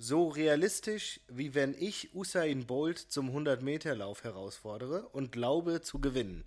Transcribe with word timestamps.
So 0.00 0.28
realistisch, 0.28 1.18
wie 1.26 1.56
wenn 1.56 1.74
ich 1.76 2.14
Usain 2.14 2.68
Bolt 2.68 2.98
zum 2.98 3.36
100-Meter-Lauf 3.36 4.22
herausfordere 4.22 5.08
und 5.08 5.32
glaube 5.32 5.80
zu 5.80 6.00
gewinnen. 6.00 6.44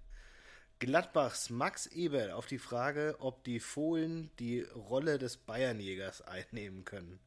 Gladbachs 0.79 1.49
Max 1.49 1.85
Eberl 1.87 2.31
auf 2.31 2.45
die 2.45 2.59
Frage, 2.59 3.17
ob 3.19 3.43
die 3.43 3.59
Fohlen 3.59 4.31
die 4.39 4.61
Rolle 4.61 5.17
des 5.17 5.35
Bayernjägers 5.35 6.21
einnehmen 6.21 6.85
können. 6.85 7.19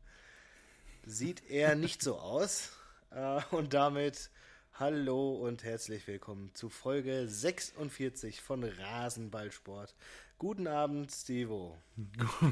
Sieht 1.04 1.44
eher 1.50 1.76
nicht 1.76 2.02
so 2.02 2.16
aus. 2.16 2.70
Äh, 3.10 3.42
und 3.52 3.74
damit 3.74 4.30
hallo 4.72 5.36
und 5.36 5.62
herzlich 5.62 6.08
willkommen 6.08 6.52
zu 6.54 6.68
Folge 6.68 7.28
46 7.28 8.40
von 8.40 8.64
Rasenballsport. 8.64 9.94
Guten 10.38 10.66
Abend, 10.66 11.12
Stevo. 11.12 11.78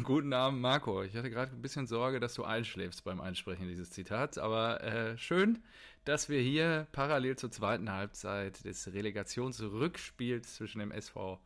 Guten 0.04 0.32
Abend, 0.32 0.60
Marco. 0.60 1.02
Ich 1.02 1.16
hatte 1.16 1.30
gerade 1.30 1.52
ein 1.52 1.62
bisschen 1.62 1.86
Sorge, 1.86 2.20
dass 2.20 2.34
du 2.34 2.44
einschläfst 2.44 3.02
beim 3.02 3.20
Einsprechen 3.20 3.66
dieses 3.66 3.90
Zitats, 3.90 4.38
aber 4.38 4.82
äh, 4.82 5.18
schön, 5.18 5.62
dass 6.04 6.28
wir 6.28 6.40
hier 6.40 6.86
parallel 6.92 7.36
zur 7.36 7.50
zweiten 7.50 7.90
Halbzeit 7.90 8.64
des 8.64 8.92
Relegationsrückspiels 8.92 10.54
zwischen 10.54 10.78
dem 10.78 10.92
SV 10.92 11.40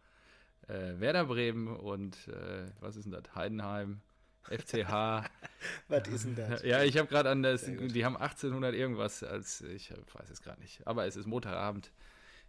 äh, 0.68 1.00
Werder 1.00 1.24
Bremen 1.24 1.68
und 1.68 2.28
äh, 2.28 2.70
was 2.80 2.96
ist 2.96 3.04
denn 3.04 3.12
das? 3.12 3.34
Heidenheim 3.34 4.02
FCH. 4.44 4.88
Was 5.88 6.06
ist 6.06 6.24
denn 6.24 6.36
das? 6.36 6.62
Ja, 6.64 6.84
ich 6.84 6.96
habe 6.98 7.08
gerade 7.08 7.30
an 7.30 7.42
das, 7.42 7.64
die 7.64 8.04
haben 8.04 8.16
1800 8.16 8.74
irgendwas 8.74 9.24
als, 9.24 9.62
ich 9.62 9.90
weiß 9.90 10.30
es 10.30 10.40
gerade 10.40 10.60
nicht, 10.60 10.86
aber 10.86 11.06
es 11.06 11.16
ist 11.16 11.26
Montagabend. 11.26 11.90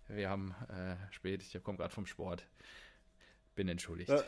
Wir 0.07 0.29
haben 0.29 0.53
äh, 0.69 0.95
spät, 1.11 1.41
ich 1.41 1.63
komme 1.63 1.77
gerade 1.77 1.93
vom 1.93 2.05
Sport. 2.05 2.45
Bin 3.57 3.67
entschuldigt. 3.69 4.11
Äh, 4.11 4.21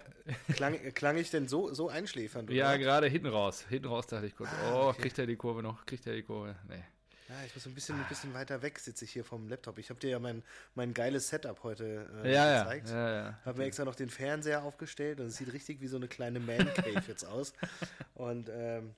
klang, 0.54 0.76
klang 0.96 1.16
ich 1.16 1.30
denn 1.30 1.48
so, 1.48 1.72
so 1.72 1.88
einschläfernd? 1.88 2.50
Ja, 2.50 2.76
gerade 2.78 3.06
hinten 3.06 3.28
raus. 3.28 3.64
Hinten 3.70 3.88
raus 3.88 4.08
dachte 4.08 4.26
ich 4.26 4.36
kurz, 4.36 4.50
ah, 4.50 4.74
oh, 4.74 4.90
okay. 4.90 5.04
kriegt 5.04 5.20
er 5.20 5.28
die 5.28 5.36
Kurve 5.36 5.62
noch? 5.62 5.86
Kriegt 5.86 6.08
er 6.08 6.16
die 6.16 6.24
Kurve? 6.24 6.56
Nee. 6.68 6.84
Ja, 7.30 7.36
ich 7.46 7.54
muss 7.54 7.68
ein 7.68 7.76
bisschen, 7.76 7.96
ein 7.96 8.08
bisschen 8.10 8.34
weiter 8.34 8.64
weg 8.64 8.80
sitze 8.80 9.06
ich 9.06 9.12
hier 9.12 9.24
vom 9.24 9.48
Laptop. 9.48 9.78
Ich 9.78 9.92
habe 9.92 10.00
dir 10.00 10.10
ja 10.10 10.18
mein, 10.18 10.42
mein 10.74 10.96
geiles 10.96 11.30
Setup 11.30 11.62
heute 11.62 12.08
äh, 12.24 12.34
ja, 12.34 12.64
gezeigt. 12.64 12.90
Ja, 12.90 12.96
ja, 12.96 13.16
ja. 13.24 13.40
Habe 13.46 13.60
mir 13.60 13.66
extra 13.66 13.86
noch 13.86 13.94
den 13.94 14.10
Fernseher 14.10 14.64
aufgestellt 14.64 15.20
und 15.20 15.28
es 15.28 15.38
sieht 15.38 15.54
richtig 15.54 15.80
wie 15.80 15.88
so 15.88 15.98
eine 15.98 16.08
kleine 16.08 16.40
Man 16.40 16.74
Cave 16.74 17.04
jetzt 17.08 17.26
aus. 17.26 17.54
Und 18.16 18.50
ähm, 18.52 18.96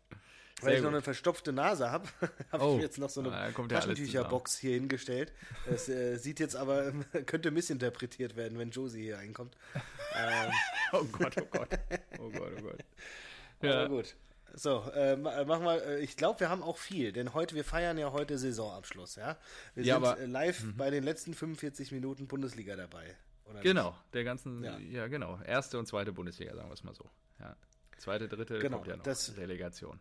weil 0.62 0.76
ich 0.76 0.82
noch 0.82 0.90
eine 0.90 1.02
verstopfte 1.02 1.54
Nase 1.54 1.92
habe, 1.92 2.08
habe 2.52 2.64
oh. 2.64 2.76
ich 2.76 2.82
jetzt 2.82 2.98
noch 2.98 3.10
so 3.10 3.22
eine 3.22 3.32
ah, 3.34 3.52
Taschentücherbox 3.52 4.58
hier 4.58 4.74
hingestellt. 4.74 5.34
Es 5.70 5.90
äh, 5.90 6.18
sieht 6.18 6.40
jetzt 6.40 6.56
aber, 6.56 6.92
könnte 7.26 7.52
missinterpretiert 7.52 8.36
werden, 8.36 8.58
wenn 8.58 8.72
Josie 8.72 9.04
hier 9.04 9.18
reinkommt. 9.18 9.56
ähm. 10.16 10.52
Oh 10.94 11.06
Gott, 11.06 11.34
oh 11.42 11.46
Gott. 11.50 11.70
Oh 12.20 12.30
Gott, 12.30 12.52
oh 12.58 12.62
Gott. 12.64 12.80
Ja. 13.62 13.86
Aber 13.86 13.88
gut. 13.88 14.14
So, 14.54 14.84
äh, 14.94 15.16
machen 15.16 15.64
wir, 15.64 15.86
äh, 15.86 16.00
ich 16.02 16.18
glaube, 16.18 16.42
wir 16.42 16.50
haben 16.50 16.62
auch 16.62 16.78
viel, 16.78 17.14
denn 17.14 17.34
heute, 17.34 17.56
wir 17.56 17.64
feiern 17.64 17.98
ja 17.98 18.12
heute 18.12 18.38
Saisonabschluss, 18.38 19.16
ja. 19.16 19.38
Wir 19.74 19.86
ja, 19.86 19.96
sind 19.96 20.06
aber, 20.06 20.28
live 20.28 20.62
-hmm. 20.62 20.76
bei 20.76 20.90
den 20.90 21.04
letzten 21.06 21.34
45 21.34 21.94
Minuten 21.94 22.28
Bundesliga 22.28 22.76
dabei. 22.76 23.16
genau, 23.62 23.92
nicht? 23.92 24.14
der 24.14 24.24
ganzen, 24.26 24.62
ja. 24.62 24.78
ja. 24.78 25.08
genau, 25.08 25.40
erste 25.46 25.80
und 25.80 25.86
zweite 25.86 26.12
Bundesliga, 26.12 26.54
sagen 26.56 26.68
wir 26.68 26.74
es 26.74 26.84
mal 26.84 26.94
so. 26.94 27.10
Ja. 27.40 27.56
Zweite, 27.98 28.28
dritte 28.28 28.60
genau, 28.60 28.78
kommt 28.78 28.88
ja 28.88 28.98
noch, 28.98 29.04
das, 29.04 29.38
Relegation. 29.38 30.00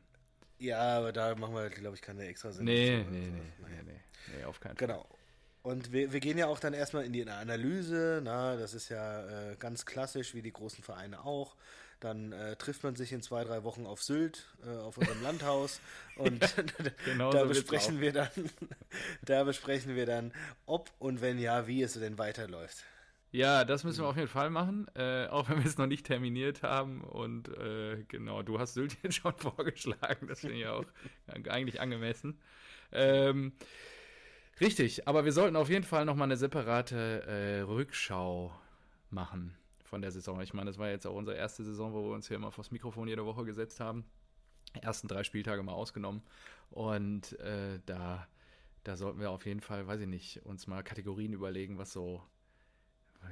Ja, 0.61 0.99
aber 0.99 1.13
da 1.13 1.35
machen 1.35 1.55
wir, 1.55 1.71
glaube 1.71 1.97
ich, 1.97 2.03
keine 2.03 2.27
extra 2.27 2.53
Sendung. 2.53 2.75
Nee, 2.75 3.05
nee, 3.11 3.19
nee, 3.19 3.83
nee, 3.87 4.01
nee, 4.37 4.45
auf 4.45 4.61
keinen 4.61 4.77
Fall. 4.77 4.89
Genau. 4.89 5.07
Und 5.63 5.93
wir, 5.93 6.13
wir 6.13 6.21
gehen 6.21 6.39
ja 6.39 6.47
auch 6.47 6.61
dann 6.61 6.75
erstmal 6.75 7.05
in 7.05 7.13
die 7.13 7.29
Analyse, 7.29 8.21
na, 8.23 8.57
das 8.57 8.75
ist 8.75 8.89
ja 8.89 9.51
äh, 9.51 9.57
ganz 9.57 9.85
klassisch, 9.85 10.35
wie 10.35 10.43
die 10.43 10.53
großen 10.53 10.85
Vereine 10.85 11.25
auch. 11.25 11.55
Dann 11.99 12.33
äh, 12.33 12.57
trifft 12.57 12.83
man 12.83 12.97
sich 12.97 13.13
in 13.13 13.21
zwei, 13.21 13.45
drei 13.45 13.63
Wochen 13.63 13.85
auf 13.85 14.03
Sylt, 14.03 14.47
äh, 14.67 14.71
auf 14.79 14.97
unserem 14.97 15.23
Landhaus 15.23 15.81
und 16.17 16.41
genau 17.05 17.31
da 17.31 17.41
so 17.41 17.49
besprechen 17.49 18.01
wir 18.01 18.13
dann, 18.13 18.31
da 19.23 19.45
besprechen 19.45 19.97
wir 19.97 20.07
dann, 20.07 20.33
ob 20.65 20.91
und 20.99 21.21
wenn 21.21 21.39
ja, 21.39 21.67
wie 21.67 21.83
es 21.83 21.95
denn 21.95 22.17
weiterläuft. 22.17 22.85
Ja, 23.33 23.65
das 23.65 23.85
müssen 23.85 24.03
wir 24.03 24.09
auf 24.09 24.17
jeden 24.17 24.29
Fall 24.29 24.51
machen, 24.51 24.89
äh, 24.97 25.27
auch 25.29 25.49
wenn 25.49 25.59
wir 25.59 25.67
es 25.67 25.79
noch 25.79 25.87
nicht 25.87 26.05
terminiert 26.07 26.63
haben. 26.65 27.03
Und 27.05 27.49
äh, 27.49 28.05
genau, 28.09 28.43
du 28.43 28.59
hast 28.59 28.75
Sylt 28.75 28.97
jetzt 29.03 29.17
schon 29.17 29.35
vorgeschlagen, 29.37 30.27
das 30.27 30.41
finde 30.41 30.57
ich 30.57 30.67
auch 30.67 30.85
eigentlich 31.49 31.81
angemessen. 31.81 32.41
Ähm, 32.93 33.53
Richtig, 34.61 35.09
aber 35.09 35.25
wir 35.25 35.33
sollten 35.33 35.57
auf 35.57 35.71
jeden 35.71 35.85
Fall 35.85 36.05
nochmal 36.05 36.27
eine 36.29 36.37
separate 36.37 37.23
äh, 37.27 37.61
Rückschau 37.63 38.53
machen 39.09 39.57
von 39.85 40.03
der 40.03 40.13
Saison. 40.13 40.41
Ich 40.43 40.53
meine, 40.53 40.71
das 40.71 40.79
war 40.79 40.91
jetzt 40.91 41.07
auch 41.07 41.15
unsere 41.15 41.37
erste 41.37 41.65
Saison, 41.65 41.93
wo 41.95 42.03
wir 42.05 42.15
uns 42.15 42.29
hier 42.29 42.37
immer 42.37 42.53
vors 42.53 42.71
Mikrofon 42.71 43.09
jede 43.09 43.25
Woche 43.25 43.45
gesetzt 43.45 43.81
haben. 43.81 44.05
Ersten 44.83 45.09
drei 45.09 45.25
Spieltage 45.25 45.63
mal 45.63 45.73
ausgenommen. 45.73 46.23
Und 46.71 47.39
äh, 47.41 47.81
da, 47.87 48.29
da 48.85 48.97
sollten 48.97 49.21
wir 49.21 49.31
auf 49.31 49.47
jeden 49.47 49.61
Fall, 49.63 49.87
weiß 49.87 50.03
ich 50.03 50.09
nicht, 50.09 50.45
uns 50.45 50.67
mal 50.67 50.83
Kategorien 50.85 51.33
überlegen, 51.33 51.79
was 51.79 51.93
so, 51.93 52.23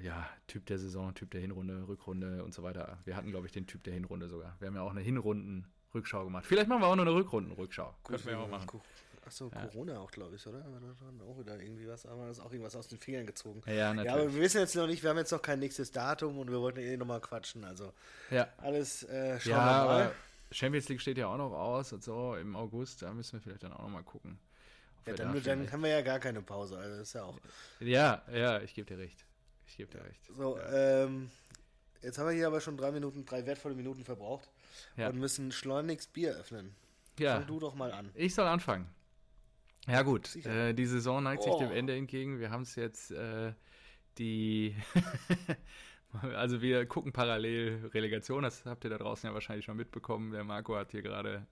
ja, 0.03 0.29
Typ 0.47 0.67
der 0.67 0.79
Saison, 0.79 1.15
Typ 1.15 1.31
der 1.31 1.41
Hinrunde, 1.41 1.87
Rückrunde 1.89 2.45
und 2.45 2.55
so 2.55 2.63
weiter. 2.63 2.99
Wir 3.05 3.17
hatten, 3.17 3.31
glaube 3.31 3.47
ich, 3.47 3.53
den 3.53 3.67
Typ 3.67 3.83
der 3.85 3.95
Hinrunde 3.95 4.29
sogar. 4.29 4.57
Wir 4.59 4.69
haben 4.69 4.75
ja 4.75 4.83
auch 4.83 4.91
eine 4.91 5.01
Hinrunden- 5.01 5.67
Rückschau 5.95 6.25
gemacht. 6.25 6.45
Vielleicht 6.47 6.69
machen 6.69 6.83
wir 6.83 6.87
auch 6.87 6.97
noch 6.97 7.07
eine 7.07 7.15
Rückrundenrückschau. 7.15 7.95
Könnten 8.05 8.27
wir 8.27 8.33
ja 8.33 8.39
auch 8.41 8.49
machen. 8.49 8.81
Achso, 9.25 9.51
ja. 9.55 9.67
Corona 9.67 9.99
auch, 9.99 10.11
glaube 10.11 10.37
ich, 10.37 10.47
oder? 10.47 10.61
Da 10.61 11.25
auch 11.25 11.39
wieder 11.39 11.61
irgendwie 11.61 11.87
was, 11.87 12.07
aber 12.07 12.27
das 12.27 12.39
ist 12.39 12.45
auch 12.45 12.51
irgendwas 12.51 12.77
aus 12.77 12.89
den 12.89 12.99
Fingern 12.99 13.27
gezogen. 13.27 13.63
Ja, 13.67 13.93
natürlich. 13.93 14.07
Ja, 14.07 14.15
aber 14.15 14.35
wir 14.35 14.41
wissen 14.41 14.59
jetzt 14.59 14.75
noch 14.75 14.87
nicht, 14.87 15.03
wir 15.03 15.11
haben 15.11 15.19
jetzt 15.19 15.33
noch 15.33 15.43
kein 15.43 15.59
nächstes 15.59 15.91
Datum 15.91 16.39
und 16.39 16.51
wir 16.51 16.61
wollten 16.61 16.81
eh 16.81 16.97
nochmal 16.97 17.21
quatschen. 17.21 17.65
Also 17.65 17.93
ja. 18.31 18.49
alles 18.57 19.03
äh, 19.03 19.39
schauen 19.39 19.53
ja, 19.53 19.85
wir 19.85 19.89
mal. 19.89 20.13
Champions 20.51 20.89
League 20.89 21.01
steht 21.03 21.19
ja 21.19 21.27
auch 21.27 21.37
noch 21.37 21.53
aus 21.53 21.93
und 21.93 22.03
so 22.03 22.37
im 22.37 22.57
August, 22.57 23.03
da 23.03 23.13
müssen 23.13 23.35
wir 23.35 23.41
vielleicht 23.43 23.63
dann 23.63 23.73
auch 23.75 23.83
nochmal 23.83 24.03
gucken. 24.03 24.39
Ja, 25.07 25.13
dann, 25.13 25.43
dann 25.43 25.73
haben 25.73 25.83
wir 25.83 25.91
ja 25.91 26.01
gar 26.01 26.21
keine 26.21 26.41
Pause, 26.41 26.79
also 26.79 26.97
das 26.97 27.09
ist 27.09 27.13
ja 27.13 27.25
auch. 27.25 27.39
Ja, 27.81 28.23
ja, 28.33 28.61
ich 28.61 28.73
gebe 28.73 28.87
dir 28.87 28.99
recht. 28.99 29.27
Ich 29.69 29.77
gebe 29.77 29.91
dir 29.91 30.05
recht. 30.05 30.21
So, 30.35 30.59
ja. 30.59 31.05
ähm, 31.05 31.31
Jetzt 32.03 32.19
haben 32.19 32.27
wir 32.27 32.33
hier 32.33 32.47
aber 32.47 32.61
schon 32.61 32.77
drei 32.77 32.93
Minuten, 32.93 33.25
drei 33.25 33.45
wertvolle 33.47 33.75
Minuten 33.75 34.05
verbraucht 34.05 34.49
ja. 34.97 35.09
und 35.09 35.19
müssen 35.19 35.51
schleunigst 35.51 36.13
Bier 36.13 36.35
öffnen. 36.37 36.75
Ja. 37.19 37.37
Fang 37.37 37.47
du 37.47 37.59
doch 37.59 37.75
mal 37.75 37.93
an. 37.93 38.11
Ich 38.15 38.35
soll 38.35 38.47
anfangen. 38.47 38.89
Ja 39.87 40.03
gut, 40.03 40.37
äh, 40.45 40.75
die 40.75 40.87
Saison 40.87 41.23
neigt 41.23 41.43
oh. 41.45 41.59
sich 41.59 41.67
dem 41.67 41.75
Ende 41.75 41.97
entgegen. 41.97 42.39
Wir 42.39 42.51
haben 42.51 42.63
es 42.63 42.77
jetzt 42.77 43.11
äh, 43.11 43.53
die 44.19 44.77
also 46.35 46.61
wir 46.61 46.87
gucken 46.87 47.13
parallel 47.13 47.91
Relegation, 47.95 48.43
das 48.43 48.65
habt 48.65 48.85
ihr 48.85 48.91
da 48.91 48.99
draußen 48.99 49.29
ja 49.29 49.35
wahrscheinlich 49.35 49.65
schon 49.65 49.77
mitbekommen. 49.77 50.33
Der 50.33 50.45
Marco 50.45 50.77
hat 50.77 50.91
hier 50.93 51.03
gerade 51.03 51.47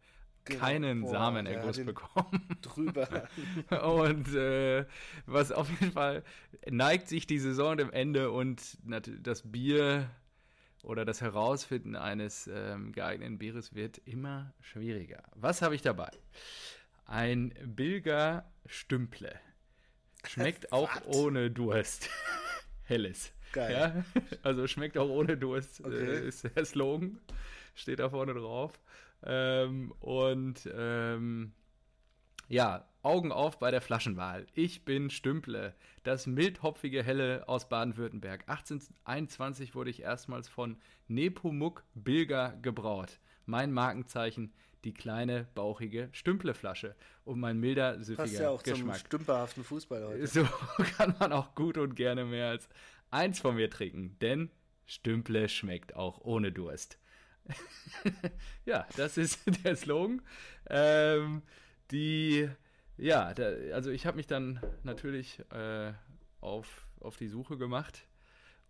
genau. 0.47 0.61
keinen 0.61 1.01
Boah, 1.03 1.11
Samenerguss 1.11 1.85
bekommen. 1.85 2.49
Drüber. 2.63 3.29
und 3.85 4.35
äh, 4.35 4.87
was 5.27 5.53
auf 5.53 5.69
jeden 5.71 5.93
Fall 5.93 6.23
neigt 6.69 7.09
sich 7.09 7.27
die 7.27 7.39
Saison 7.39 7.77
dem 7.77 7.91
Ende 7.91 8.31
und 8.31 8.79
das 9.23 9.51
Bier 9.51 10.09
oder 10.83 11.05
das 11.05 11.21
Herausfinden 11.21 11.97
eines 11.97 12.49
ähm, 12.53 12.93
geeigneten 12.93 13.39
Bieres 13.39 13.75
wird 13.75 13.99
immer 14.05 14.55
schwieriger. 14.61 15.23
Was 15.35 15.63
habe 15.63 15.75
ich 15.75 15.83
dabei? 15.83 16.11
Ein 17.07 17.53
Bilger 17.65 18.51
Stümple. 18.67 19.35
Schmeckt 20.27 20.73
auch 20.73 20.91
ohne 21.07 21.51
Durst. 21.51 22.09
Helles. 22.85 23.33
Geil. 23.53 23.73
Ja? 23.73 24.23
Also 24.43 24.67
schmeckt 24.67 24.99
auch 24.99 25.09
ohne 25.09 25.37
Durst, 25.37 25.85
okay. 25.85 25.95
äh, 25.95 26.29
ist 26.29 26.45
der 26.45 26.65
Slogan. 26.65 27.19
Steht 27.75 27.99
da 27.99 28.11
vorne 28.11 28.35
drauf. 28.35 28.73
Ähm, 29.23 29.93
und 30.01 30.69
ähm, 30.75 31.53
ja, 32.49 32.87
Augen 33.03 33.33
auf 33.33 33.59
bei 33.59 33.71
der 33.71 33.81
Flaschenwahl. 33.81 34.47
Ich 34.55 34.85
bin 34.85 35.11
Stümple, 35.11 35.75
das 36.03 36.27
mildhopfige 36.27 37.03
Helle 37.03 37.49
aus 37.49 37.69
Baden-Württemberg. 37.69 38.43
1821 38.49 39.75
wurde 39.75 39.91
ich 39.91 40.03
erstmals 40.03 40.49
von 40.49 40.77
Nepomuk 41.09 41.85
Bilger 41.95 42.57
gebraut. 42.63 43.21
Mein 43.45 43.73
Markenzeichen, 43.73 44.53
die 44.85 44.93
kleine, 44.93 45.47
bauchige 45.55 46.09
Stümpleflasche 46.13 46.97
und 47.25 47.39
mein 47.41 47.59
milder, 47.59 48.03
süffiger 48.03 48.23
Passt 48.23 48.41
ja 48.41 48.51
auch 48.51 48.63
Geschmack. 48.63 48.99
zum 48.99 49.07
stümperhaften 49.07 49.65
Fußball 49.65 50.07
heute. 50.07 50.27
So 50.27 50.45
kann 50.97 51.15
man 51.19 51.33
auch 51.33 51.55
gut 51.55 51.79
und 51.79 51.95
gerne 51.95 52.25
mehr 52.25 52.49
als 52.49 52.69
eins 53.11 53.39
von 53.39 53.57
mir 53.57 53.71
trinken, 53.71 54.17
denn 54.21 54.51
Stümple 54.85 55.49
schmeckt 55.49 55.95
auch 55.95 56.21
ohne 56.21 56.53
Durst. 56.53 56.99
ja, 58.65 58.87
das 58.97 59.17
ist 59.17 59.41
der 59.65 59.77
Slogan. 59.77 60.23
Ähm, 60.69 61.43
die, 61.91 62.49
ja, 62.97 63.35
da, 63.35 63.45
also 63.73 63.91
ich 63.91 64.07
habe 64.07 64.17
mich 64.17 64.27
dann 64.27 64.61
natürlich 64.83 65.41
äh, 65.53 65.93
auf, 66.41 66.87
auf 67.01 67.17
die 67.17 67.29
Suche 67.29 67.57
gemacht 67.57 68.07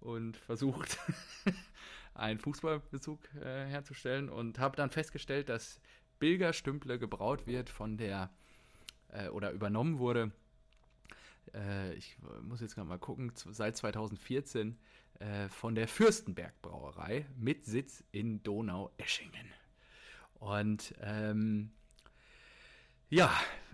und 0.00 0.36
versucht, 0.36 0.98
einen 2.14 2.38
Fußballbezug 2.38 3.20
äh, 3.36 3.66
herzustellen 3.66 4.28
und 4.28 4.58
habe 4.58 4.76
dann 4.76 4.90
festgestellt, 4.90 5.48
dass 5.48 5.80
Bilger 6.18 6.52
Stümple 6.52 6.98
gebraut 6.98 7.46
wird 7.46 7.68
von 7.68 7.98
der 7.98 8.30
äh, 9.08 9.28
oder 9.28 9.52
übernommen 9.52 9.98
wurde. 9.98 10.32
Äh, 11.54 11.94
ich 11.94 12.16
muss 12.42 12.60
jetzt 12.60 12.74
gerade 12.74 12.88
mal 12.88 12.98
gucken, 12.98 13.32
seit 13.34 13.76
2014 13.76 14.78
äh, 15.18 15.48
von 15.48 15.74
der 15.74 15.88
Fürstenberg 15.88 16.52
Brauerei 16.62 17.26
mit 17.36 17.64
Sitz 17.64 18.04
in 18.12 18.42
Donau-Eschingen. 18.42 19.52
Und 20.34 20.94
ähm, 21.00 21.70
Ja, 23.08 23.32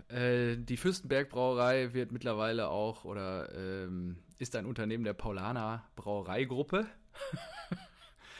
äh, 0.09 0.57
die 0.57 0.77
Fürstenberg 0.77 1.29
Brauerei 1.29 1.93
wird 1.93 2.11
mittlerweile 2.11 2.69
auch 2.69 3.03
oder 3.03 3.51
ähm, 3.55 4.17
ist 4.37 4.55
ein 4.55 4.65
Unternehmen 4.65 5.03
der 5.03 5.13
Paulaner 5.13 5.83
Brauereigruppe. 5.95 6.87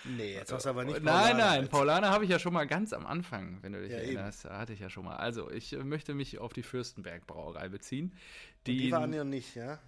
Nee, 0.06 0.34
jetzt 0.34 0.52
hast 0.52 0.66
du 0.66 0.70
aber 0.70 0.84
nicht 0.84 1.04
Paulaner. 1.04 1.34
Nein, 1.34 1.38
nein, 1.38 1.68
Paulaner 1.70 2.10
habe 2.10 2.26
ich 2.26 2.30
ja 2.30 2.40
schon 2.40 2.54
mal 2.54 2.66
ganz 2.66 2.94
am 2.94 3.06
Anfang, 3.06 3.60
wenn 3.62 3.74
du 3.74 3.82
dich 3.82 3.92
ja, 3.92 3.98
erinnerst. 3.98 4.46
Eben. 4.46 4.56
Hatte 4.56 4.74
ich 4.74 4.80
ja 4.80 4.90
schon 4.90 5.06
mal. 5.06 5.16
Also, 5.16 5.50
ich 5.50 5.74
äh, 5.74 5.84
möchte 5.84 6.14
mich 6.14 6.40
auf 6.40 6.54
die 6.54 6.64
Fürstenberg 6.64 7.26
Brauerei 7.26 7.70
beziehen. 7.70 8.14
Die, 8.68 8.78
die 8.78 8.92
waren 8.92 9.14
ja 9.14 9.24
nicht, 9.24 9.56
ja? 9.56 9.80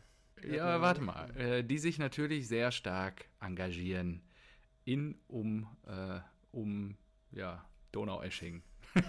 ja, 0.44 0.82
warte 0.82 1.02
mal. 1.02 1.36
Äh, 1.38 1.64
die 1.64 1.78
sich 1.78 2.00
natürlich 2.00 2.48
sehr 2.48 2.72
stark 2.72 3.26
engagieren 3.42 4.22
in, 4.86 5.20
um, 5.28 5.68
äh, 5.88 6.20
um, 6.52 6.96
ja, 7.32 7.66
Donaueschingen. 7.92 8.64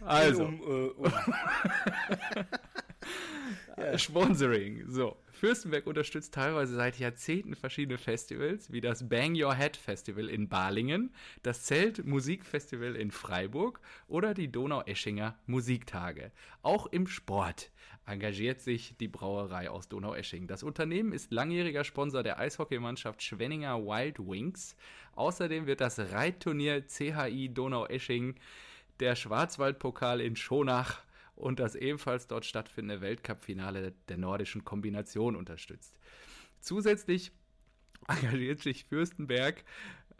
also. 0.00 0.44
Um, 0.44 0.60
äh, 0.60 0.90
um. 0.90 1.12
ja. 3.76 3.98
Sponsoring. 3.98 4.84
So. 4.88 5.16
Fürstenberg 5.38 5.86
unterstützt 5.86 6.34
teilweise 6.34 6.74
seit 6.74 6.98
Jahrzehnten 6.98 7.54
verschiedene 7.54 7.96
Festivals, 7.96 8.72
wie 8.72 8.80
das 8.80 9.08
Bang 9.08 9.40
Your 9.40 9.54
Head 9.54 9.76
Festival 9.76 10.28
in 10.28 10.48
Balingen, 10.48 11.14
das 11.42 11.62
Zelt 11.62 12.04
Musikfestival 12.04 12.96
in 12.96 13.12
Freiburg 13.12 13.80
oder 14.08 14.34
die 14.34 14.50
Donaueschinger 14.50 15.38
Musiktage. 15.46 16.32
Auch 16.62 16.86
im 16.86 17.06
Sport 17.06 17.70
engagiert 18.04 18.60
sich 18.60 18.96
die 18.98 19.06
Brauerei 19.06 19.70
aus 19.70 19.88
Donaueschingen. 19.88 20.48
Das 20.48 20.64
Unternehmen 20.64 21.12
ist 21.12 21.30
langjähriger 21.30 21.84
Sponsor 21.84 22.22
der 22.22 22.38
Eishockeymannschaft 22.38 23.22
Schwenninger 23.22 23.78
Wild 23.78 24.18
Wings. 24.18 24.74
Außerdem 25.14 25.66
wird 25.66 25.80
das 25.80 25.98
Reitturnier 25.98 26.84
CHI 26.86 27.48
Donaueschingen, 27.54 28.34
der 28.98 29.14
Schwarzwaldpokal 29.14 30.20
in 30.20 30.34
Schonach 30.34 31.02
und 31.38 31.60
das 31.60 31.74
ebenfalls 31.74 32.26
dort 32.26 32.44
stattfindende 32.44 33.00
Weltcup-Finale 33.00 33.94
der 34.08 34.18
nordischen 34.18 34.64
Kombination 34.64 35.36
unterstützt. 35.36 35.98
Zusätzlich 36.60 37.32
engagiert 38.08 38.60
sich 38.60 38.84
Fürstenberg 38.84 39.64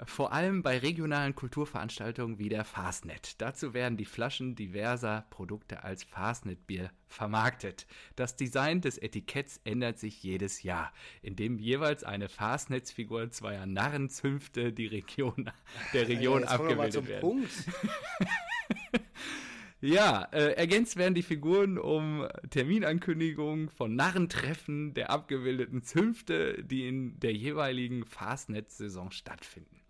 vor 0.04 0.32
allem 0.32 0.62
bei 0.62 0.78
regionalen 0.78 1.34
Kulturveranstaltungen 1.34 2.38
wie 2.38 2.48
der 2.48 2.64
Fastnet. 2.64 3.40
Dazu 3.40 3.74
werden 3.74 3.96
die 3.96 4.04
Flaschen 4.04 4.54
diverser 4.54 5.26
Produkte 5.30 5.82
als 5.82 6.04
Fastnet-Bier 6.04 6.92
vermarktet. 7.08 7.88
Das 8.14 8.36
Design 8.36 8.80
des 8.80 8.98
Etiketts 8.98 9.60
ändert 9.64 9.98
sich 9.98 10.22
jedes 10.22 10.62
Jahr, 10.62 10.92
indem 11.20 11.58
jeweils 11.58 12.04
eine 12.04 12.28
Fastnetz-Figur 12.28 13.30
zweier 13.30 13.66
Narrenzünfte 13.66 14.72
die 14.72 14.86
Region, 14.86 15.50
der 15.92 16.06
Region 16.08 16.42
ja, 16.42 16.48
abgebildet 16.48 17.08
werden. 17.08 17.48
Ja, 19.80 20.24
äh, 20.32 20.54
ergänzt 20.54 20.96
werden 20.96 21.14
die 21.14 21.22
Figuren 21.22 21.78
um 21.78 22.26
Terminankündigungen 22.50 23.68
von 23.68 23.94
Narrentreffen 23.94 24.92
der 24.92 25.10
abgebildeten 25.10 25.82
Zünfte, 25.82 26.64
die 26.64 26.88
in 26.88 27.20
der 27.20 27.32
jeweiligen 27.32 28.04
Fastnet-Saison 28.04 29.12
stattfinden. 29.12 29.80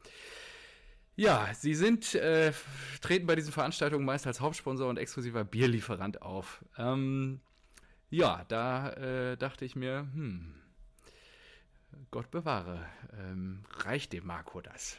Ja, 1.17 1.53
sie 1.55 1.75
sind, 1.75 2.15
äh, 2.15 2.53
treten 3.01 3.27
bei 3.27 3.35
diesen 3.35 3.53
Veranstaltungen 3.53 4.05
meist 4.05 4.27
als 4.27 4.41
Hauptsponsor 4.41 4.89
und 4.89 4.99
exklusiver 4.99 5.43
Bierlieferant 5.43 6.23
auf. 6.23 6.65
Ähm, 6.77 7.41
ja, 8.11 8.45
da 8.49 8.91
äh, 8.91 9.37
dachte 9.37 9.65
ich 9.65 9.75
mir, 9.75 10.07
hm, 10.13 10.55
Gott 12.11 12.31
bewahre, 12.31 12.87
ähm, 13.19 13.65
reicht 13.79 14.13
dem 14.13 14.27
Marco 14.27 14.61
das? 14.61 14.99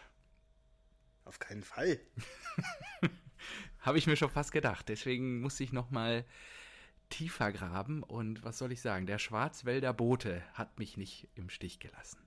Auf 1.26 1.40
keinen 1.40 1.64
Fall. 1.64 2.00
Habe 3.82 3.98
ich 3.98 4.08
mir 4.08 4.16
schon 4.16 4.30
fast 4.30 4.52
gedacht. 4.52 4.90
Deswegen 4.90 5.42
musste 5.42 5.64
ich 5.64 5.72
noch 5.72 5.92
mal 5.92 6.26
tiefer 7.10 7.52
graben. 7.52 8.04
Und 8.04 8.44
was 8.44 8.58
soll 8.58 8.72
ich 8.72 8.82
sagen? 8.82 9.06
Der 9.06 9.20
Schwarzwälder 9.20 9.94
Bote 9.94 10.44
hat 10.54 10.80
mich 10.80 10.98
nicht 10.98 11.28
im 11.36 11.50
Stich 11.50 11.80
gelassen. 11.80 12.20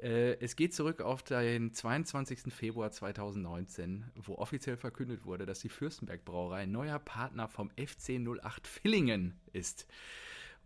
Äh, 0.00 0.38
es 0.40 0.56
geht 0.56 0.74
zurück 0.74 1.00
auf 1.00 1.22
den 1.22 1.72
22. 1.72 2.52
Februar 2.52 2.90
2019, 2.90 4.04
wo 4.14 4.34
offiziell 4.34 4.76
verkündet 4.76 5.24
wurde, 5.24 5.46
dass 5.46 5.60
die 5.60 5.68
Fürstenberg 5.68 6.24
Brauerei 6.24 6.66
neuer 6.66 6.98
Partner 6.98 7.48
vom 7.48 7.70
FC 7.70 8.20
08 8.20 8.66
Villingen 8.66 9.40
ist. 9.52 9.86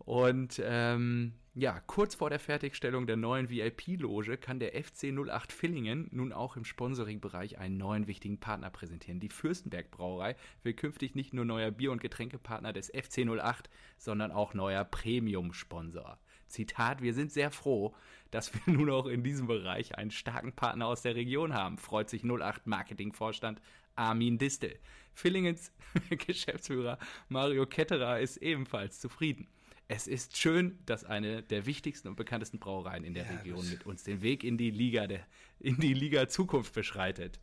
Und 0.05 0.61
ähm, 0.63 1.33
ja, 1.53 1.81
kurz 1.81 2.15
vor 2.15 2.29
der 2.29 2.39
Fertigstellung 2.39 3.07
der 3.07 3.17
neuen 3.17 3.49
VIP-Loge 3.49 4.37
kann 4.37 4.59
der 4.59 4.71
FC 4.71 5.11
08 5.11 5.51
Villingen 5.51 6.07
nun 6.11 6.31
auch 6.31 6.55
im 6.55 6.63
Sponsoring-Bereich 6.63 7.57
einen 7.57 7.77
neuen 7.77 8.07
wichtigen 8.07 8.39
Partner 8.39 8.69
präsentieren. 8.69 9.19
Die 9.19 9.29
Fürstenberg 9.29 9.91
Brauerei 9.91 10.37
will 10.63 10.73
künftig 10.73 11.13
nicht 11.13 11.33
nur 11.33 11.43
neuer 11.45 11.71
Bier- 11.71 11.91
und 11.91 12.01
Getränkepartner 12.01 12.71
des 12.71 12.87
FC 12.87 13.27
08, 13.27 13.69
sondern 13.97 14.31
auch 14.31 14.53
neuer 14.53 14.85
Premium-Sponsor. 14.85 16.17
Zitat, 16.47 17.01
wir 17.01 17.13
sind 17.13 17.31
sehr 17.31 17.51
froh, 17.51 17.93
dass 18.31 18.53
wir 18.53 18.61
nun 18.73 18.89
auch 18.89 19.05
in 19.07 19.23
diesem 19.23 19.47
Bereich 19.47 19.97
einen 19.97 20.11
starken 20.11 20.53
Partner 20.53 20.87
aus 20.87 21.01
der 21.01 21.15
Region 21.15 21.53
haben, 21.53 21.77
freut 21.77 22.09
sich 22.09 22.23
08 22.23 22.65
Marketingvorstand 22.65 23.61
Armin 23.95 24.37
Distel. 24.37 24.79
Villingens 25.13 25.73
Geschäftsführer 26.09 26.97
Mario 27.27 27.65
Ketterer 27.65 28.21
ist 28.21 28.37
ebenfalls 28.37 28.99
zufrieden. 29.01 29.47
Es 29.93 30.07
ist 30.07 30.37
schön, 30.37 30.79
dass 30.85 31.03
eine 31.03 31.43
der 31.43 31.65
wichtigsten 31.65 32.07
und 32.07 32.15
bekanntesten 32.15 32.59
Brauereien 32.59 33.03
in 33.03 33.13
der 33.13 33.25
ja, 33.25 33.31
Region 33.31 33.69
mit 33.69 33.85
uns 33.85 34.03
den 34.03 34.21
Weg 34.21 34.45
in 34.45 34.57
die 34.57 34.71
Liga 34.71 35.05
der, 35.05 35.19
in 35.59 35.81
die 35.81 35.93
Liga 35.93 36.29
Zukunft 36.29 36.73
beschreitet. 36.73 37.41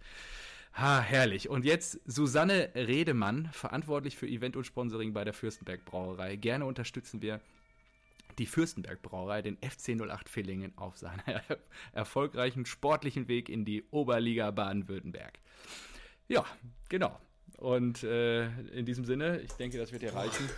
Ha, 0.73 1.03
herrlich. 1.03 1.51
Und 1.51 1.67
jetzt 1.67 2.01
Susanne 2.07 2.71
Redemann, 2.75 3.51
verantwortlich 3.53 4.17
für 4.17 4.27
Event 4.27 4.57
und 4.57 4.65
Sponsoring 4.65 5.13
bei 5.13 5.25
der 5.25 5.35
Fürstenberg 5.35 5.85
Brauerei. 5.85 6.37
Gerne 6.37 6.65
unterstützen 6.65 7.21
wir 7.21 7.43
die 8.39 8.47
Fürstenberg 8.47 9.03
Brauerei, 9.03 9.43
den 9.43 9.59
FC 9.59 10.01
08 10.01 10.31
Villingen, 10.31 10.73
auf 10.79 10.97
seiner 10.97 11.43
erfolgreichen 11.93 12.65
sportlichen 12.65 13.29
Weg 13.29 13.51
in 13.51 13.67
die 13.67 13.85
Oberliga 13.91 14.53
Baden-Württemberg. 14.53 15.39
Ja, 16.29 16.47
genau. 16.89 17.21
Und 17.59 18.05
äh, 18.05 18.47
in 18.71 18.87
diesem 18.87 19.05
Sinne, 19.05 19.39
ich 19.41 19.53
denke, 19.53 19.77
das 19.77 19.93
wird 19.93 20.03
ja 20.03 20.13
reichen 20.13 20.49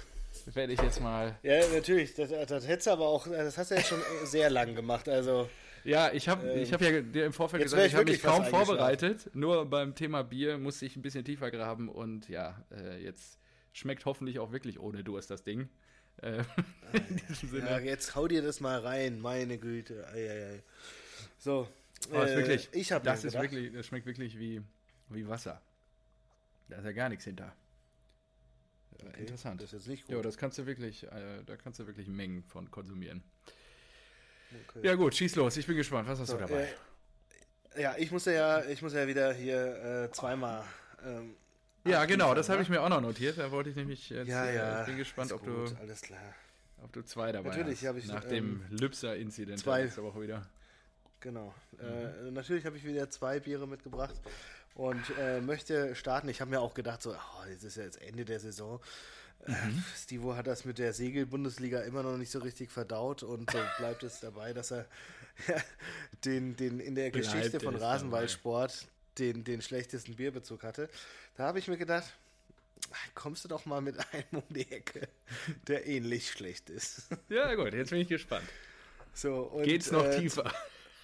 werde 0.54 0.72
ich 0.72 0.80
jetzt 0.80 1.00
mal. 1.00 1.38
Ja, 1.42 1.66
natürlich. 1.68 2.14
Das, 2.14 2.30
das 2.30 2.66
hättest 2.66 2.86
du 2.86 2.90
aber 2.92 3.06
auch, 3.06 3.26
das 3.26 3.58
hast 3.58 3.70
du 3.70 3.74
ja 3.74 3.82
schon 3.82 4.00
sehr 4.24 4.50
lang 4.50 4.74
gemacht. 4.74 5.08
Also. 5.08 5.48
Ja, 5.84 6.12
ich 6.12 6.28
habe 6.28 6.46
ähm, 6.46 6.70
hab 6.70 6.80
ja 6.80 7.00
dir 7.00 7.24
im 7.24 7.32
Vorfeld 7.32 7.62
gesagt, 7.62 7.86
ich 7.86 7.94
habe 7.94 8.04
mich 8.04 8.22
kaum 8.22 8.44
vorbereitet. 8.44 9.30
Nur 9.34 9.64
beim 9.66 9.94
Thema 9.94 10.22
Bier 10.22 10.58
musste 10.58 10.86
ich 10.86 10.96
ein 10.96 11.02
bisschen 11.02 11.24
tiefer 11.24 11.50
graben 11.50 11.88
und 11.88 12.28
ja, 12.28 12.62
äh, 12.70 13.02
jetzt 13.02 13.38
schmeckt 13.72 14.04
hoffentlich 14.04 14.38
auch 14.38 14.52
wirklich 14.52 14.78
ohne 14.78 15.02
Durst 15.02 15.30
das 15.30 15.42
Ding. 15.42 15.68
Äh, 16.22 16.42
in 16.92 17.16
diesem 17.28 17.48
Sinne. 17.48 17.70
Ja, 17.70 17.78
jetzt 17.78 18.14
hau 18.14 18.28
dir 18.28 18.42
das 18.42 18.60
mal 18.60 18.78
rein, 18.80 19.20
meine 19.20 19.58
Güte. 19.58 20.06
Ei, 20.08 20.28
ei, 20.28 20.54
ei. 20.54 20.62
So. 21.38 21.66
Aber 22.10 22.30
äh, 22.30 22.36
wirklich, 22.36 22.68
ich 22.72 22.92
habe 22.92 23.04
das 23.04 23.24
ist 23.24 23.40
wirklich, 23.40 23.72
das 23.72 23.86
schmeckt 23.86 24.06
wirklich 24.06 24.38
wie, 24.38 24.62
wie 25.08 25.28
Wasser. 25.28 25.60
Da 26.68 26.78
ist 26.78 26.84
ja 26.84 26.92
gar 26.92 27.08
nichts 27.08 27.24
hinter. 27.24 27.54
Okay, 29.06 29.20
Interessant. 29.20 29.60
Das 29.60 29.72
ist 29.72 29.72
jetzt 29.72 29.88
nicht 29.88 30.06
gut. 30.06 30.16
Ja, 30.16 30.22
das 30.22 30.36
kannst 30.36 30.58
du 30.58 30.66
wirklich, 30.66 31.04
äh, 31.04 31.42
da 31.46 31.56
kannst 31.56 31.78
du 31.78 31.86
wirklich 31.86 32.08
Mengen 32.08 32.42
von 32.44 32.70
konsumieren. 32.70 33.22
Okay. 34.68 34.86
Ja 34.86 34.94
gut, 34.94 35.14
schieß 35.14 35.36
los. 35.36 35.56
Ich 35.56 35.66
bin 35.66 35.76
gespannt. 35.76 36.08
Was 36.08 36.18
hast 36.18 36.28
so, 36.28 36.34
du 36.34 36.40
dabei? 36.40 36.68
Äh, 37.74 37.82
ja, 37.82 37.94
ich 37.96 38.10
muss 38.10 38.24
ja, 38.24 38.64
ich 38.64 38.82
muss 38.82 38.94
ja 38.94 39.06
wieder 39.06 39.32
hier 39.32 40.04
äh, 40.04 40.12
zweimal. 40.12 40.64
Ähm, 41.04 41.36
ja, 41.84 42.04
genau. 42.04 42.34
Das 42.34 42.48
habe 42.48 42.62
ich 42.62 42.68
mir 42.68 42.82
auch 42.82 42.88
noch 42.88 43.00
notiert. 43.00 43.38
Da 43.38 43.50
wollte 43.50 43.70
ich 43.70 43.76
nämlich 43.76 44.10
jetzt. 44.10 44.28
Ja, 44.28 44.44
äh, 44.44 44.56
ja. 44.56 44.80
ich 44.80 44.86
bin 44.86 44.98
gespannt, 44.98 45.32
ob 45.32 45.44
gut, 45.44 45.72
du. 45.72 45.76
Alles 45.80 46.02
klar. 46.02 46.34
Ob 46.82 46.92
du 46.92 47.02
zwei 47.02 47.32
dabei 47.32 47.50
natürlich 47.50 47.86
hast. 47.86 47.96
Ich, 47.96 48.06
nach 48.06 48.24
dem 48.24 48.62
ähm, 48.70 48.78
Lübser-Inzident 48.78 49.58
zwei 49.58 49.84
letzte 49.84 50.02
Woche 50.02 50.20
wieder. 50.22 50.46
Genau. 51.20 51.54
Mhm. 51.72 52.28
Äh, 52.28 52.30
natürlich 52.30 52.64
habe 52.64 52.76
ich 52.76 52.84
wieder 52.84 53.08
zwei 53.10 53.40
Biere 53.40 53.68
mitgebracht 53.68 54.14
und 54.74 55.02
äh, 55.18 55.40
möchte 55.40 55.94
starten. 55.94 56.28
Ich 56.28 56.40
habe 56.40 56.50
mir 56.50 56.60
auch 56.60 56.74
gedacht, 56.74 57.02
so, 57.02 57.12
oh, 57.12 57.48
jetzt 57.50 57.64
ist 57.64 57.76
ja 57.76 57.84
jetzt 57.84 58.00
Ende 58.00 58.24
der 58.24 58.40
Saison. 58.40 58.80
Äh, 59.46 59.52
mhm. 59.52 59.84
Stivo 59.96 60.36
hat 60.36 60.46
das 60.46 60.64
mit 60.64 60.78
der 60.78 60.92
Segel-Bundesliga 60.92 61.80
immer 61.80 62.02
noch 62.02 62.16
nicht 62.16 62.30
so 62.30 62.40
richtig 62.40 62.70
verdaut 62.70 63.22
und 63.22 63.50
so 63.50 63.58
bleibt 63.78 64.02
es 64.02 64.20
dabei, 64.20 64.52
dass 64.52 64.70
er 64.70 64.86
ja, 65.48 65.56
den, 66.24 66.56
den 66.56 66.80
in 66.80 66.94
der 66.94 67.10
bleibt 67.10 67.26
Geschichte 67.26 67.60
von 67.60 67.76
Rasenballsport 67.76 68.86
den, 69.18 69.44
den 69.44 69.62
schlechtesten 69.62 70.16
Bierbezug 70.16 70.62
hatte. 70.62 70.88
Da 71.36 71.44
habe 71.44 71.58
ich 71.58 71.68
mir 71.68 71.76
gedacht, 71.76 72.12
kommst 73.14 73.44
du 73.44 73.48
doch 73.48 73.66
mal 73.66 73.80
mit 73.80 73.96
einem 74.12 74.24
um 74.32 74.42
die 74.48 74.70
Ecke, 74.70 75.08
der 75.66 75.86
ähnlich 75.86 76.30
schlecht 76.30 76.70
ist. 76.70 77.08
Ja, 77.28 77.54
gut, 77.54 77.72
jetzt 77.72 77.90
bin 77.90 78.00
ich 78.00 78.08
gespannt. 78.08 78.46
So, 79.12 79.42
und, 79.42 79.64
Geht's 79.64 79.90
noch 79.90 80.04
äh, 80.04 80.20
tiefer? 80.20 80.52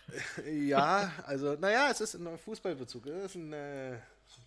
Ja, 0.46 1.12
also, 1.24 1.54
naja, 1.54 1.90
es 1.90 2.00
ist 2.00 2.14
ein 2.14 2.38
Fußballbezug. 2.38 3.06
Es 3.06 3.24
ist 3.30 3.34
ein 3.36 3.52
äh, 3.52 3.98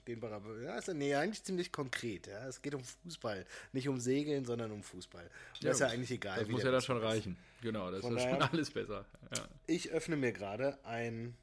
dehnbarer. 0.08 0.42
Ja, 0.62 0.78
ist, 0.78 0.88
nee, 0.94 1.16
eigentlich 1.16 1.44
ziemlich 1.44 1.72
konkret. 1.72 2.28
Ja. 2.28 2.48
Es 2.48 2.62
geht 2.62 2.76
um 2.76 2.84
Fußball. 2.84 3.46
Nicht 3.74 3.88
um 3.88 4.00
Segeln, 4.00 4.46
sondern 4.46 4.72
um 4.72 4.84
Fußball. 4.84 5.24
Und 5.24 5.64
ja, 5.64 5.70
das 5.70 5.78
ist 5.78 5.82
ja 5.82 5.88
eigentlich 5.88 6.12
egal. 6.12 6.40
Das 6.40 6.48
muss 6.48 6.64
ja 6.64 6.72
dann 6.72 6.82
schon 6.82 6.98
reichen. 6.98 7.38
Genau, 7.62 7.92
das 7.92 8.02
Von 8.02 8.18
ist 8.18 8.24
schon 8.24 8.42
alles 8.42 8.72
besser. 8.72 9.06
Ja. 9.36 9.48
Ich 9.68 9.90
öffne 9.92 10.16
mir 10.16 10.32
gerade 10.32 10.84
ein 10.86 11.36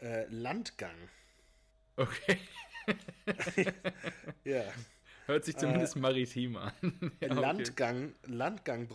äh, 0.00 0.26
Landgang. 0.28 0.96
Okay. 1.96 2.38
ja. 4.44 4.64
Hört 5.30 5.44
sich 5.44 5.56
zumindest 5.56 5.94
äh, 5.94 6.00
maritim 6.00 6.56
an. 6.56 6.72
ja, 7.20 7.32
Landgang, 7.32 8.14
Landgang 8.26 8.88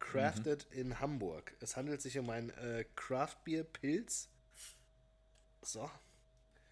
crafted 0.00 0.66
mhm. 0.72 0.80
in 0.80 1.00
Hamburg. 1.00 1.54
Es 1.60 1.76
handelt 1.76 2.02
sich 2.02 2.18
um 2.18 2.28
ein 2.28 2.50
äh, 2.50 2.84
Craft-Bier-Pilz. 2.96 4.28
So. 5.62 5.88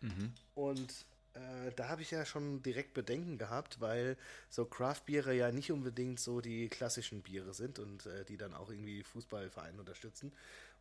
Mhm. 0.00 0.32
Und 0.56 1.06
äh, 1.34 1.70
da 1.76 1.88
habe 1.90 2.02
ich 2.02 2.10
ja 2.10 2.26
schon 2.26 2.60
direkt 2.64 2.92
Bedenken 2.92 3.38
gehabt, 3.38 3.80
weil 3.80 4.16
so 4.50 4.64
Craft-Biere 4.64 5.32
ja 5.32 5.52
nicht 5.52 5.70
unbedingt 5.70 6.18
so 6.18 6.40
die 6.40 6.68
klassischen 6.68 7.22
Biere 7.22 7.54
sind 7.54 7.78
und 7.78 8.06
äh, 8.06 8.24
die 8.24 8.36
dann 8.36 8.52
auch 8.52 8.68
irgendwie 8.68 9.04
Fußballvereine 9.04 9.78
unterstützen. 9.78 10.32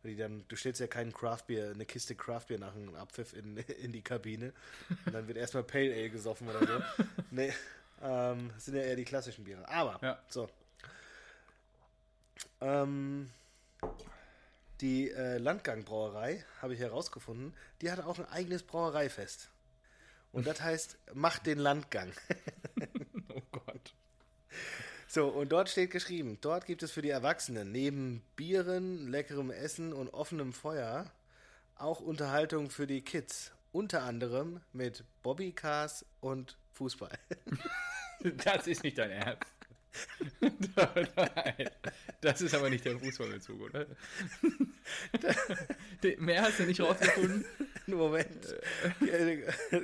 Und 0.02 0.10
die 0.10 0.16
dann, 0.16 0.44
du 0.48 0.56
stellst 0.56 0.80
ja 0.80 0.88
keinen 0.88 1.12
Craft-Bier, 1.12 1.70
eine 1.70 1.86
Kiste 1.86 2.16
Craft-Bier 2.16 2.58
nach 2.58 2.74
einem 2.74 2.96
Abpfiff 2.96 3.32
in, 3.32 3.56
in 3.82 3.92
die 3.92 4.02
Kabine 4.02 4.52
und 5.06 5.14
dann 5.14 5.28
wird 5.28 5.38
erstmal 5.38 5.62
Pale 5.62 5.94
Ale 5.94 6.10
gesoffen 6.10 6.48
oder 6.48 6.66
so. 6.66 7.04
nee, 7.30 7.52
ähm, 8.02 8.50
sind 8.58 8.76
ja 8.76 8.82
eher 8.82 8.96
die 8.96 9.04
klassischen 9.04 9.44
Biere. 9.44 9.68
Aber, 9.68 9.98
ja. 10.02 10.18
so. 10.28 10.48
Ähm, 12.60 13.30
die 14.80 15.10
äh, 15.10 15.38
Landgang-Brauerei, 15.38 16.44
habe 16.60 16.74
ich 16.74 16.80
herausgefunden, 16.80 17.54
die 17.80 17.90
hat 17.90 18.00
auch 18.00 18.18
ein 18.18 18.28
eigenes 18.28 18.62
Brauereifest. 18.62 19.48
Und 20.32 20.46
das 20.46 20.60
heißt, 20.60 20.96
macht 21.14 21.46
den 21.46 21.58
Landgang. 21.58 22.12
oh 23.28 23.42
Gott. 23.52 23.94
So, 25.06 25.28
und 25.28 25.52
dort 25.52 25.68
steht 25.68 25.90
geschrieben, 25.90 26.38
dort 26.40 26.64
gibt 26.64 26.82
es 26.82 26.90
für 26.90 27.02
die 27.02 27.10
Erwachsenen 27.10 27.70
neben 27.70 28.22
Bieren, 28.34 29.08
leckerem 29.08 29.50
Essen 29.50 29.92
und 29.92 30.08
offenem 30.14 30.52
Feuer 30.52 31.12
auch 31.76 32.00
Unterhaltung 32.00 32.70
für 32.70 32.86
die 32.86 33.02
Kids. 33.02 33.52
Unter 33.72 34.02
anderem 34.02 34.60
mit 34.72 35.04
Bobbycars 35.22 36.04
und 36.20 36.56
Fußball. 36.72 37.18
Das 38.44 38.66
ist 38.66 38.82
nicht 38.82 38.98
dein 38.98 39.10
Ernst. 39.10 39.46
Nein, 40.40 41.70
das 42.20 42.40
ist 42.40 42.54
aber 42.54 42.70
nicht 42.70 42.84
der 42.84 42.98
Fußballbezug, 42.98 43.60
oder? 43.60 43.86
Mehr 46.18 46.42
hast 46.42 46.60
du 46.60 46.64
nicht 46.64 46.80
rausgefunden? 46.80 47.44
Moment. 47.86 48.54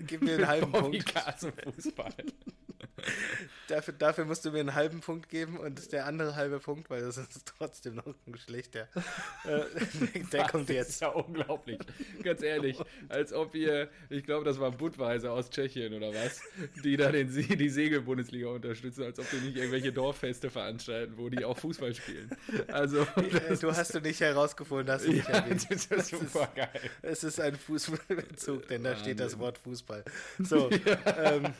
Gib 0.06 0.22
mir 0.22 0.34
einen 0.36 0.46
halben 0.46 0.72
Punkt. 0.72 1.14
Fußball. 1.74 2.14
Dafür, 3.68 3.94
dafür 3.94 4.24
musst 4.24 4.44
du 4.44 4.50
mir 4.50 4.60
einen 4.60 4.74
halben 4.74 5.00
Punkt 5.00 5.28
geben 5.28 5.58
und 5.58 5.92
der 5.92 6.06
andere 6.06 6.36
halbe 6.36 6.58
Punkt, 6.58 6.88
weil 6.88 7.02
das 7.02 7.18
ist 7.18 7.44
trotzdem 7.58 7.96
noch 7.96 8.06
ein 8.06 8.36
schlechter. 8.38 8.88
Äh, 9.44 9.60
der 10.32 10.46
kommt 10.46 10.70
jetzt. 10.70 10.88
Das 10.88 10.94
ist 10.94 11.00
ja 11.02 11.08
unglaublich. 11.08 11.78
Ganz 12.22 12.42
ehrlich. 12.42 12.78
Als 13.08 13.32
ob 13.32 13.54
ihr, 13.54 13.90
ich 14.08 14.24
glaube, 14.24 14.44
das 14.44 14.58
war 14.58 14.70
Budweiser 14.70 15.32
aus 15.32 15.50
Tschechien 15.50 15.92
oder 15.92 16.14
was, 16.14 16.40
die 16.82 16.96
da 16.96 17.12
den, 17.12 17.30
die 17.30 17.68
Segelbundesliga 17.68 18.48
unterstützen, 18.48 19.04
als 19.04 19.18
ob 19.18 19.30
die 19.30 19.36
nicht 19.36 19.56
irgendwelche 19.56 19.92
Dorffeste 19.92 20.48
veranstalten, 20.48 21.14
wo 21.16 21.28
die 21.28 21.44
auch 21.44 21.58
Fußball 21.58 21.94
spielen. 21.94 22.30
Also. 22.68 23.06
Du 23.60 23.74
hast 23.74 23.94
du 23.94 24.00
nicht 24.00 24.20
herausgefunden, 24.20 24.92
hast 24.92 25.06
du 25.06 25.12
nicht 25.12 25.28
ja, 25.28 25.36
erwähnt. 25.36 25.66
Das 25.68 25.86
ist 25.86 26.08
super 26.08 26.48
geil. 26.54 26.68
Es 27.02 27.24
ist 27.24 27.40
ein 27.40 27.56
Fußballbezug, 27.56 28.68
denn 28.68 28.84
da 28.84 28.96
steht 28.96 29.20
das 29.20 29.38
Wort 29.38 29.58
Fußball. 29.58 30.04
So. 30.38 30.70
Ja. 30.88 31.34
Ähm, 31.34 31.52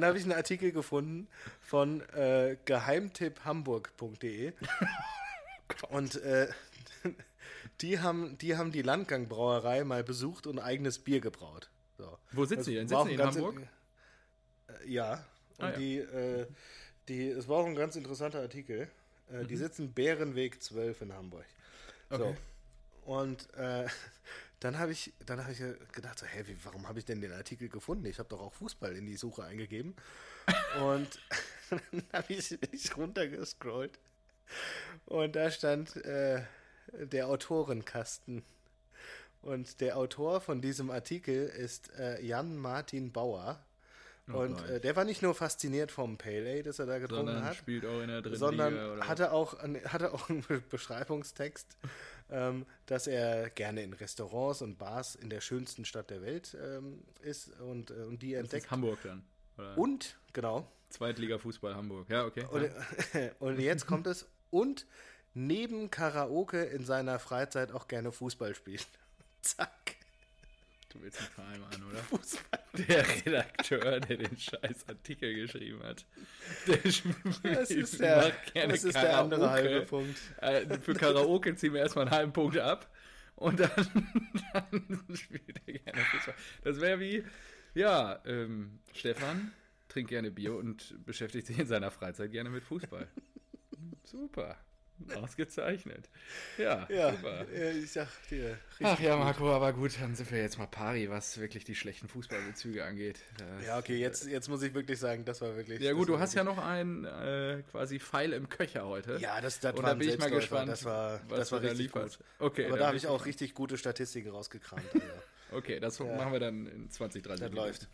dann 0.00 0.08
habe 0.08 0.18
ich 0.18 0.24
einen 0.24 0.32
Artikel 0.32 0.72
gefunden 0.72 1.28
von 1.60 2.00
äh, 2.10 2.56
geheimtipphamburg.de 2.64 4.52
und 5.90 6.16
äh, 6.22 6.48
die, 7.80 8.00
haben, 8.00 8.38
die 8.38 8.56
haben 8.56 8.72
die 8.72 8.82
Landgangbrauerei 8.82 9.84
mal 9.84 10.04
besucht 10.04 10.46
und 10.46 10.58
eigenes 10.58 10.98
Bier 10.98 11.20
gebraut. 11.20 11.70
So. 11.98 12.18
Wo 12.32 12.44
sitzen 12.44 12.70
die 12.70 12.76
denn? 12.76 12.88
Sitzen 12.88 13.08
die 13.08 13.14
in 13.14 13.22
Hamburg? 13.22 13.56
In, 13.56 13.62
äh, 14.74 14.88
ja. 14.90 15.24
Und 15.58 15.64
ah, 15.64 15.70
ja. 15.70 15.76
die, 15.76 15.98
äh, 15.98 16.46
die, 17.08 17.28
es 17.28 17.48
war 17.48 17.58
auch 17.58 17.66
ein 17.66 17.74
ganz 17.74 17.96
interessanter 17.96 18.40
Artikel. 18.40 18.88
Äh, 19.30 19.42
mhm. 19.42 19.48
Die 19.48 19.56
sitzen 19.56 19.92
Bärenweg 19.92 20.62
12 20.62 21.02
in 21.02 21.12
Hamburg. 21.12 21.46
Okay. 22.10 22.34
So. 23.04 23.10
Und 23.10 23.52
äh, 23.54 23.86
dann 24.64 24.78
habe 24.78 24.92
ich, 24.92 25.12
dann 25.26 25.44
ich 25.50 25.58
gedacht, 25.92 26.18
so, 26.18 26.24
hä, 26.24 26.42
wie, 26.46 26.56
warum 26.64 26.88
habe 26.88 26.98
ich 26.98 27.04
denn 27.04 27.20
den 27.20 27.32
Artikel 27.32 27.68
gefunden? 27.68 28.06
Ich 28.06 28.18
habe 28.18 28.30
doch 28.30 28.40
auch 28.40 28.54
Fußball 28.54 28.96
in 28.96 29.04
die 29.04 29.16
Suche 29.16 29.44
eingegeben. 29.44 29.94
Und 30.80 31.20
dann 31.70 32.02
habe 32.14 32.32
ich, 32.32 32.58
ich 32.72 32.96
runtergescrollt. 32.96 33.98
Und 35.04 35.36
da 35.36 35.50
stand 35.50 35.96
äh, 35.96 36.40
der 36.92 37.28
Autorenkasten. 37.28 38.42
Und 39.42 39.82
der 39.82 39.98
Autor 39.98 40.40
von 40.40 40.62
diesem 40.62 40.90
Artikel 40.90 41.46
ist 41.46 41.92
äh, 41.98 42.24
Jan 42.24 42.56
Martin 42.56 43.12
Bauer. 43.12 43.62
Oh 44.32 44.38
und 44.38 44.66
äh, 44.70 44.80
der 44.80 44.96
war 44.96 45.04
nicht 45.04 45.20
nur 45.20 45.34
fasziniert 45.34 45.92
vom 45.92 46.16
Pale 46.16 46.48
Ale, 46.48 46.62
das 46.62 46.78
er 46.78 46.86
da 46.86 46.98
getrunken 46.98 47.26
sondern 47.26 47.44
hat, 47.44 48.38
sondern 48.38 49.06
hatte, 49.06 49.32
auch, 49.32 49.62
hatte 49.84 50.14
auch 50.14 50.30
einen 50.30 50.42
Beschreibungstext 50.70 51.76
ähm, 52.34 52.66
dass 52.86 53.06
er 53.06 53.48
gerne 53.50 53.82
in 53.82 53.92
Restaurants 53.92 54.60
und 54.60 54.76
Bars 54.76 55.14
in 55.14 55.30
der 55.30 55.40
schönsten 55.40 55.84
Stadt 55.84 56.10
der 56.10 56.20
Welt 56.20 56.56
ähm, 56.60 57.04
ist 57.22 57.60
und, 57.60 57.90
äh, 57.90 57.94
und 57.94 58.22
die 58.22 58.32
das 58.32 58.40
entdeckt. 58.40 58.64
Ist 58.64 58.70
Hamburg 58.70 58.98
dann. 59.04 59.24
Oder? 59.56 59.78
Und, 59.78 60.18
genau. 60.32 60.68
Zweitliga 60.90 61.38
Fußball 61.38 61.74
Hamburg, 61.74 62.10
ja, 62.10 62.24
okay. 62.24 62.44
Und, 62.50 62.62
ja. 63.14 63.30
und 63.38 63.60
jetzt 63.60 63.86
kommt 63.86 64.06
es, 64.08 64.26
und 64.50 64.86
neben 65.32 65.90
Karaoke 65.90 66.64
in 66.64 66.84
seiner 66.84 67.18
Freizeit 67.18 67.72
auch 67.72 67.86
gerne 67.86 68.10
Fußball 68.10 68.54
spielt. 68.54 68.86
Zack. 69.40 69.93
Du 70.94 71.02
willst 71.02 71.18
einen 71.18 71.28
Verein 71.28 71.62
an, 71.64 71.90
oder? 71.90 71.98
Fußball. 72.04 72.60
Der 72.88 73.26
Redakteur, 73.26 74.00
der 74.00 74.16
den 74.16 74.38
scheiß 74.38 74.88
Artikel 74.88 75.34
geschrieben 75.34 75.82
hat. 75.82 76.06
Der 76.68 76.76
das 76.76 77.70
ist 77.70 78.00
der, 78.00 78.32
das 78.54 78.84
ist 78.84 78.94
der 78.94 79.18
andere 79.18 79.50
halbe 79.50 79.82
Punkt. 79.86 80.16
Äh, 80.40 80.78
für 80.78 80.94
Karaoke 80.94 81.56
ziehen 81.56 81.74
wir 81.74 81.80
erstmal 81.80 82.06
einen 82.06 82.14
halben 82.14 82.32
Punkt 82.32 82.56
ab 82.58 82.88
und 83.34 83.58
dann, 83.58 83.70
dann 84.52 85.16
spielt 85.16 85.60
er 85.66 85.72
gerne 85.78 86.00
Fußball. 86.00 86.34
Das 86.62 86.80
wäre 86.80 87.00
wie, 87.00 87.24
ja, 87.74 88.20
ähm, 88.24 88.78
Stefan 88.92 89.52
trinkt 89.88 90.10
gerne 90.10 90.30
Bier 90.30 90.54
und 90.54 91.04
beschäftigt 91.04 91.48
sich 91.48 91.58
in 91.58 91.66
seiner 91.66 91.90
Freizeit 91.90 92.30
gerne 92.30 92.50
mit 92.50 92.62
Fußball. 92.62 93.08
Super. 94.04 94.63
Ausgezeichnet. 95.20 96.08
Ja, 96.56 96.86
ja 96.88 97.10
super. 97.12 97.46
ich 97.50 97.90
sag 97.90 98.08
dir. 98.30 98.58
Ach 98.82 98.98
ja, 99.00 99.16
Marco, 99.16 99.52
aber 99.52 99.72
gut, 99.72 99.92
dann 100.00 100.14
sind 100.14 100.30
wir 100.30 100.40
jetzt 100.40 100.58
mal 100.58 100.66
pari, 100.66 101.10
was 101.10 101.38
wirklich 101.38 101.64
die 101.64 101.74
schlechten 101.74 102.08
Fußballbezüge 102.08 102.84
angeht. 102.84 103.20
Das, 103.38 103.66
ja, 103.66 103.78
okay, 103.78 103.98
jetzt, 103.98 104.26
jetzt 104.26 104.48
muss 104.48 104.62
ich 104.62 104.72
wirklich 104.72 104.98
sagen, 104.98 105.24
das 105.24 105.40
war 105.40 105.56
wirklich. 105.56 105.80
Ja, 105.80 105.92
gut, 105.92 106.08
du 106.08 106.18
hast 106.18 106.34
ja 106.34 106.44
noch 106.44 106.58
einen 106.58 107.04
äh, 107.04 107.62
quasi 107.70 107.98
Pfeil 107.98 108.32
im 108.32 108.48
Köcher 108.48 108.86
heute. 108.86 109.18
Ja, 109.18 109.40
das, 109.40 109.60
das 109.60 109.76
war 109.76 109.82
da 109.82 109.94
bin 109.94 110.08
ich 110.08 110.18
mal 110.18 110.30
gespannt. 110.30 110.68
Das 110.68 110.84
war, 110.84 111.20
das 111.28 111.50
war 111.52 111.60
richtig 111.60 111.92
da 111.92 112.02
gut. 112.02 112.18
Okay, 112.38 112.66
aber 112.66 112.78
da 112.78 112.86
habe 112.86 112.96
ich 112.96 113.06
auch 113.06 113.26
richtig 113.26 113.54
gute 113.54 113.76
Statistiken 113.76 114.30
rausgekramt. 114.30 114.84
Also. 114.94 115.06
okay, 115.52 115.80
das 115.80 115.98
ja. 115.98 116.04
machen 116.16 116.32
wir 116.32 116.40
dann 116.40 116.66
in 116.66 116.90
20, 116.90 117.22
30 117.22 117.46
Das 117.46 117.52
läuft. 117.54 117.88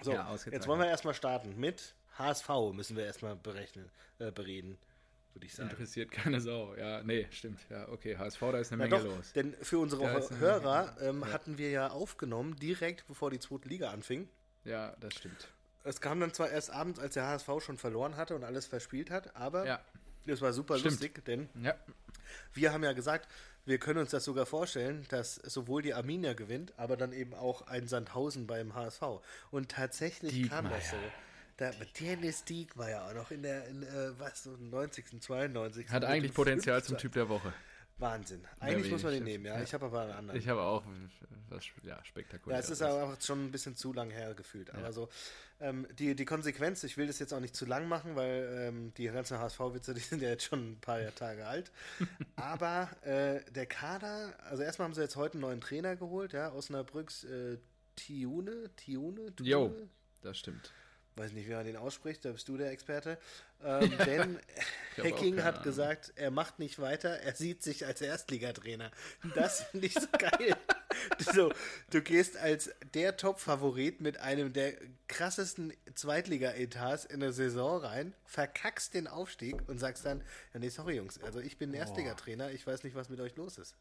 So, 0.00 0.12
ja, 0.12 0.34
jetzt 0.50 0.66
wollen 0.66 0.80
wir 0.80 0.88
erstmal 0.88 1.14
starten 1.14 1.58
mit 1.58 1.94
HSV, 2.16 2.48
müssen 2.72 2.96
wir 2.96 3.04
erstmal 3.04 3.36
berechnen, 3.36 3.90
äh, 4.18 4.30
bereden 4.30 4.78
würde 5.34 5.46
ich 5.46 5.54
sagen. 5.54 5.70
Interessiert 5.70 6.10
keine 6.10 6.40
Sau. 6.40 6.74
Ja, 6.74 7.02
nee, 7.02 7.26
stimmt. 7.30 7.60
Ja, 7.70 7.88
okay, 7.88 8.16
HSV, 8.16 8.40
da 8.40 8.58
ist 8.58 8.72
eine 8.72 8.84
ja, 8.84 8.90
Menge 8.90 9.04
doch, 9.04 9.16
los. 9.16 9.32
Denn 9.32 9.54
für 9.62 9.78
unsere 9.78 10.28
Hörer 10.38 10.96
ähm, 11.00 11.20
ja. 11.20 11.32
hatten 11.32 11.58
wir 11.58 11.70
ja 11.70 11.88
aufgenommen, 11.88 12.56
direkt 12.56 13.06
bevor 13.06 13.30
die 13.30 13.38
zweite 13.38 13.68
Liga 13.68 13.90
anfing. 13.90 14.28
Ja, 14.64 14.94
das 15.00 15.14
stimmt. 15.14 15.48
Es 15.84 16.00
kam 16.00 16.20
dann 16.20 16.32
zwar 16.32 16.50
erst 16.50 16.70
abends, 16.70 17.00
als 17.00 17.14
der 17.14 17.26
HSV 17.26 17.48
schon 17.60 17.76
verloren 17.76 18.16
hatte 18.16 18.36
und 18.36 18.44
alles 18.44 18.66
verspielt 18.66 19.10
hat, 19.10 19.34
aber 19.34 19.66
ja. 19.66 19.80
das 20.26 20.40
war 20.40 20.52
super 20.52 20.78
stimmt. 20.78 20.92
lustig, 20.92 21.24
denn 21.24 21.48
ja. 21.60 21.74
wir 22.52 22.72
haben 22.72 22.84
ja 22.84 22.92
gesagt, 22.92 23.28
wir 23.64 23.78
können 23.78 24.00
uns 24.00 24.10
das 24.10 24.24
sogar 24.24 24.46
vorstellen, 24.46 25.04
dass 25.08 25.36
sowohl 25.36 25.82
die 25.82 25.94
Arminia 25.94 26.34
gewinnt, 26.34 26.72
aber 26.76 26.96
dann 26.96 27.12
eben 27.12 27.32
auch 27.34 27.62
ein 27.62 27.86
Sandhausen 27.86 28.46
beim 28.46 28.74
HSV. 28.74 29.02
Und 29.50 29.70
tatsächlich 29.70 30.32
Diekmeier. 30.32 30.62
kam 30.62 30.70
das 30.70 30.90
so. 30.90 30.96
Da, 31.56 31.70
Dennis 32.00 32.44
Diek 32.44 32.76
war 32.76 32.90
ja 32.90 33.06
auch 33.06 33.14
noch 33.14 33.30
in 33.30 33.42
der, 33.42 33.66
in, 33.68 33.82
äh, 33.82 34.18
was, 34.18 34.44
so 34.44 34.56
90., 34.56 35.20
92. 35.20 35.90
Hat 35.90 36.04
eigentlich 36.04 36.34
Potenzial 36.34 36.82
zum 36.82 36.98
Typ 36.98 37.12
der 37.12 37.28
Woche. 37.28 37.52
Wahnsinn. 37.98 38.42
Eigentlich 38.58 38.90
muss 38.90 39.02
man 39.02 39.12
den 39.12 39.24
nehmen, 39.24 39.44
ja. 39.44 39.62
Ich 39.62 39.72
habe 39.74 39.86
aber 39.86 40.02
einen 40.02 40.12
anderen. 40.12 40.40
Ich 40.40 40.48
habe 40.48 40.60
auch 40.62 40.82
was 41.48 41.64
ja, 41.82 42.02
spektakulär. 42.04 42.58
Ja, 42.58 42.64
es 42.64 42.70
ist 42.70 42.82
aber 42.82 43.04
auch 43.04 43.20
schon 43.20 43.46
ein 43.46 43.52
bisschen 43.52 43.76
zu 43.76 43.92
lang 43.92 44.10
her 44.10 44.34
gefühlt. 44.34 44.68
Ja. 44.68 44.74
Aber 44.74 44.92
so, 44.92 45.08
ähm, 45.60 45.86
die, 45.98 46.16
die 46.16 46.24
Konsequenz, 46.24 46.82
ich 46.84 46.96
will 46.96 47.06
das 47.06 47.18
jetzt 47.18 47.32
auch 47.32 47.40
nicht 47.40 47.54
zu 47.54 47.66
lang 47.66 47.88
machen, 47.88 48.16
weil 48.16 48.68
ähm, 48.68 48.92
die 48.94 49.04
ganzen 49.04 49.38
HSV-Witze, 49.38 49.94
die 49.94 50.00
sind 50.00 50.22
ja 50.22 50.30
jetzt 50.30 50.44
schon 50.44 50.72
ein 50.72 50.80
paar 50.80 50.98
Tage 51.14 51.46
alt. 51.46 51.70
aber 52.36 52.90
äh, 53.02 53.40
der 53.52 53.66
Kader, 53.66 54.34
also 54.44 54.62
erstmal 54.62 54.86
haben 54.86 54.94
sie 54.94 55.02
jetzt 55.02 55.16
heute 55.16 55.34
einen 55.34 55.42
neuen 55.42 55.60
Trainer 55.60 55.96
geholt, 55.96 56.32
ja, 56.32 56.52
Osnabrücks 56.52 57.24
äh, 57.24 57.58
Tiune, 57.96 58.70
Tiune, 58.76 59.34
Tiune. 59.36 59.48
Jo, 59.48 59.74
das 60.22 60.38
stimmt 60.38 60.72
weiß 61.16 61.32
nicht, 61.32 61.48
wie 61.48 61.54
man 61.54 61.64
den 61.64 61.76
ausspricht, 61.76 62.24
da 62.24 62.32
bist 62.32 62.48
du 62.48 62.56
der 62.56 62.70
Experte. 62.70 63.18
Ähm, 63.64 63.92
denn 64.06 64.38
Hacking 64.96 65.42
hat 65.42 65.62
gesagt, 65.62 66.12
er 66.16 66.30
macht 66.30 66.58
nicht 66.58 66.78
weiter, 66.78 67.20
er 67.20 67.34
sieht 67.34 67.62
sich 67.62 67.86
als 67.86 68.00
Erstligatrainer. 68.00 68.90
Das 69.34 69.64
finde 69.64 69.86
ich 69.86 69.94
so 69.94 70.06
geil. 70.18 70.56
so, 71.18 71.52
du 71.90 72.02
gehst 72.02 72.36
als 72.36 72.70
der 72.94 73.16
Top-Favorit 73.16 74.00
mit 74.00 74.18
einem 74.18 74.52
der 74.52 74.74
krassesten 75.08 75.72
Zweitliga-Etats 75.94 77.04
in 77.04 77.20
der 77.20 77.32
Saison 77.32 77.80
rein, 77.80 78.14
verkackst 78.24 78.94
den 78.94 79.06
Aufstieg 79.06 79.56
und 79.68 79.78
sagst 79.78 80.04
dann, 80.04 80.22
ja 80.52 80.60
nee, 80.60 80.68
sorry 80.68 80.96
Jungs, 80.96 81.22
also 81.22 81.40
ich 81.40 81.58
bin 81.58 81.74
Erstligatrainer, 81.74 82.50
ich 82.50 82.66
weiß 82.66 82.84
nicht, 82.84 82.94
was 82.94 83.08
mit 83.08 83.20
euch 83.20 83.36
los 83.36 83.58
ist. 83.58 83.74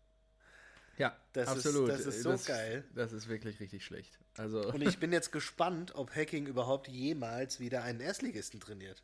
Ja, 1.01 1.17
Das 1.33 1.49
ist- 1.49 1.65
absolut. 1.65 1.89
das 1.89 2.05
ist 2.05 2.21
so 2.21 2.37
geil. 2.45 2.83
Das 2.95 3.11
ist 3.11 3.27
wirklich 3.27 3.59
richtig 3.59 3.83
schlecht. 3.83 4.19
Also, 4.37 4.71
Und 4.71 4.81
ich 4.81 4.99
bin 4.99 5.11
jetzt 5.11 5.31
gespannt, 5.31 5.95
ob 5.95 6.15
Hacking 6.15 6.45
überhaupt 6.45 6.87
jemals 6.87 7.59
wieder 7.59 7.83
einen 7.83 7.99
Erstligisten 7.99 8.59
trainiert. 8.59 9.03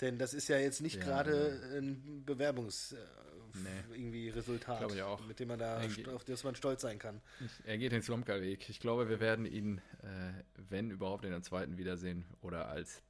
Denn 0.00 0.18
das 0.18 0.34
ist 0.34 0.48
ja 0.48 0.58
jetzt 0.58 0.80
nicht 0.82 0.96
Ja, 0.98 1.04
gerade 1.04 1.58
ein 1.78 2.22
Bewerbungs 2.24 2.94
Nee. 3.62 3.94
irgendwie 3.94 4.28
Resultat, 4.30 4.80
mit 5.26 5.38
dem 5.40 5.48
man 5.48 5.58
da 5.58 5.80
auf 6.14 6.24
das 6.24 6.44
man 6.44 6.54
stolz 6.54 6.82
sein 6.82 6.98
kann. 6.98 7.20
er 7.64 7.78
geht 7.78 7.92
den 7.92 8.02
Slomka-Weg. 8.02 8.68
Ich 8.68 8.80
glaube, 8.80 9.08
wir 9.08 9.20
werden 9.20 9.46
ihn, 9.46 9.78
äh, 10.02 10.08
wenn 10.68 10.90
überhaupt, 10.90 11.24
in 11.24 11.30
der 11.30 11.42
zweiten 11.42 11.78
wiedersehen 11.78 12.24
oder 12.42 12.68
als 12.68 12.94
Ja, 12.94 13.00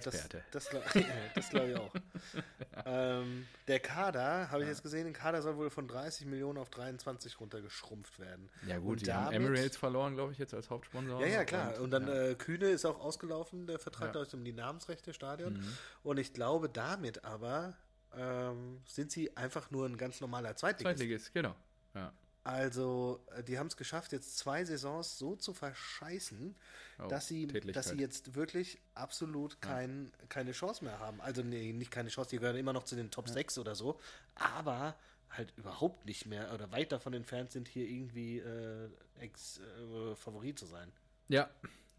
das, 0.00 0.14
TV-Experte. 0.14 0.44
das, 0.52 0.68
glaub- 0.70 0.84
glaube 1.50 1.70
ich 1.70 1.76
auch. 1.76 1.94
ähm, 2.86 3.46
der 3.66 3.80
Kader, 3.80 4.50
habe 4.50 4.62
ich 4.62 4.68
jetzt 4.68 4.82
gesehen, 4.82 5.04
der 5.04 5.12
Kader 5.12 5.42
soll 5.42 5.56
wohl 5.56 5.70
von 5.70 5.88
30 5.88 6.26
Millionen 6.26 6.58
auf 6.58 6.70
23 6.70 7.40
runtergeschrumpft 7.40 8.18
werden. 8.20 8.48
Ja, 8.66 8.78
gut, 8.78 8.98
Und 8.98 9.06
die 9.06 9.12
haben 9.12 9.32
damit- 9.32 9.36
Emirates 9.48 9.76
verloren, 9.76 10.14
glaube 10.14 10.32
ich, 10.32 10.38
jetzt 10.38 10.54
als 10.54 10.70
Hauptsponsor. 10.70 11.20
Ja, 11.20 11.26
ja, 11.26 11.44
klar. 11.44 11.80
Und 11.80 11.90
dann 11.90 12.06
ja. 12.06 12.14
äh, 12.30 12.34
Kühne 12.34 12.66
ist 12.68 12.84
auch 12.84 13.00
ausgelaufen, 13.00 13.66
der 13.66 13.78
Vertrag, 13.78 14.14
Ja. 14.14 14.20
Mhm. 14.20 14.26
ich, 14.28 14.34
um 14.34 14.44
die 14.44 14.52
Namensrechte 14.52 15.12
Stadion. 15.12 15.62
Und 16.02 16.18
ich 16.18 16.32
glaube, 16.32 16.68
damit 16.68 17.24
aber 17.24 17.74
ähm, 18.16 18.80
sind 18.86 19.10
sie 19.10 19.36
einfach 19.36 19.70
nur 19.70 19.86
ein 19.86 19.96
ganz 19.96 20.20
normaler 20.20 20.56
Zweitligist. 20.56 20.98
Zweitligist, 20.98 21.34
genau. 21.34 21.54
Ja. 21.94 22.12
Also, 22.44 23.20
äh, 23.36 23.42
die 23.42 23.58
haben 23.58 23.66
es 23.66 23.76
geschafft, 23.76 24.12
jetzt 24.12 24.38
zwei 24.38 24.64
Saisons 24.64 25.18
so 25.18 25.36
zu 25.36 25.52
verscheißen, 25.52 26.54
Oh, 27.00 27.06
dass, 27.06 27.28
sie, 27.28 27.46
dass 27.46 27.90
sie 27.90 27.98
jetzt 27.98 28.34
wirklich 28.34 28.80
absolut 28.94 29.60
kein, 29.60 30.10
keine 30.28 30.50
Chance 30.50 30.84
mehr 30.84 30.98
haben. 30.98 31.20
Also, 31.20 31.42
nee, 31.42 31.72
nicht 31.72 31.92
keine 31.92 32.08
Chance, 32.08 32.30
die 32.30 32.38
gehören 32.38 32.56
immer 32.56 32.72
noch 32.72 32.82
zu 32.82 32.96
den 32.96 33.12
Top 33.12 33.28
6 33.28 33.58
oder 33.58 33.76
so, 33.76 34.00
aber 34.34 34.96
halt 35.30 35.52
überhaupt 35.56 36.06
nicht 36.06 36.26
mehr 36.26 36.52
oder 36.52 36.72
weit 36.72 36.90
davon 36.90 37.12
entfernt 37.14 37.52
sind, 37.52 37.68
hier 37.68 37.86
irgendwie 37.86 38.38
äh, 38.38 38.88
Ex-Favorit 39.20 40.58
zu 40.58 40.66
sein. 40.66 40.90
Ja, 41.28 41.48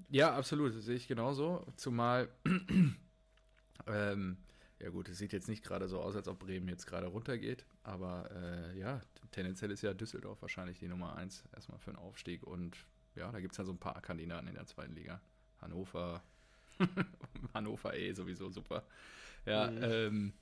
ja, 0.10 0.36
absolut, 0.36 0.76
das 0.76 0.84
sehe 0.84 0.96
ich 0.96 1.08
genauso. 1.08 1.66
Zumal, 1.78 2.28
ähm, 3.88 4.38
ja 4.82 4.90
gut, 4.90 5.10
es 5.10 5.18
sieht 5.18 5.34
jetzt 5.34 5.48
nicht 5.50 5.64
gerade 5.64 5.88
so 5.88 6.00
aus, 6.00 6.16
als 6.16 6.28
ob 6.28 6.40
Bremen 6.40 6.68
jetzt 6.70 6.86
gerade 6.88 7.08
runtergeht, 7.08 7.66
aber 7.84 8.30
äh, 8.32 8.80
ja, 8.80 9.02
tendenziell 9.32 9.72
ist 9.72 9.82
ja 9.82 9.94
Düsseldorf 9.94 10.42
wahrscheinlich 10.42 10.80
die 10.80 10.88
Nummer 10.88 11.16
eins 11.16 11.44
erstmal 11.54 11.80
für 11.80 11.92
den 11.92 11.98
Aufstieg 11.98 12.44
und 12.44 12.78
ja, 13.16 13.32
da 13.32 13.40
gibt 13.40 13.54
es 13.54 13.58
ja 13.58 13.66
so 13.66 13.72
ein 13.74 13.78
paar 13.80 14.02
Kandidaten 14.02 14.48
in 14.48 14.56
der 14.56 14.66
zweiten 14.66 14.94
Liga. 14.96 15.20
Hannover, 15.62 16.24
Hannover 17.54 17.94
eh 17.98 18.14
sowieso 18.14 18.50
super. 18.50 18.84
Ja, 19.46 19.70
Mhm. 19.70 19.84
ähm, 19.84 20.34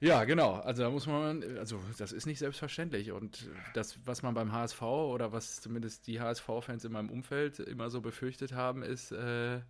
ja, 0.00 0.22
genau. 0.24 0.52
Also 0.54 0.84
da 0.84 0.90
muss 0.90 1.06
man, 1.08 1.42
also 1.58 1.80
das 1.98 2.12
ist 2.12 2.26
nicht 2.26 2.38
selbstverständlich. 2.38 3.10
Und 3.10 3.50
das, 3.74 3.98
was 4.06 4.22
man 4.22 4.32
beim 4.32 4.52
HSV 4.52 4.80
oder 4.82 5.32
was 5.32 5.60
zumindest 5.60 6.06
die 6.06 6.20
HSV-Fans 6.20 6.84
in 6.84 6.92
meinem 6.92 7.10
Umfeld 7.10 7.58
immer 7.58 7.90
so 7.90 8.00
befürchtet 8.00 8.52
haben, 8.52 8.82
ist 8.84 9.10
äh, 9.10 9.60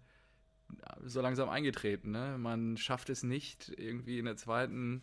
so 1.05 1.21
langsam 1.21 1.49
eingetreten. 1.49 2.11
Ne? 2.11 2.37
Man 2.39 2.77
schafft 2.77 3.11
es 3.11 3.23
nicht, 3.23 3.69
irgendwie 3.77 4.19
in 4.19 4.25
der 4.27 4.37
zweiten 4.37 5.03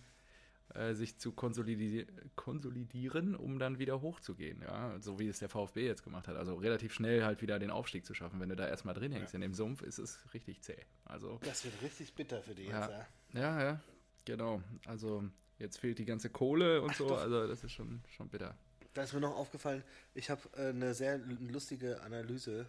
äh, 0.73 0.93
sich 0.93 1.17
zu 1.17 1.31
konsolidi 1.31 2.05
konsolidieren, 2.35 3.35
um 3.35 3.59
dann 3.59 3.79
wieder 3.79 4.01
hochzugehen. 4.01 4.61
Ja? 4.61 4.99
So 4.99 5.19
wie 5.19 5.27
es 5.27 5.39
der 5.39 5.49
VfB 5.49 5.85
jetzt 5.85 6.03
gemacht 6.03 6.27
hat. 6.27 6.35
Also 6.35 6.55
relativ 6.55 6.93
schnell 6.93 7.23
halt 7.23 7.41
wieder 7.41 7.59
den 7.59 7.71
Aufstieg 7.71 8.05
zu 8.05 8.13
schaffen. 8.13 8.39
Wenn 8.39 8.49
du 8.49 8.55
da 8.55 8.67
erstmal 8.67 8.93
drin 8.93 9.11
hängst 9.11 9.33
in 9.33 9.41
dem 9.41 9.53
Sumpf, 9.53 9.81
ist 9.81 9.97
es 9.99 10.19
richtig 10.33 10.61
zäh. 10.61 10.77
Also 11.05 11.39
Das 11.43 11.63
wird 11.65 11.81
richtig 11.81 12.13
bitter 12.13 12.41
für 12.41 12.55
die 12.55 12.63
Ja. 12.65 12.81
jetzt. 12.81 12.89
Ja. 13.33 13.39
ja, 13.41 13.63
ja, 13.63 13.79
genau. 14.25 14.61
Also 14.85 15.23
jetzt 15.59 15.77
fehlt 15.79 15.99
die 15.99 16.05
ganze 16.05 16.29
Kohle 16.29 16.81
und 16.81 16.95
so, 16.95 17.07
doch. 17.09 17.19
also 17.21 17.47
das 17.47 17.63
ist 17.63 17.71
schon, 17.71 18.01
schon 18.09 18.29
bitter. 18.29 18.55
Da 18.93 19.03
ist 19.03 19.13
mir 19.13 19.19
noch 19.19 19.35
aufgefallen, 19.35 19.83
ich 20.13 20.29
habe 20.29 20.41
äh, 20.55 20.69
eine 20.69 20.93
sehr 20.93 21.17
lustige 21.17 22.01
Analyse 22.01 22.65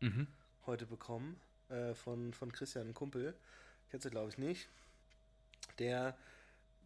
Mhm. 0.00 0.26
heute 0.66 0.86
bekommen 0.86 1.36
äh, 1.74 1.94
von, 1.94 2.32
von 2.32 2.52
Christian 2.52 2.88
ein 2.88 2.94
Kumpel. 2.94 3.34
Kennst 3.90 4.06
du, 4.06 4.10
glaube 4.10 4.30
ich, 4.30 4.38
nicht. 4.38 4.68
Der, 5.78 6.16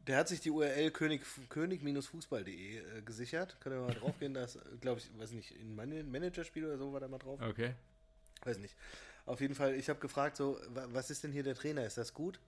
der 0.06 0.18
hat 0.18 0.28
sich 0.28 0.40
die 0.40 0.50
URL 0.50 0.90
könig, 0.90 1.22
könig-fußball.de 1.48 2.78
äh, 2.78 3.02
gesichert. 3.02 3.56
Könnt 3.60 3.74
ihr 3.76 3.80
mal 3.80 3.94
drauf 3.94 4.18
gehen, 4.18 4.34
da 4.34 4.44
ist, 4.44 4.58
glaube 4.80 5.00
ich, 5.00 5.10
weiß 5.18 5.32
nicht, 5.32 5.52
in 5.52 5.74
Man 5.74 6.10
Managerspiel 6.10 6.64
oder 6.64 6.78
so 6.78 6.92
war 6.92 7.00
da 7.00 7.08
mal 7.08 7.18
drauf. 7.18 7.40
Okay. 7.40 7.74
Weiß 8.44 8.58
nicht. 8.58 8.74
Auf 9.26 9.40
jeden 9.40 9.54
Fall, 9.54 9.74
ich 9.74 9.88
habe 9.88 10.00
gefragt, 10.00 10.36
so, 10.36 10.58
wa- 10.68 10.86
was 10.92 11.10
ist 11.10 11.24
denn 11.24 11.32
hier 11.32 11.42
der 11.42 11.54
Trainer? 11.54 11.84
Ist 11.84 11.98
das 11.98 12.14
gut? 12.14 12.38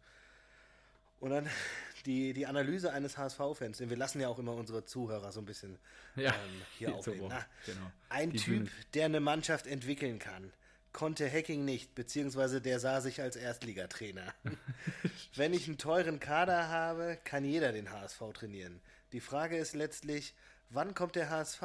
Und 1.21 1.31
dann 1.31 1.47
die, 2.07 2.33
die 2.33 2.47
Analyse 2.47 2.93
eines 2.93 3.19
HSV-Fans, 3.19 3.79
denn 3.79 3.91
wir 3.91 3.97
lassen 3.99 4.21
ja 4.21 4.29
auch 4.29 4.39
immer 4.39 4.55
unsere 4.55 4.85
Zuhörer 4.87 5.33
so 5.33 5.41
ein 5.41 5.45
bisschen 5.47 5.79
Ja, 6.17 6.31
ähm, 6.31 6.63
hier 6.79 6.89
so, 6.91 6.95
aufreden. 6.95 7.27
Na, 7.29 7.45
genau. 7.67 7.91
ein 8.09 8.31
Die 8.31 8.39
Typ, 8.39 8.63
Bühne- 8.63 8.71
der 8.95 9.05
eine 9.07 9.21
Mannschaft 9.21 9.67
entwickeln 9.67 10.19
kann, 10.19 10.51
konnte 10.93 11.31
Hacking 11.31 11.65
nicht, 11.65 11.95
beziehungsweise 11.95 12.61
der 12.61 12.81
sah 12.81 13.01
sich 13.01 13.21
als 13.21 13.37
Erstligatrainer. 13.37 14.35
Wenn 15.35 15.55
ich 15.55 15.67
einen 15.67 15.79
teuren 15.79 16.21
Kader 16.21 16.69
habe, 16.69 17.19
kann 17.25 17.45
jeder 17.45 17.73
den 17.73 17.91
HSV 17.91 18.21
trainieren. 18.35 18.81
Die 19.13 19.21
Frage 19.21 19.57
ist 19.57 19.75
letztlich, 19.75 20.35
wann 20.71 20.95
kommt 20.95 21.17
der 21.17 21.31
HSV? 21.31 21.63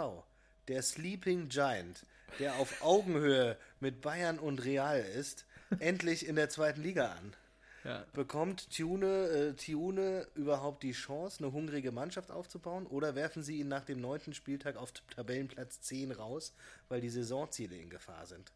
Der 0.68 0.82
Sleeping 0.82 1.50
Giant, 1.50 2.06
der 2.40 2.56
auf 2.56 2.82
Augenhöhe 2.82 3.58
mit 3.80 4.02
Bayern 4.02 4.40
und 4.40 4.64
Real 4.64 5.00
ist, 5.00 5.46
endlich 5.80 6.28
in 6.28 6.36
der 6.36 6.50
zweiten 6.50 6.82
Liga 6.82 7.12
an. 7.12 7.36
Ja. 7.84 8.04
Bekommt 8.14 8.76
Tune, 8.76 9.28
äh, 9.28 9.54
Tune 9.54 10.28
überhaupt 10.34 10.82
die 10.82 10.94
Chance, 10.94 11.44
eine 11.44 11.54
hungrige 11.54 11.92
Mannschaft 11.92 12.32
aufzubauen? 12.32 12.88
Oder 12.88 13.14
werfen 13.14 13.44
sie 13.44 13.60
ihn 13.60 13.68
nach 13.68 13.86
dem 13.86 14.02
neunten 14.02 14.34
Spieltag 14.34 14.76
auf 14.76 14.92
Tabellenplatz 15.16 15.82
10 15.82 16.12
raus, 16.12 16.54
weil 16.90 17.00
die 17.00 17.10
Saisonziele 17.10 17.78
in 17.78 17.92
Gefahr 17.92 18.26
sind? 18.26 18.52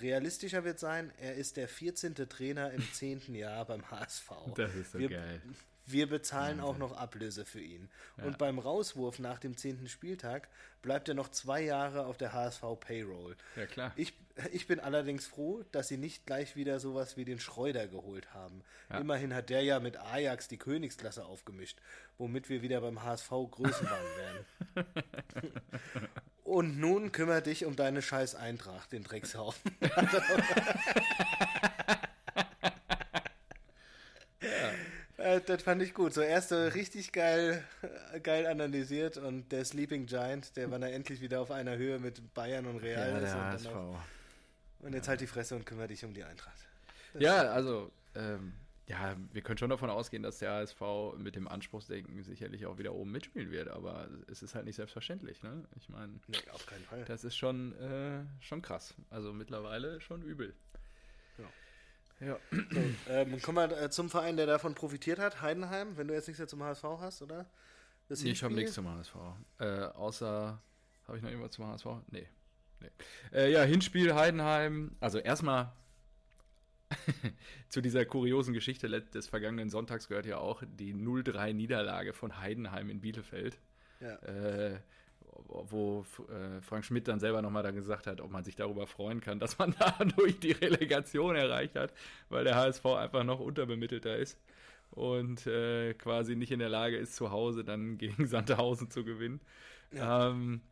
Realistischer 0.00 0.64
wird 0.64 0.78
sein, 0.78 1.12
er 1.20 1.34
ist 1.34 1.56
der 1.56 1.68
14. 1.68 2.14
Trainer 2.14 2.70
im 2.72 2.82
10. 2.92 3.34
Jahr 3.34 3.64
beim 3.66 3.82
HSV. 3.90 4.30
Das 4.54 4.74
ist 4.74 4.92
so 4.92 4.98
wir, 4.98 5.10
geil. 5.10 5.42
Wir 5.86 6.08
bezahlen 6.08 6.60
auch 6.60 6.78
noch 6.78 6.96
Ablöse 6.96 7.44
für 7.44 7.60
ihn. 7.60 7.88
Und 8.18 8.38
beim 8.38 8.58
Rauswurf 8.58 9.18
nach 9.18 9.38
dem 9.38 9.56
10. 9.56 9.88
Spieltag 9.88 10.48
bleibt 10.80 11.08
er 11.08 11.14
noch 11.14 11.28
zwei 11.28 11.62
Jahre 11.62 12.06
auf 12.06 12.16
der 12.16 12.32
HSV 12.32 12.62
Payroll. 12.80 13.36
Ja, 13.56 13.66
klar. 13.66 13.92
Ich, 13.96 14.14
ich 14.52 14.66
bin 14.66 14.80
allerdings 14.80 15.26
froh, 15.26 15.64
dass 15.72 15.88
sie 15.88 15.96
nicht 15.96 16.26
gleich 16.26 16.56
wieder 16.56 16.80
sowas 16.80 17.16
wie 17.16 17.24
den 17.24 17.40
Schreuder 17.40 17.88
geholt 17.88 18.32
haben. 18.32 18.62
Ja. 18.90 18.98
Immerhin 18.98 19.34
hat 19.34 19.50
der 19.50 19.62
ja 19.62 19.80
mit 19.80 19.98
Ajax 19.98 20.48
die 20.48 20.58
Königsklasse 20.58 21.24
aufgemischt, 21.24 21.78
womit 22.18 22.48
wir 22.48 22.62
wieder 22.62 22.80
beim 22.80 23.02
HSV 23.02 23.28
Größenwahn 23.28 24.04
wären. 24.74 24.86
Und 26.44 26.78
nun 26.78 27.12
kümmere 27.12 27.42
dich 27.42 27.64
um 27.64 27.76
deine 27.76 28.02
scheiß 28.02 28.34
Eintracht, 28.34 28.92
den 28.92 29.04
Dreckshaufen. 29.04 29.72
Äh, 35.42 35.46
Das 35.46 35.62
fand 35.62 35.82
ich 35.82 35.94
gut. 35.94 36.12
So 36.14 36.20
erst 36.20 36.50
so 36.50 36.56
richtig 36.66 37.12
geil, 37.12 37.62
äh, 38.12 38.20
geil 38.20 38.46
analysiert 38.46 39.16
und 39.16 39.50
der 39.52 39.64
Sleeping 39.64 40.06
Giant, 40.06 40.56
der 40.56 40.70
war 40.70 40.78
dann 40.78 40.90
endlich 40.90 41.20
wieder 41.20 41.40
auf 41.40 41.50
einer 41.50 41.76
Höhe 41.76 41.98
mit 41.98 42.34
Bayern 42.34 42.66
und 42.66 42.78
Real. 42.78 43.10
Ja, 43.12 43.20
der 43.20 43.34
und, 43.36 43.40
HSV. 43.42 43.66
auch, 43.68 43.98
und 44.80 44.94
jetzt 44.94 45.08
halt 45.08 45.20
die 45.20 45.26
Fresse 45.26 45.54
und 45.56 45.64
kümmere 45.66 45.88
dich 45.88 46.04
um 46.04 46.14
die 46.14 46.24
Eintracht. 46.24 46.58
Ja, 47.18 47.52
also, 47.52 47.90
ähm, 48.14 48.54
ja, 48.88 49.14
wir 49.32 49.42
können 49.42 49.58
schon 49.58 49.70
davon 49.70 49.90
ausgehen, 49.90 50.22
dass 50.22 50.38
der 50.38 50.50
HSV 50.52 50.80
mit 51.16 51.36
dem 51.36 51.46
Anspruchsdenken 51.46 52.22
sicherlich 52.24 52.66
auch 52.66 52.78
wieder 52.78 52.92
oben 52.94 53.12
mitspielen 53.12 53.50
wird, 53.50 53.68
aber 53.68 54.08
es 54.30 54.42
ist 54.42 54.54
halt 54.54 54.64
nicht 54.64 54.76
selbstverständlich, 54.76 55.42
ne? 55.42 55.64
Ich 55.76 55.88
meine, 55.88 56.12
Nee, 56.26 56.38
auf 56.52 56.66
keinen 56.66 56.84
Fall. 56.84 57.04
das 57.04 57.22
ist 57.24 57.36
schon, 57.36 57.74
äh, 57.78 58.24
schon 58.40 58.60
krass. 58.60 58.94
Also 59.10 59.32
mittlerweile 59.32 60.00
schon 60.00 60.22
übel. 60.22 60.54
Ja. 62.24 62.38
So, 62.50 62.80
ähm, 63.08 63.42
kommen 63.42 63.70
wir 63.70 63.82
äh, 63.82 63.90
zum 63.90 64.08
Verein, 64.08 64.36
der 64.36 64.46
davon 64.46 64.74
profitiert 64.74 65.18
hat, 65.18 65.42
Heidenheim, 65.42 65.96
wenn 65.96 66.08
du 66.08 66.14
jetzt 66.14 66.28
nichts 66.28 66.38
mehr 66.38 66.48
zum 66.48 66.62
HSV 66.62 66.84
hast, 67.00 67.22
oder? 67.22 67.46
Das 68.08 68.22
Nee, 68.22 68.30
ich 68.30 68.42
habe 68.42 68.54
nichts 68.54 68.74
zum 68.74 68.88
HSV. 68.88 69.14
Äh, 69.58 69.64
außer, 69.64 70.60
habe 71.06 71.16
ich 71.16 71.22
noch 71.22 71.30
irgendwas 71.30 71.52
zum 71.52 71.66
HSV? 71.66 71.86
Nee. 72.10 72.28
nee. 72.80 72.88
Äh, 73.32 73.50
ja, 73.50 73.62
Hinspiel 73.62 74.14
Heidenheim. 74.14 74.96
Also 75.00 75.18
erstmal 75.18 75.72
zu 77.68 77.80
dieser 77.80 78.04
kuriosen 78.04 78.54
Geschichte 78.54 78.88
des 78.88 79.26
vergangenen 79.26 79.70
Sonntags 79.70 80.08
gehört 80.08 80.26
ja 80.26 80.38
auch 80.38 80.62
die 80.66 80.94
0-3-Niederlage 80.94 82.12
von 82.12 82.38
Heidenheim 82.38 82.90
in 82.90 83.00
Bielefeld. 83.00 83.58
Ja. 84.00 84.16
Äh, 84.16 84.80
wo 85.48 86.04
äh, 86.28 86.60
Frank 86.62 86.84
Schmidt 86.84 87.08
dann 87.08 87.20
selber 87.20 87.42
nochmal 87.42 87.62
dann 87.62 87.74
gesagt 87.74 88.06
hat, 88.06 88.20
ob 88.20 88.30
man 88.30 88.44
sich 88.44 88.56
darüber 88.56 88.86
freuen 88.86 89.20
kann, 89.20 89.38
dass 89.38 89.58
man 89.58 89.74
dadurch 89.98 90.38
die 90.40 90.52
Relegation 90.52 91.36
erreicht 91.36 91.76
hat, 91.76 91.92
weil 92.28 92.44
der 92.44 92.56
HSV 92.56 92.84
einfach 92.86 93.24
noch 93.24 93.40
unterbemittelter 93.40 94.16
ist 94.16 94.38
und 94.90 95.46
äh, 95.46 95.94
quasi 95.94 96.36
nicht 96.36 96.52
in 96.52 96.58
der 96.60 96.68
Lage 96.68 96.96
ist, 96.96 97.16
zu 97.16 97.30
Hause 97.30 97.64
dann 97.64 97.98
gegen 97.98 98.26
Sandhausen 98.26 98.90
zu 98.90 99.04
gewinnen. 99.04 99.40
Ähm, 99.94 100.62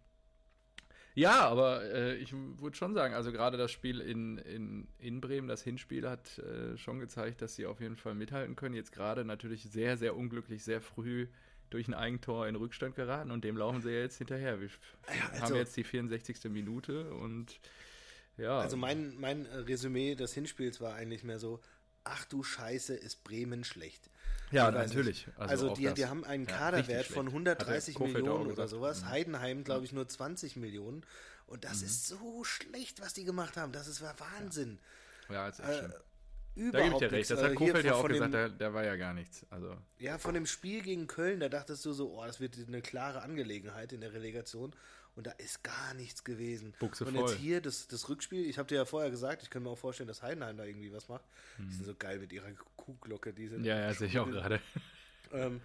Ja, 1.14 1.40
aber 1.48 1.82
äh, 1.92 2.14
ich 2.16 2.32
würde 2.32 2.76
schon 2.76 2.94
sagen, 2.94 3.14
also 3.14 3.32
gerade 3.32 3.56
das 3.58 3.72
Spiel 3.72 4.00
in, 4.00 4.38
in, 4.38 4.88
in 4.98 5.20
Bremen, 5.20 5.48
das 5.48 5.62
Hinspiel, 5.62 6.08
hat 6.08 6.38
äh, 6.38 6.76
schon 6.76 7.00
gezeigt, 7.00 7.42
dass 7.42 7.56
sie 7.56 7.66
auf 7.66 7.80
jeden 7.80 7.96
Fall 7.96 8.14
mithalten 8.14 8.54
können. 8.56 8.74
Jetzt 8.76 8.92
gerade 8.92 9.24
natürlich 9.24 9.64
sehr, 9.64 9.96
sehr 9.96 10.16
unglücklich, 10.16 10.62
sehr 10.62 10.80
früh 10.80 11.26
durch 11.70 11.88
ein 11.88 11.94
Eigentor 11.94 12.46
in 12.48 12.56
Rückstand 12.56 12.94
geraten 12.94 13.30
und 13.30 13.44
dem 13.44 13.56
laufen 13.56 13.80
sie 13.80 13.90
jetzt 13.90 14.18
hinterher. 14.18 14.60
Wir 14.60 14.68
ja, 14.68 15.28
also, 15.30 15.42
haben 15.42 15.54
jetzt 15.56 15.76
die 15.76 15.84
64. 15.84 16.44
Minute 16.44 17.12
und 17.12 17.60
ja. 18.36 18.58
Also 18.58 18.76
mein, 18.76 19.18
mein 19.18 19.46
Resümee 19.46 20.14
des 20.14 20.34
Hinspiels 20.34 20.80
war 20.80 20.94
eigentlich 20.94 21.24
mehr 21.24 21.38
so, 21.38 21.60
ach 22.04 22.24
du 22.24 22.42
Scheiße, 22.42 22.94
ist 22.94 23.22
Bremen 23.24 23.64
schlecht. 23.64 24.10
Ja, 24.50 24.70
natürlich. 24.70 25.28
Also, 25.36 25.68
also 25.68 25.74
die, 25.74 25.92
die 25.94 26.06
haben 26.06 26.24
einen 26.24 26.46
Kaderwert 26.46 27.08
ja, 27.08 27.14
von 27.14 27.28
130 27.28 27.98
Millionen 28.00 28.50
oder 28.50 28.66
sowas. 28.66 29.02
Mhm. 29.02 29.08
Heidenheim, 29.08 29.64
glaube 29.64 29.84
ich, 29.84 29.92
nur 29.92 30.08
20 30.08 30.56
Millionen. 30.56 31.04
Und 31.46 31.64
das 31.64 31.80
mhm. 31.80 31.86
ist 31.86 32.06
so 32.08 32.44
schlecht, 32.44 33.00
was 33.00 33.12
die 33.12 33.24
gemacht 33.24 33.56
haben. 33.56 33.72
Das 33.72 33.86
ist 33.86 34.02
Wahnsinn. 34.02 34.78
Ja, 35.28 35.34
ja 35.34 35.48
ist 35.48 35.60
echt 35.60 35.82
äh, 35.82 35.90
Überhaupt 36.54 36.74
da 36.74 36.82
gebe 36.82 36.94
ich 36.94 36.98
dir 36.98 37.12
recht. 37.12 37.30
Das 37.30 37.42
hat 37.42 37.52
äh, 37.52 37.54
Kofeld 37.54 37.84
ja 37.84 37.94
auch 37.94 38.06
gesagt, 38.06 38.34
dem, 38.34 38.58
der, 38.58 38.74
war 38.74 38.84
ja 38.84 38.96
gar 38.96 39.14
nichts. 39.14 39.46
Also. 39.50 39.76
Ja, 39.98 40.18
von 40.18 40.34
dem 40.34 40.46
Spiel 40.46 40.82
gegen 40.82 41.06
Köln, 41.06 41.40
da 41.40 41.48
dachtest 41.48 41.84
du 41.84 41.92
so, 41.92 42.18
oh, 42.18 42.24
das 42.24 42.40
wird 42.40 42.56
eine 42.66 42.82
klare 42.82 43.22
Angelegenheit 43.22 43.92
in 43.92 44.00
der 44.00 44.12
Relegation. 44.12 44.74
Und 45.16 45.26
da 45.26 45.32
ist 45.32 45.64
gar 45.64 45.94
nichts 45.94 46.24
gewesen. 46.24 46.72
Buchse 46.78 47.04
und 47.04 47.14
voll. 47.14 47.28
jetzt 47.28 47.38
hier 47.38 47.60
das, 47.60 47.88
das 47.88 48.08
Rückspiel, 48.08 48.46
ich 48.48 48.58
habe 48.58 48.68
dir 48.68 48.76
ja 48.76 48.84
vorher 48.84 49.10
gesagt, 49.10 49.42
ich 49.42 49.50
kann 49.50 49.62
mir 49.62 49.70
auch 49.70 49.78
vorstellen, 49.78 50.06
dass 50.06 50.22
Heidenheim 50.22 50.56
da 50.56 50.64
irgendwie 50.64 50.92
was 50.92 51.08
macht. 51.08 51.24
Hm. 51.56 51.68
Die 51.68 51.74
sind 51.74 51.84
so 51.84 51.94
geil 51.94 52.18
mit 52.18 52.32
ihrer 52.32 52.50
Kuhglocke. 52.76 53.32
Die 53.32 53.48
sind 53.48 53.64
ja, 53.64 53.78
ja, 53.78 53.92
sehe 53.92 54.08
ich 54.08 54.18
auch 54.18 54.30
gerade. 54.30 54.60
Ähm, 55.32 55.60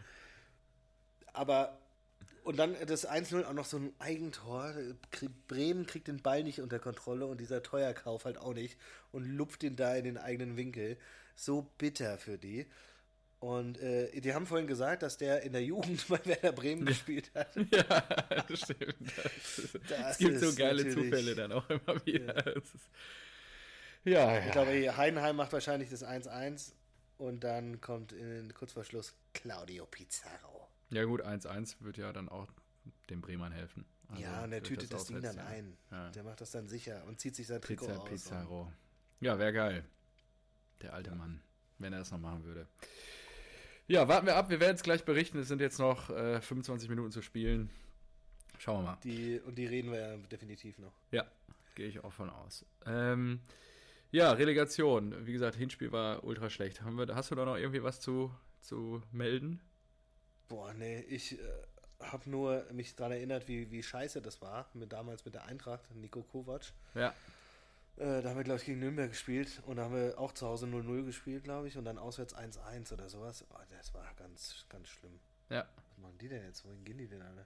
aber, 1.33 1.77
und 2.45 2.57
dann 2.57 2.75
das 2.85 3.09
1-0 3.09 3.43
auch 3.43 3.53
noch 3.53 3.65
so 3.65 3.77
ein 3.77 3.91
Eigentor. 3.97 4.71
Bremen 5.47 5.87
kriegt 5.87 6.07
den 6.07 6.21
Ball 6.21 6.43
nicht 6.43 6.61
unter 6.61 6.77
Kontrolle 6.77 7.25
und 7.25 7.41
dieser 7.41 7.63
Teuerkauf 7.63 8.25
halt 8.25 8.37
auch 8.37 8.53
nicht 8.53 8.77
und 9.11 9.25
lupft 9.25 9.63
ihn 9.63 9.75
da 9.75 9.95
in 9.95 10.03
den 10.03 10.17
eigenen 10.19 10.55
Winkel. 10.55 10.97
So 11.35 11.63
bitter 11.79 12.19
für 12.19 12.37
die. 12.37 12.67
Und 13.39 13.79
äh, 13.79 14.21
die 14.21 14.33
haben 14.35 14.45
vorhin 14.45 14.67
gesagt, 14.67 15.01
dass 15.01 15.17
der 15.17 15.41
in 15.41 15.53
der 15.53 15.63
Jugend 15.63 16.07
bei 16.07 16.23
Werder 16.23 16.51
Bremen 16.51 16.85
gespielt 16.85 17.31
hat. 17.33 17.55
ja, 17.71 18.01
das 18.47 18.59
stimmt. 18.59 19.11
Es 20.07 20.17
gibt 20.19 20.39
so 20.39 20.53
geile 20.53 20.87
Zufälle 20.87 21.33
dann 21.33 21.51
auch 21.51 21.67
immer 21.67 22.05
wieder. 22.05 22.45
Ja, 22.45 22.51
ist, 22.51 22.73
ja, 24.03 24.33
ja. 24.35 24.45
Ich 24.45 24.51
glaube, 24.51 24.97
Heidenheim 24.97 25.35
macht 25.35 25.51
wahrscheinlich 25.51 25.89
das 25.89 26.05
1-1 26.05 26.73
und 27.17 27.43
dann 27.43 27.81
kommt 27.81 28.11
in, 28.11 28.53
kurz 28.53 28.73
vor 28.73 28.83
Schluss 28.83 29.15
Claudio 29.33 29.87
Pizarro. 29.87 30.54
Ja 30.95 31.03
gut, 31.03 31.21
1-1 31.25 31.75
wird 31.81 31.97
ja 31.97 32.13
dann 32.13 32.29
auch 32.29 32.47
dem 33.09 33.19
Bremern 33.19 33.51
helfen. 33.51 33.83
Also 34.07 34.23
ja, 34.23 34.45
und 34.45 34.53
er 34.53 34.63
tütet 34.63 34.93
das, 34.93 35.01
das 35.01 35.07
Ding 35.07 35.21
dann 35.21 35.39
ein. 35.39 35.77
Ja. 35.91 36.09
Der 36.11 36.23
macht 36.23 36.39
das 36.39 36.51
dann 36.51 36.69
sicher 36.69 37.03
und 37.05 37.19
zieht 37.19 37.35
sich 37.35 37.47
sein 37.47 37.59
Trikot 37.59 37.85
Pizza, 37.85 37.99
aus. 37.99 38.09
Pizarro. 38.09 38.71
Ja, 39.19 39.37
wäre 39.37 39.51
geil. 39.51 39.83
Der 40.81 40.93
alte 40.93 41.13
Mann, 41.13 41.41
wenn 41.79 41.91
er 41.91 41.99
das 41.99 42.11
noch 42.11 42.19
machen 42.19 42.45
würde. 42.45 42.65
Ja, 43.87 44.07
warten 44.07 44.25
wir 44.25 44.37
ab. 44.37 44.49
Wir 44.49 44.61
werden 44.61 44.75
es 44.75 44.83
gleich 44.83 45.03
berichten. 45.03 45.37
Es 45.37 45.49
sind 45.49 45.59
jetzt 45.59 45.79
noch 45.79 46.09
äh, 46.11 46.39
25 46.39 46.87
Minuten 46.87 47.11
zu 47.11 47.21
spielen. 47.21 47.69
Schauen 48.57 48.85
wir 48.85 48.91
mal. 48.91 48.97
Die, 49.03 49.41
und 49.41 49.57
die 49.57 49.65
reden 49.65 49.91
wir 49.91 49.99
ja 49.99 50.15
definitiv 50.15 50.79
noch. 50.79 50.93
Ja, 51.11 51.25
gehe 51.75 51.89
ich 51.89 52.01
auch 52.05 52.13
von 52.13 52.29
aus. 52.29 52.63
Ähm, 52.85 53.41
ja, 54.11 54.31
Relegation. 54.31 55.13
Wie 55.27 55.33
gesagt, 55.33 55.57
Hinspiel 55.57 55.91
war 55.91 56.23
ultra 56.23 56.49
schlecht. 56.49 56.81
Wir, 56.85 57.15
hast 57.15 57.31
du 57.31 57.35
da 57.35 57.43
noch 57.43 57.57
irgendwie 57.57 57.83
was 57.83 57.99
zu, 57.99 58.33
zu 58.61 59.03
melden? 59.11 59.59
Boah, 60.47 60.73
nee, 60.73 60.99
ich 61.01 61.39
äh, 61.39 61.43
habe 61.99 62.29
nur 62.29 62.65
mich 62.71 62.95
daran 62.95 63.13
erinnert, 63.13 63.47
wie, 63.47 63.71
wie 63.71 63.81
scheiße 63.81 64.21
das 64.21 64.41
war, 64.41 64.69
mit, 64.73 64.91
damals 64.93 65.25
mit 65.25 65.33
der 65.33 65.45
Eintracht, 65.45 65.83
Nico 65.95 66.23
Kovac. 66.23 66.73
Ja. 66.93 67.13
Äh, 67.97 68.21
da 68.21 68.29
haben 68.29 68.37
wir, 68.37 68.43
glaube 68.43 68.59
ich, 68.59 68.65
gegen 68.65 68.79
Nürnberg 68.79 69.09
gespielt 69.09 69.61
und 69.65 69.77
da 69.77 69.85
haben 69.85 69.95
wir 69.95 70.19
auch 70.19 70.33
zu 70.33 70.45
Hause 70.45 70.65
0-0 70.65 71.05
gespielt, 71.05 71.43
glaube 71.43 71.67
ich, 71.67 71.77
und 71.77 71.85
dann 71.85 71.97
auswärts 71.97 72.35
1-1 72.35 72.93
oder 72.93 73.09
sowas. 73.09 73.45
Oh, 73.49 73.57
das 73.77 73.93
war 73.93 74.05
ganz, 74.17 74.65
ganz 74.69 74.89
schlimm. 74.89 75.19
Ja. 75.49 75.65
Was 75.89 75.97
machen 75.97 76.17
die 76.19 76.27
denn 76.27 76.43
jetzt? 76.43 76.65
Wohin 76.65 76.83
gehen 76.83 76.97
die 76.97 77.07
denn 77.07 77.21
alle? 77.21 77.45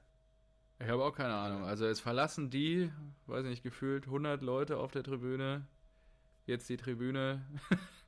Ich 0.79 0.87
habe 0.87 1.03
auch 1.03 1.13
keine 1.13 1.35
Ahnung. 1.35 1.65
Also 1.65 1.85
es 1.85 1.99
verlassen 1.99 2.49
die, 2.49 2.91
weiß 3.27 3.43
ich 3.43 3.49
nicht, 3.49 3.63
gefühlt 3.63 4.05
100 4.05 4.41
Leute 4.41 4.77
auf 4.77 4.91
der 4.91 5.03
Tribüne. 5.03 5.67
Jetzt 6.45 6.69
die 6.69 6.77
Tribüne. 6.77 7.45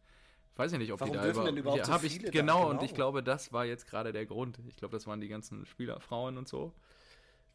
weiß 0.61 0.73
ich 0.73 0.79
nicht, 0.79 0.91
ob 0.91 0.99
Warum 0.99 1.13
die 1.13 1.19
da 1.19 1.29
überhaupt, 1.29 1.57
überhaupt 1.57 1.87
ja, 1.87 1.99
so 1.99 2.05
ich, 2.05 2.19
genau, 2.19 2.31
genau, 2.31 2.69
und 2.69 2.83
ich 2.83 2.93
glaube, 2.93 3.23
das 3.23 3.51
war 3.51 3.65
jetzt 3.65 3.87
gerade 3.87 4.11
der 4.11 4.25
Grund. 4.25 4.59
Ich 4.67 4.75
glaube, 4.75 4.93
das 4.93 5.07
waren 5.07 5.19
die 5.19 5.27
ganzen 5.27 5.65
Spielerfrauen 5.65 6.37
und 6.37 6.47
so 6.47 6.73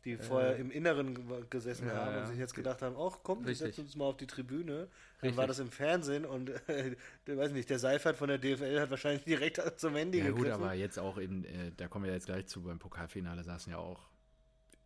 die 0.06 0.12
äh, 0.12 0.18
vorher 0.18 0.56
im 0.56 0.70
Inneren 0.70 1.48
gesessen 1.50 1.88
ja, 1.88 1.94
haben 1.94 2.08
und 2.14 2.20
ja. 2.20 2.26
sich 2.26 2.38
jetzt 2.38 2.54
gedacht 2.54 2.80
haben, 2.80 2.96
ach 2.96 3.18
komm, 3.22 3.44
wir 3.44 3.54
setzen 3.54 3.82
uns 3.82 3.96
mal 3.96 4.06
auf 4.06 4.16
die 4.16 4.26
Tribüne. 4.26 4.74
Dann 4.76 4.88
Richtig. 5.20 5.36
war 5.36 5.46
das 5.46 5.58
im 5.58 5.70
Fernsehen 5.70 6.24
und 6.24 6.50
äh, 6.68 6.96
weiß 7.26 7.52
nicht, 7.52 7.68
der 7.68 7.78
Seifert 7.78 8.16
von 8.16 8.28
der 8.28 8.38
DFL 8.38 8.80
hat 8.80 8.90
wahrscheinlich 8.90 9.24
direkt 9.24 9.60
zum 9.78 9.94
Handy 9.94 10.18
ja, 10.18 10.26
gegriffen. 10.26 10.52
gut, 10.52 10.52
aber 10.52 10.72
jetzt 10.72 10.98
auch 10.98 11.18
eben, 11.18 11.44
äh, 11.44 11.72
da 11.76 11.88
kommen 11.88 12.06
wir 12.06 12.12
jetzt 12.12 12.26
gleich 12.26 12.46
zu, 12.46 12.62
beim 12.62 12.78
Pokalfinale 12.78 13.42
saßen 13.42 13.72
ja 13.72 13.78
auch 13.78 14.08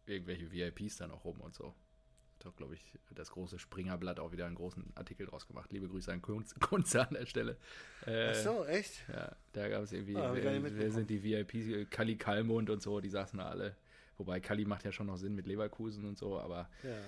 irgendwelche 0.07 0.51
VIPs 0.51 0.97
dann 0.97 1.11
auch 1.13 1.25
rum 1.25 1.41
und 1.41 1.55
so. 1.55 1.75
Hat 2.41 2.47
auch, 2.47 2.57
glaube 2.57 2.75
ich, 2.75 2.85
das 3.15 3.31
große 3.31 3.59
Springerblatt 3.59 4.19
auch 4.19 4.33
wieder 4.33 4.47
einen 4.47 4.57
großen 4.57 4.93
Artikel 4.97 5.27
draus 5.27 5.47
gemacht. 5.47 5.71
Liebe 5.73 5.89
Grüße 5.89 6.13
an 6.13 6.23
Kunze, 6.61 7.07
an 7.07 7.15
der 7.15 7.27
Stelle. 7.27 7.57
Äh, 8.07 8.31
Ach 8.31 8.35
so, 8.35 8.65
echt? 8.65 9.07
Ja, 9.09 9.37
da 9.53 9.69
gab 9.69 9.83
es 9.85 9.93
irgendwie, 9.93 10.17
ah, 10.17 10.33
wer, 10.35 10.63
wer 10.63 10.91
sind 10.91 11.09
die 11.11 11.23
VIPs? 11.23 11.91
Kali 11.91 12.17
Kalmund 12.17 12.71
und 12.71 12.83
so, 12.83 13.01
die 13.01 13.11
saßen 13.11 13.39
da 13.39 13.49
alle 13.49 13.77
Wobei 14.21 14.39
Kali 14.39 14.67
macht 14.67 14.85
ja 14.85 14.93
schon 14.93 15.07
noch 15.07 15.17
Sinn 15.17 15.35
mit 15.35 15.47
Leverkusen 15.47 16.05
und 16.05 16.19
so, 16.19 16.39
aber 16.39 16.69
ja, 16.83 16.99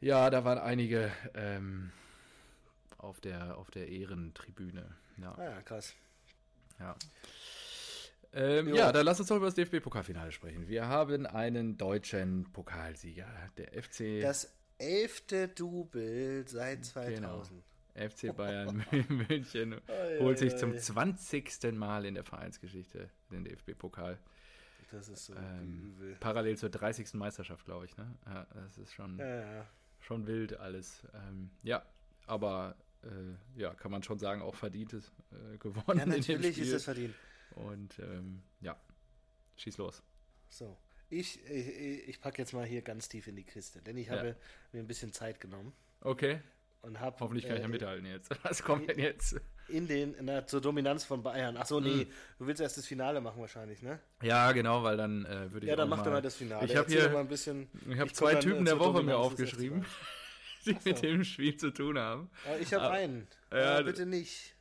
ja 0.00 0.30
da 0.30 0.44
waren 0.44 0.58
einige 0.58 1.12
ähm, 1.34 1.92
auf, 2.98 3.20
der, 3.20 3.56
auf 3.56 3.70
der 3.70 3.86
Ehrentribüne. 3.88 4.96
Ja. 5.18 5.32
Ah 5.38 5.44
ja, 5.44 5.62
krass. 5.62 5.94
Ja. 6.80 6.96
Ähm, 8.34 8.74
ja, 8.74 8.92
dann 8.92 9.04
lass 9.04 9.20
uns 9.20 9.28
doch 9.28 9.36
über 9.36 9.46
das 9.46 9.54
DFB-Pokalfinale 9.54 10.32
sprechen. 10.32 10.66
Wir 10.68 10.86
haben 10.86 11.26
einen 11.26 11.76
deutschen 11.76 12.50
Pokalsieger, 12.52 13.28
der 13.58 13.82
FC. 13.82 14.22
Das 14.22 14.54
elfte 14.78 15.48
Double 15.48 16.44
seit 16.46 16.84
2000. 16.84 17.16
Genau. 17.20 17.42
FC 17.94 18.34
Bayern 18.34 18.84
München 19.08 19.76
holt 20.18 20.38
sich 20.38 20.56
zum 20.56 20.76
20. 20.78 21.72
Mal 21.74 22.06
in 22.06 22.14
der 22.14 22.24
Vereinsgeschichte 22.24 23.10
den 23.30 23.44
DFB-Pokal. 23.44 24.18
Das 24.90 25.08
ist 25.08 25.26
so 25.26 25.34
ähm, 25.34 25.94
übel. 25.94 26.16
Parallel 26.20 26.56
zur 26.56 26.70
30. 26.70 27.14
Meisterschaft, 27.14 27.64
glaube 27.64 27.86
ich. 27.86 27.96
Ne? 27.96 28.14
Ja, 28.26 28.46
das 28.54 28.78
ist 28.78 28.92
schon, 28.92 29.18
ja, 29.18 29.56
ja. 29.56 29.66
schon 30.00 30.26
wild 30.26 30.58
alles. 30.58 31.02
Ähm, 31.14 31.50
ja, 31.62 31.82
aber 32.26 32.76
äh, 33.02 33.60
ja, 33.60 33.74
kann 33.74 33.90
man 33.90 34.02
schon 34.02 34.18
sagen, 34.18 34.42
auch 34.42 34.54
verdientes 34.54 35.12
äh, 35.30 35.56
gewonnen. 35.58 35.98
Ja, 35.98 36.06
natürlich 36.06 36.58
ist 36.58 36.72
es 36.72 36.84
verdient. 36.84 37.14
Und 37.56 37.98
ähm, 37.98 38.42
ja, 38.60 38.76
schieß 39.56 39.78
los. 39.78 40.02
So. 40.48 40.76
Ich, 41.08 41.44
ich, 41.46 42.08
ich 42.08 42.20
packe 42.20 42.40
jetzt 42.40 42.54
mal 42.54 42.64
hier 42.64 42.80
ganz 42.80 43.08
tief 43.08 43.26
in 43.26 43.36
die 43.36 43.44
Kiste, 43.44 43.82
denn 43.82 43.98
ich 43.98 44.08
habe 44.08 44.34
mir 44.72 44.80
ein 44.80 44.86
bisschen 44.86 45.12
Zeit 45.12 45.40
genommen. 45.40 45.74
Okay. 46.00 46.40
Und 46.82 47.00
hab, 47.00 47.20
Hoffentlich 47.20 47.46
kann 47.46 47.56
ich 47.56 47.62
ja 47.62 47.68
äh, 47.68 47.70
mithalten 47.70 48.06
jetzt. 48.06 48.30
Was 48.42 48.62
kommt 48.62 48.88
denn 48.88 48.98
jetzt? 48.98 49.40
In 49.68 49.86
den, 49.86 50.16
na, 50.20 50.44
zur 50.46 50.60
Dominanz 50.60 51.04
von 51.04 51.22
Bayern. 51.22 51.56
Achso, 51.56 51.80
nee, 51.80 52.04
mhm. 52.04 52.08
du 52.38 52.46
willst 52.46 52.60
erst 52.60 52.76
das 52.76 52.86
Finale 52.86 53.20
machen 53.20 53.40
wahrscheinlich, 53.40 53.82
ne? 53.82 54.00
Ja, 54.20 54.50
genau, 54.50 54.82
weil 54.82 54.96
dann 54.96 55.24
äh, 55.24 55.52
würde 55.52 55.66
ich. 55.66 55.70
Ja, 55.70 55.76
dann 55.76 55.88
mach 55.88 56.02
doch 56.02 56.10
mal 56.10 56.20
das 56.20 56.34
Finale. 56.34 56.66
Ich 56.66 56.74
habe 56.74 56.90
hier 56.90 57.08
mal 57.10 57.20
ein 57.20 57.28
bisschen, 57.28 57.68
ich 57.88 57.98
habe 58.00 58.12
zwei 58.12 58.34
Typen 58.34 58.64
der 58.64 58.80
Woche 58.80 59.02
mir 59.02 59.16
aufgeschrieben, 59.16 59.84
die 60.62 60.72
so. 60.72 60.80
mit 60.84 61.02
dem 61.02 61.24
Spiel 61.24 61.56
zu 61.56 61.70
tun 61.70 61.98
haben. 61.98 62.30
Aber 62.46 62.58
ich 62.58 62.72
habe 62.72 62.90
einen. 62.90 63.26
Ja, 63.50 63.80
äh, 63.80 63.84
bitte 63.84 64.06
nicht. 64.06 64.54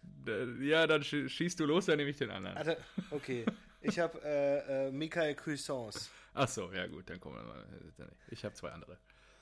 Ja, 0.60 0.88
dann 0.88 1.04
schießt 1.04 1.60
du 1.60 1.66
los, 1.66 1.86
dann 1.86 1.98
nehme 1.98 2.10
ich 2.10 2.18
den 2.18 2.32
anderen. 2.32 2.58
Also, 2.58 2.76
okay. 3.12 3.46
Ich 3.82 4.00
habe 4.00 4.22
äh, 4.24 4.88
äh, 4.88 4.92
Michael 4.92 5.36
Cuisance. 5.36 6.10
Ach 6.34 6.48
so, 6.48 6.72
ja 6.72 6.88
gut, 6.88 7.10
dann 7.10 7.20
kommen 7.20 7.38
wir 7.38 7.44
mal. 7.44 7.66
Ich 8.30 8.46
habe 8.46 8.54
zwei 8.54 8.70
andere. 8.72 8.98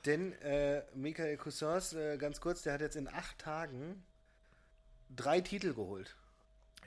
Denn 0.05 0.33
äh, 0.41 0.83
Michael 0.95 1.37
Cousins, 1.37 1.93
äh, 1.93 2.17
ganz 2.17 2.39
kurz, 2.39 2.61
der 2.63 2.73
hat 2.73 2.81
jetzt 2.81 2.95
in 2.95 3.07
acht 3.07 3.37
Tagen 3.37 4.03
drei 5.13 5.41
Titel 5.41 5.73
geholt. 5.73 6.15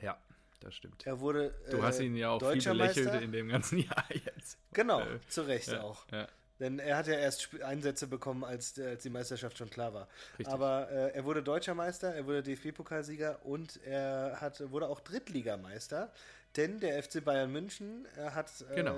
Ja, 0.01 0.19
das 0.61 0.75
stimmt. 0.75 1.07
Er 1.07 1.21
wurde. 1.21 1.55
Äh, 1.67 1.71
du 1.73 1.83
hast 1.83 2.01
ihn 2.01 2.17
ja 2.17 2.31
auch 2.31 2.53
viel 2.53 2.63
belächelt 2.63 3.23
in 3.23 3.33
dem 3.33 3.49
ganzen 3.49 3.79
Jahr 3.81 4.05
jetzt. 4.09 4.59
Genau, 4.73 5.01
äh, 5.01 5.21
zu 5.29 5.43
Recht 5.43 5.75
auch. 5.75 6.07
Ja. 6.11 6.27
Denn 6.63 6.79
er 6.79 6.97
hat 6.97 7.09
ja 7.09 7.15
erst 7.15 7.61
Einsätze 7.65 8.07
bekommen, 8.07 8.45
als, 8.45 8.79
als 8.79 9.03
die 9.03 9.11
Meisterschaft 9.11 9.59
schon 9.59 9.69
klar 9.69 9.93
war. 9.95 10.07
Richtig. 10.39 10.47
Aber 10.47 10.89
äh, 10.93 11.13
er 11.13 11.25
wurde 11.25 11.43
Deutscher 11.43 11.75
Meister, 11.75 12.15
er 12.15 12.25
wurde 12.25 12.45
DFB-Pokalsieger 12.45 13.45
und 13.45 13.83
er 13.85 14.41
hat, 14.41 14.71
wurde 14.71 14.87
auch 14.87 15.01
Drittligameister. 15.01 16.13
Denn 16.57 16.79
der 16.79 17.03
FC 17.03 17.25
Bayern 17.25 17.51
München 17.51 18.07
äh, 18.17 18.31
hat 18.31 18.49
genau. 18.77 18.97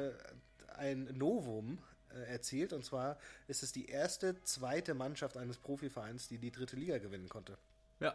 ein 0.77 1.09
Novum 1.17 1.79
äh, 2.13 2.33
erzielt. 2.33 2.75
Und 2.75 2.85
zwar 2.85 3.17
ist 3.49 3.63
es 3.63 3.73
die 3.73 3.87
erste, 3.87 4.39
zweite 4.43 4.93
Mannschaft 4.93 5.39
eines 5.39 5.57
Profivereins, 5.57 6.29
die 6.29 6.37
die 6.37 6.51
dritte 6.51 6.77
Liga 6.77 6.99
gewinnen 6.99 7.31
konnte. 7.31 7.57
Ja. 7.99 8.15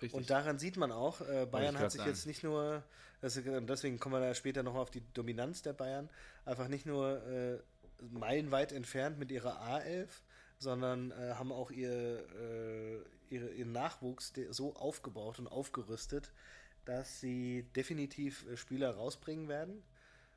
Richtig. 0.00 0.14
Und 0.14 0.28
daran 0.28 0.58
sieht 0.58 0.76
man 0.76 0.90
auch, 0.90 1.20
äh, 1.20 1.46
Bayern 1.46 1.78
hat 1.78 1.92
sich 1.92 2.00
sagen. 2.00 2.10
jetzt 2.10 2.26
nicht 2.26 2.42
nur, 2.42 2.82
deswegen 3.22 4.00
kommen 4.00 4.16
wir 4.16 4.26
da 4.26 4.34
später 4.34 4.64
noch 4.64 4.74
auf 4.74 4.90
die 4.90 5.04
Dominanz 5.14 5.62
der 5.62 5.72
Bayern, 5.72 6.10
einfach 6.44 6.66
nicht 6.66 6.84
nur 6.84 7.24
äh, 7.28 7.58
meilenweit 8.10 8.72
entfernt 8.72 9.18
mit 9.18 9.30
ihrer 9.30 9.62
A11, 9.62 10.08
sondern 10.58 11.10
äh, 11.12 11.34
haben 11.34 11.52
auch 11.52 11.70
ihr, 11.70 11.90
äh, 11.90 13.34
ihre, 13.34 13.50
ihren 13.50 13.72
Nachwuchs 13.72 14.32
so 14.50 14.74
aufgebaut 14.76 15.38
und 15.38 15.48
aufgerüstet, 15.48 16.32
dass 16.84 17.20
sie 17.20 17.64
definitiv 17.76 18.46
äh, 18.48 18.56
Spieler 18.56 18.94
rausbringen 18.94 19.48
werden 19.48 19.82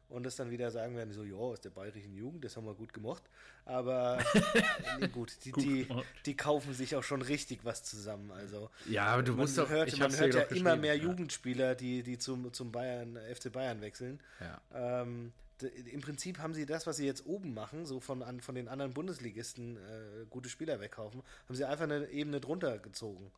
und 0.10 0.23
das 0.23 0.36
dann 0.36 0.51
wieder 0.51 0.69
sagen 0.69 0.95
werden, 0.95 1.13
so, 1.13 1.23
ja, 1.23 1.36
aus 1.36 1.62
der 1.62 1.71
bayerischen 1.71 2.13
Jugend, 2.13 2.45
das 2.45 2.56
haben 2.56 2.65
wir 2.65 2.75
gut 2.75 2.93
gemocht. 2.93 3.23
Aber 3.65 4.19
nee, 4.99 5.08
gut, 5.08 5.34
die, 5.43 5.51
gut 5.51 5.63
die, 5.63 5.88
die, 6.25 6.38
kaufen 6.38 6.73
sich 6.73 6.95
auch 6.95 7.04
schon 7.04 7.23
richtig 7.23 7.65
was 7.65 7.84
zusammen. 7.84 8.32
Also, 8.32 8.69
ja, 8.88 9.06
aber 9.06 9.23
du 9.23 9.32
man 9.32 9.41
musst 9.41 9.58
doch, 9.58 9.69
hört, 9.69 9.97
man 9.97 10.15
hört 10.15 10.34
ja 10.36 10.41
immer 10.41 10.75
mehr 10.75 10.95
ja. 10.95 11.04
Jugendspieler, 11.04 11.73
die, 11.73 12.04
die 12.04 12.19
zum, 12.19 12.54
zum 12.54 12.71
Bayern, 12.71 13.17
FC 13.34 13.51
Bayern 13.51 13.82
wechseln. 13.82 14.19
Ja. 14.39 15.01
Ähm, 15.01 15.34
im 15.63 16.02
Prinzip 16.02 16.39
haben 16.39 16.54
sie 16.54 16.65
das, 16.65 16.86
was 16.86 16.98
sie 16.98 17.06
jetzt 17.06 17.26
oben 17.26 17.54
machen, 17.54 17.86
so 17.86 18.00
von, 18.00 18.22
an, 18.24 18.41
von 18.41 18.56
den 18.56 18.68
anderen 18.68 18.94
Bundesligisten 18.94 19.78
äh, 19.78 20.26
gute 20.30 20.50
Spieler 20.50 20.80
wegkaufen, 20.80 21.22
haben 21.48 21.56
sie 21.56 21.65
einfach 21.65 21.86
eine 21.86 22.10
Ebene 22.10 22.41
drunter 22.41 22.78
gezogen. 22.80 23.32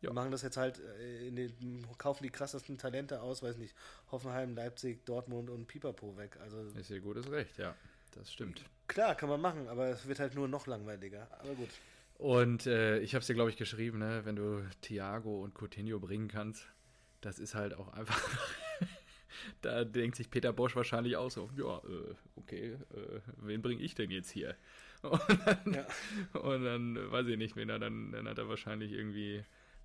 Ja. 0.00 0.12
Machen 0.12 0.32
das 0.32 0.42
jetzt 0.42 0.56
halt, 0.56 0.80
äh, 0.80 1.30
den, 1.30 1.86
kaufen 1.96 2.24
die 2.24 2.30
krassesten 2.30 2.76
Talente 2.76 3.22
aus, 3.22 3.42
weiß 3.42 3.56
nicht, 3.56 3.74
Hoffenheim, 4.10 4.56
Leipzig, 4.56 5.04
Dortmund 5.06 5.48
und 5.48 5.68
Pipapo 5.68 6.16
weg. 6.16 6.36
Also, 6.40 6.60
ist 6.78 6.90
ihr 6.90 7.00
gutes 7.00 7.30
Recht, 7.30 7.56
ja. 7.58 7.76
Das 8.10 8.32
stimmt. 8.32 8.64
Klar, 8.88 9.14
kann 9.14 9.28
man 9.28 9.40
machen, 9.40 9.68
aber 9.68 9.88
es 9.88 10.06
wird 10.06 10.18
halt 10.18 10.34
nur 10.34 10.48
noch 10.48 10.66
langweiliger. 10.66 11.28
Aber 11.40 11.54
gut. 11.54 11.70
Und 12.18 12.66
äh, 12.66 12.98
ich 12.98 13.14
habe 13.14 13.20
es 13.20 13.26
dir, 13.26 13.34
glaube 13.34 13.50
ich, 13.50 13.56
geschrieben, 13.56 13.98
ne? 13.98 14.24
wenn 14.24 14.36
du 14.36 14.62
Thiago 14.82 15.42
und 15.42 15.54
Coutinho 15.54 15.98
bringen 15.98 16.28
kannst, 16.28 16.66
das 17.20 17.38
ist 17.38 17.54
halt 17.54 17.74
auch 17.74 17.92
einfach. 17.94 18.20
da 19.60 19.84
denkt 19.84 20.16
sich 20.16 20.30
Peter 20.30 20.52
Bosch 20.52 20.76
wahrscheinlich 20.76 21.16
auch 21.16 21.30
so: 21.30 21.50
Ja, 21.56 21.78
äh, 21.78 22.14
okay, 22.36 22.72
äh, 22.94 23.20
wen 23.38 23.62
bringe 23.62 23.82
ich 23.82 23.94
denn 23.94 24.10
jetzt 24.10 24.30
hier? 24.30 24.56
Und 25.02 25.20
dann, 25.44 25.74
ja. 25.74 26.40
und 26.40 26.64
dann, 26.64 27.10
weiß 27.10 27.26
ich 27.26 27.36
nicht, 27.36 27.56
wen 27.56 27.68
er 27.68 27.80
dann, 27.80 28.12
dann 28.12 28.28
hat 28.28 28.38
er 28.38 28.48
wahrscheinlich 28.48 28.92
irgendwie 28.92 29.42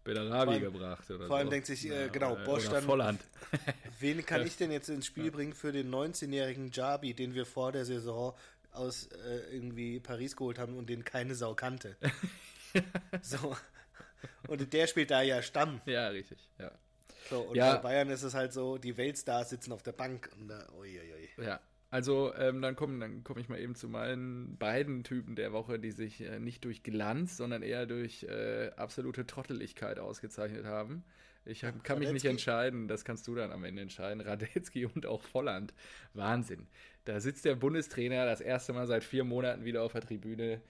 Bellarabi 0.08 0.60
gebracht. 0.60 1.10
Oder 1.12 1.28
vor 1.28 1.38
allem 1.38 1.48
so. 1.48 1.52
denkt 1.52 1.68
sich, 1.68 1.90
äh, 1.90 2.10
genau, 2.10 2.34
oder, 2.34 2.46
Bosch 2.46 2.70
dann. 2.70 2.84
Volland. 2.84 3.22
Wen 4.00 4.26
kann 4.26 4.46
ich 4.46 4.56
denn 4.56 4.72
jetzt 4.72 4.90
ins 4.90 5.06
Spiel 5.06 5.26
ja. 5.26 5.32
bringen 5.32 5.54
für 5.54 5.72
den 5.72 5.94
19-jährigen 5.94 6.72
Jabi, 6.72 7.14
den 7.14 7.34
wir 7.36 7.46
vor 7.46 7.72
der 7.72 7.84
Saison 7.84 8.34
aus 8.72 9.08
äh, 9.08 9.56
irgendwie 9.56 10.00
Paris 10.00 10.36
geholt 10.36 10.60
haben 10.60 10.78
und 10.78 10.88
den 10.88 11.04
keine 11.04 11.36
Sau 11.36 11.56
kannte? 11.56 11.98
so. 13.22 13.56
Und 14.48 14.72
der 14.72 14.88
spielt 14.88 15.12
da 15.12 15.22
ja 15.22 15.42
Stamm. 15.42 15.82
Ja, 15.86 16.08
richtig, 16.08 16.40
ja. 16.58 16.72
So, 17.30 17.42
und 17.42 17.56
ja. 17.56 17.76
bei 17.76 17.82
Bayern 17.82 18.10
ist 18.10 18.24
es 18.24 18.34
halt 18.34 18.54
so, 18.54 18.78
die 18.78 18.98
Weltstars 18.98 19.50
sitzen 19.50 19.72
auf 19.72 19.84
der 19.84 19.92
Bank 19.92 20.30
und 20.40 20.48
da, 20.48 20.68
uiuiui. 20.78 21.30
Ja, 21.38 21.60
also 21.90 22.34
ähm, 22.36 22.62
dann 22.62 22.76
komme 22.76 23.00
dann 23.00 23.24
komm 23.24 23.38
ich 23.38 23.48
mal 23.48 23.60
eben 23.60 23.76
zu 23.76 23.88
meinen 23.88 24.58
beiden 24.58 25.04
Typen 25.04 25.36
der 25.36 25.54
Woche, 25.54 25.80
die 25.80 25.92
sich 25.92 26.22
äh, 26.22 26.40
nicht 26.40 26.66
durch 26.66 26.84
Glanz, 26.84 27.38
sondern 27.38 27.64
eher 27.64 27.86
durch 27.86 28.24
äh, 28.24 28.72
absolute 28.76 29.26
Trotteligkeit 29.26 30.00
ausgezeichnet 30.00 30.66
haben. 30.66 31.04
Ich 31.46 31.64
hab, 31.64 31.82
kann 31.86 32.00
mich 32.00 32.12
nicht 32.12 32.26
entscheiden, 32.26 32.90
das 32.90 33.06
kannst 33.06 33.26
du 33.28 33.36
dann 33.36 33.54
am 33.54 33.64
Ende 33.64 33.82
entscheiden. 33.82 34.20
Radetzky 34.20 34.86
und 34.94 35.06
auch 35.06 35.24
Volland. 35.24 35.74
Wahnsinn. 36.14 36.68
Da 37.06 37.22
sitzt 37.22 37.46
der 37.46 37.56
Bundestrainer 37.56 38.26
das 38.26 38.42
erste 38.42 38.74
Mal 38.74 38.86
seit 38.86 39.06
vier 39.06 39.24
Monaten 39.24 39.64
wieder 39.64 39.82
auf 39.84 39.94
der 39.94 40.02
Tribüne 40.02 40.62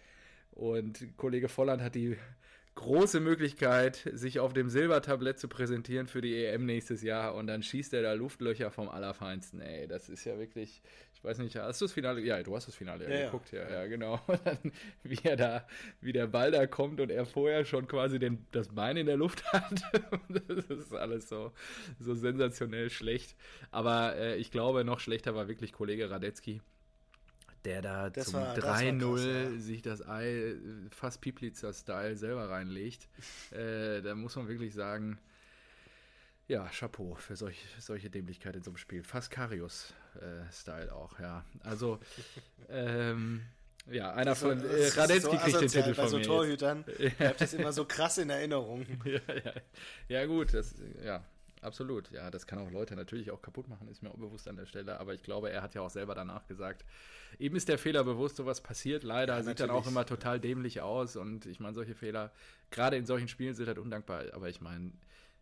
und 0.52 1.18
Kollege 1.18 1.50
Volland 1.50 1.82
hat 1.82 1.96
die 1.96 2.18
große 2.78 3.20
Möglichkeit, 3.20 4.10
sich 4.14 4.40
auf 4.40 4.54
dem 4.54 4.70
Silbertablett 4.70 5.40
zu 5.40 5.48
präsentieren 5.48 6.08
für 6.08 6.22
die 6.22 6.46
EM 6.46 6.66
nächstes 6.66 7.02
Jahr 7.02 7.36
und 7.36 7.48
dann 7.48 7.64
schießt 7.64 7.94
er 7.94 8.04
da 8.04 8.14
Luftlöcher 8.14 8.72
vom 8.72 8.88
Allerfeinsten. 8.88 9.60
Ey, 9.60 9.88
das 9.88 10.10
ist 10.10 10.24
ja 10.26 10.38
wirklich, 10.38 10.82
ich 11.14 11.24
weiß 11.24 11.40
nicht, 11.40 11.56
hast 11.56 11.82
du 11.82 11.86
das 11.86 11.94
Finale? 11.94 12.22
Ja, 12.22 12.42
du 12.44 12.56
hast 12.56 12.68
das 12.68 12.76
Finale 12.76 13.10
ja, 13.10 13.26
geguckt, 13.26 13.52
ja, 13.52 13.68
ja, 13.70 13.88
genau. 13.88 14.22
Und 14.28 14.40
dann, 14.46 14.72
wie 15.04 15.20
er 15.24 15.36
da, 15.36 15.68
wie 16.02 16.14
der 16.14 16.28
Ball 16.28 16.52
da 16.52 16.68
kommt 16.68 17.02
und 17.02 17.10
er 17.10 17.26
vorher 17.26 17.66
schon 17.66 17.88
quasi 17.88 18.20
den, 18.20 18.46
das 18.52 18.70
Bein 18.70 18.96
in 18.96 19.08
der 19.08 19.18
Luft 19.18 19.44
hat. 19.52 19.82
das 20.30 20.66
ist 20.66 20.94
alles 20.94 21.28
so, 21.28 21.52
so 22.00 22.14
sensationell 22.14 22.90
schlecht. 22.90 23.36
Aber 23.72 24.16
äh, 24.16 24.38
ich 24.38 24.52
glaube, 24.52 24.84
noch 24.84 25.00
schlechter 25.00 25.36
war 25.36 25.48
wirklich 25.48 25.74
Kollege 25.74 26.10
Radetzky 26.10 26.62
der 27.68 27.82
da 27.82 28.10
das 28.10 28.28
zum 28.28 28.40
3-0 28.40 29.52
ja. 29.54 29.60
sich 29.60 29.82
das 29.82 30.08
Ei 30.08 30.56
fast 30.90 31.20
Piplitzer-Style 31.20 32.16
selber 32.16 32.50
reinlegt. 32.50 33.10
äh, 33.52 34.02
da 34.02 34.16
muss 34.16 34.38
man 34.38 34.48
wirklich 34.48 34.74
sagen, 34.74 35.20
ja, 36.48 36.66
Chapeau 36.70 37.16
für 37.16 37.36
solch, 37.36 37.66
solche 37.78 38.10
Dämlichkeit 38.10 38.56
in 38.56 38.64
so 38.64 38.72
einem 38.72 38.78
Spiel. 38.78 39.04
Fast 39.04 39.32
Karius-Style 39.32 40.88
äh, 40.88 40.92
auch, 40.92 41.20
ja. 41.20 41.44
Also, 41.62 42.00
ähm, 42.70 43.42
ja, 43.92 44.14
einer 44.14 44.38
von 44.38 44.64
äh, 44.64 44.88
Radetzky 44.88 45.32
so 45.32 45.38
kriegt 45.38 45.62
den 45.62 45.68
Titel 45.68 45.94
von 45.94 46.08
so 46.08 46.20
mir. 46.20 46.24
Torhütern 46.24 46.86
bleibt 47.18 47.42
das 47.42 47.54
immer 47.54 47.74
so 47.74 47.84
krass 47.84 48.18
in 48.18 48.30
Erinnerung. 48.30 48.86
ja, 49.04 49.20
ja. 49.44 49.54
ja, 50.08 50.26
gut, 50.26 50.54
das, 50.54 50.74
ja, 51.04 51.22
absolut. 51.68 52.10
Ja, 52.12 52.32
das 52.32 52.48
kann 52.48 52.60
auch 52.60 52.72
Leute 52.72 52.96
natürlich 52.96 53.32
auch 53.32 53.42
kaputt 53.42 53.68
machen, 53.68 53.88
ist 53.88 54.02
mir 54.02 54.10
unbewusst 54.10 54.48
an 54.48 54.56
der 54.56 54.66
Stelle. 54.66 55.00
Aber 55.00 55.14
ich 55.14 55.22
glaube, 55.22 55.52
er 55.52 55.62
hat 55.62 55.76
ja 55.76 55.82
auch 55.82 55.90
selber 55.90 56.16
danach 56.16 56.48
gesagt, 56.48 56.84
eben 57.38 57.56
ist 57.56 57.70
der 57.70 57.78
Fehler 57.78 58.04
bewusst, 58.04 58.38
sowas 58.38 58.62
passiert. 58.62 59.04
Leider 59.04 59.36
ja, 59.36 59.44
sieht 59.44 59.60
dann 59.60 59.70
auch 59.70 59.88
immer 59.88 60.06
total 60.06 60.40
dämlich 60.40 60.82
aus. 60.82 61.16
Und 61.16 61.46
ich 61.46 61.60
meine, 61.60 61.76
solche 61.76 61.94
Fehler, 61.94 62.32
gerade 62.72 62.98
in 62.98 63.06
solchen 63.06 63.28
Spielen, 63.28 63.54
sind 63.54 63.68
halt 63.68 63.78
undankbar. 63.78 64.24
Aber 64.34 64.50
ich 64.50 64.62
meine, 64.62 64.94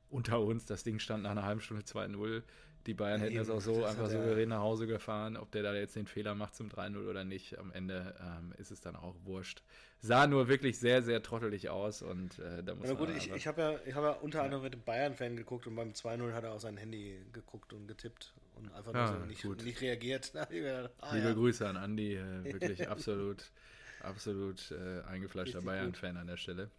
unter 0.10 0.42
uns, 0.42 0.66
das 0.66 0.84
Ding 0.84 1.00
stand 1.00 1.24
nach 1.24 1.32
einer 1.32 1.46
halben 1.46 1.62
Stunde 1.62 1.84
2-0. 1.84 2.44
Die 2.86 2.94
Bayern 2.94 3.20
ja, 3.20 3.26
hätten 3.26 3.38
das 3.38 3.50
auch 3.50 3.62
so 3.62 3.82
das 3.82 3.92
einfach 3.92 4.10
souverän 4.10 4.50
nach 4.50 4.60
Hause 4.60 4.86
gefahren. 4.86 5.38
Ob 5.38 5.52
der 5.52 5.64
da 5.64 5.74
jetzt 5.74 5.96
den 5.96 6.06
Fehler 6.06 6.36
macht 6.36 6.56
zum 6.56 6.70
3-0 6.70 7.10
oder 7.10 7.24
nicht, 7.24 7.58
am 7.58 7.72
Ende 7.72 8.16
ähm, 8.20 8.54
ist 8.58 8.72
es 8.72 8.80
dann 8.80 8.96
auch 8.96 9.16
wurscht. 9.24 9.64
Sah 10.00 10.28
nur 10.28 10.48
wirklich 10.48 10.78
sehr, 10.78 11.02
sehr 11.02 11.24
trottelig 11.24 11.70
aus 11.70 12.04
und 12.04 12.38
äh, 12.38 12.64
da 12.64 12.76
muss 12.76 12.88
ja, 12.88 12.94
gut, 12.94 13.10
ich, 13.10 13.32
ich 13.32 13.48
habe 13.48 13.80
ja, 13.86 13.96
hab 13.96 14.04
ja 14.04 14.12
unter 14.12 14.44
anderem 14.44 14.62
mit 14.62 14.74
dem 14.74 14.84
Bayern-Fan 14.84 15.36
geguckt 15.36 15.66
und 15.66 15.76
beim 15.76 15.92
2-0 15.92 16.34
hat 16.34 16.44
er 16.44 16.52
auf 16.52 16.62
sein 16.62 16.78
Handy 16.78 17.18
geguckt 17.34 17.74
und 17.74 17.88
getippt 17.88 18.34
und 18.56 18.72
einfach 18.74 18.94
ja, 18.94 19.12
nur 19.12 19.20
so 19.20 19.26
nicht, 19.26 19.64
nicht, 19.64 19.82
reagiert. 19.82 20.32
ah, 20.36 20.46
Liebe 20.52 21.28
ja. 21.28 21.34
Grüße 21.34 21.68
an 21.68 21.78
Andi, 21.78 22.16
äh, 22.16 22.44
wirklich 22.44 22.88
absolut, 22.88 23.52
absolut 24.02 24.72
äh, 24.72 25.02
eingefleischter 25.08 25.62
Bayern-Fan 25.62 26.18
an 26.18 26.28
der 26.28 26.38
Stelle. 26.38 26.70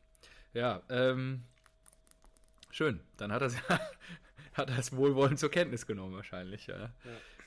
Ja, 0.55 0.83
ähm, 0.89 1.43
schön. 2.71 3.01
Dann 3.17 3.33
hat 3.33 3.43
er 3.43 3.51
hat 4.57 4.71
er 4.71 4.79
es 4.79 4.95
wohlwollend 4.95 5.39
zur 5.39 5.51
Kenntnis 5.51 5.87
genommen, 5.87 6.15
wahrscheinlich. 6.15 6.67
Ja. 6.67 6.93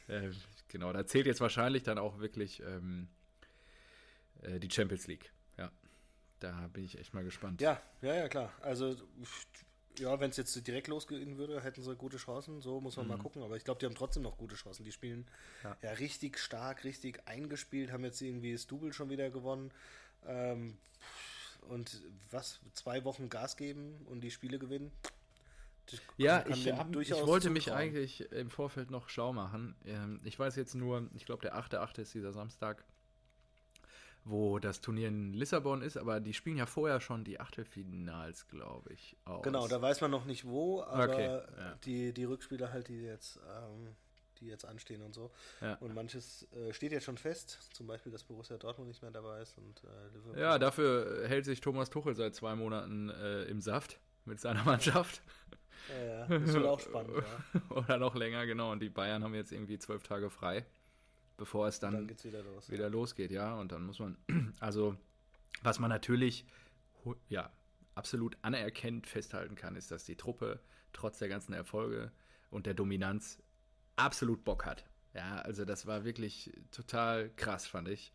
ja. 0.08 0.16
Äh, 0.16 0.32
genau, 0.68 0.92
da 0.94 1.06
zählt 1.06 1.28
jetzt 1.28 1.42
wahrscheinlich 1.42 1.84
dann 1.84 1.98
auch 1.98 2.20
wirklich 2.20 2.62
ähm, 2.62 3.08
äh, 4.42 4.60
die 4.60 4.70
Champions 4.70 5.08
League. 5.08 5.32
Ja, 5.58 5.72
da 6.40 6.70
bin 6.74 6.84
ich 6.86 6.98
echt 6.98 7.14
mal 7.14 7.24
gespannt. 7.24 7.62
Ja, 7.62 7.82
ja, 8.02 8.16
ja, 8.16 8.28
klar. 8.28 8.52
Also, 8.62 8.96
ja, 10.00 10.20
wenn 10.20 10.30
es 10.30 10.38
jetzt 10.38 10.68
direkt 10.68 10.88
losgehen 10.88 11.38
würde, 11.38 11.62
hätten 11.62 11.84
sie 11.84 11.96
gute 11.96 12.18
Chancen. 12.18 12.62
So 12.62 12.80
muss 12.80 12.98
man 12.98 13.06
mhm. 13.06 13.14
mal 13.14 13.20
gucken. 13.20 13.44
Aber 13.44 13.58
ich 13.58 13.64
glaube, 13.64 13.80
die 13.80 13.86
haben 13.86 13.96
trotzdem 13.96 14.24
noch 14.24 14.38
gute 14.38 14.56
Chancen. 14.56 14.84
Die 14.84 14.92
spielen 14.92 15.28
ja. 15.64 15.78
ja. 15.82 15.92
richtig 15.94 16.40
stark, 16.40 16.84
richtig 16.84 17.28
eingespielt, 17.28 17.92
haben 17.92 18.04
jetzt 18.04 18.22
irgendwie 18.22 18.54
das 18.54 18.68
Double 18.68 18.94
schon 18.94 19.10
wieder 19.10 19.30
gewonnen. 19.30 19.72
Ähm, 20.26 20.78
und 21.62 22.02
was, 22.32 22.60
zwei 22.74 23.04
Wochen 23.04 23.30
Gas 23.30 23.58
geben 23.58 24.06
und 24.06 24.22
die 24.22 24.32
Spiele 24.32 24.60
gewinnen? 24.60 24.92
Ja, 26.18 26.46
ich, 26.48 26.68
ich 26.68 27.26
wollte 27.26 27.50
mich 27.50 27.72
eigentlich 27.72 28.32
im 28.32 28.50
Vorfeld 28.50 28.92
noch 28.92 29.10
schlau 29.10 29.34
machen. 29.34 29.76
Ähm, 29.86 30.20
ich 30.24 30.38
weiß 30.38 30.56
jetzt 30.56 30.76
nur, 30.76 31.10
ich 31.16 31.26
glaube, 31.26 31.42
der 31.42 31.56
8.8. 31.56 32.02
ist 32.02 32.14
dieser 32.14 32.32
Samstag, 32.32 32.84
wo 34.26 34.60
das 34.60 34.82
Turnier 34.82 35.08
in 35.08 35.34
Lissabon 35.34 35.82
ist, 35.82 35.98
aber 35.98 36.20
die 36.20 36.34
spielen 36.34 36.58
ja 36.58 36.66
vorher 36.66 37.02
schon 37.02 37.24
die 37.24 37.40
Achtelfinals, 37.40 38.48
glaube 38.48 38.94
ich, 38.94 39.16
aus. 39.26 39.44
Genau, 39.44 39.68
da 39.68 39.82
weiß 39.82 40.02
man 40.02 40.12
noch 40.12 40.26
nicht 40.26 40.46
wo, 40.46 40.82
aber 40.84 41.14
okay, 41.14 41.26
ja. 41.26 41.76
die, 41.84 42.14
die 42.14 42.26
Rückspiele 42.26 42.72
halt, 42.72 42.90
die 42.90 43.02
jetzt, 43.02 43.38
ähm, 43.38 43.96
die 44.40 44.48
jetzt 44.48 44.66
anstehen 44.66 45.02
und 45.02 45.14
so. 45.14 45.32
Ja. 45.62 45.76
Und 45.76 45.96
manches 45.96 46.48
äh, 46.54 46.74
steht 46.74 46.92
jetzt 46.92 47.06
schon 47.06 47.18
fest, 47.18 47.60
zum 47.74 47.88
Beispiel, 47.88 48.12
dass 48.12 48.24
Borussia 48.24 48.58
Dortmund 48.58 48.90
nicht 48.90 49.02
mehr 49.02 49.12
dabei 49.12 49.42
ist 49.42 49.58
und 49.58 49.84
äh. 50.36 50.42
Ja, 50.42 50.60
dafür 50.60 51.28
hält 51.28 51.46
sich 51.46 51.62
Thomas 51.62 51.90
Tuchel 51.90 52.16
seit 52.16 52.36
zwei 52.36 52.56
Monaten 52.56 53.10
äh, 53.10 53.44
im 53.44 53.62
Saft 53.62 54.00
mit 54.30 54.40
seiner 54.40 54.64
Mannschaft. 54.64 55.22
Ja, 55.90 56.28
das 56.28 56.54
wird 56.54 56.66
auch 56.66 56.80
spannend, 56.80 57.16
ja. 57.18 57.62
Oder 57.76 57.98
noch 57.98 58.16
länger, 58.16 58.46
genau. 58.46 58.72
Und 58.72 58.80
die 58.82 58.90
Bayern 58.90 59.24
haben 59.24 59.34
jetzt 59.34 59.52
irgendwie 59.52 59.80
zwölf 59.80 60.04
Tage 60.04 60.30
frei, 60.30 60.66
bevor 61.36 61.68
es 61.68 61.80
dann, 61.80 62.08
dann 62.08 62.24
wieder, 62.24 62.44
los, 62.44 62.70
wieder 62.70 62.84
ja. 62.84 62.90
losgeht, 62.90 63.32
ja. 63.32 63.56
Und 63.56 63.72
dann 63.72 63.86
muss 63.86 64.00
man, 64.00 64.18
also, 64.60 64.96
was 65.64 65.80
man 65.80 65.90
natürlich, 65.90 66.46
ja, 67.28 67.52
absolut 67.96 68.38
anerkennt 68.44 69.08
festhalten 69.08 69.56
kann, 69.56 69.76
ist, 69.76 69.92
dass 69.92 70.06
die 70.06 70.16
Truppe 70.16 70.60
trotz 70.94 71.18
der 71.20 71.28
ganzen 71.28 71.54
Erfolge 71.54 72.12
und 72.50 72.66
der 72.66 72.74
Dominanz 72.74 73.42
absolut 73.96 74.44
Bock 74.46 74.66
hat. 74.66 74.86
Ja, 75.14 75.40
also 75.42 75.66
das 75.66 75.88
war 75.88 76.06
wirklich 76.06 76.54
total 76.72 77.32
krass, 77.36 77.68
fand 77.68 77.90
ich 77.90 78.14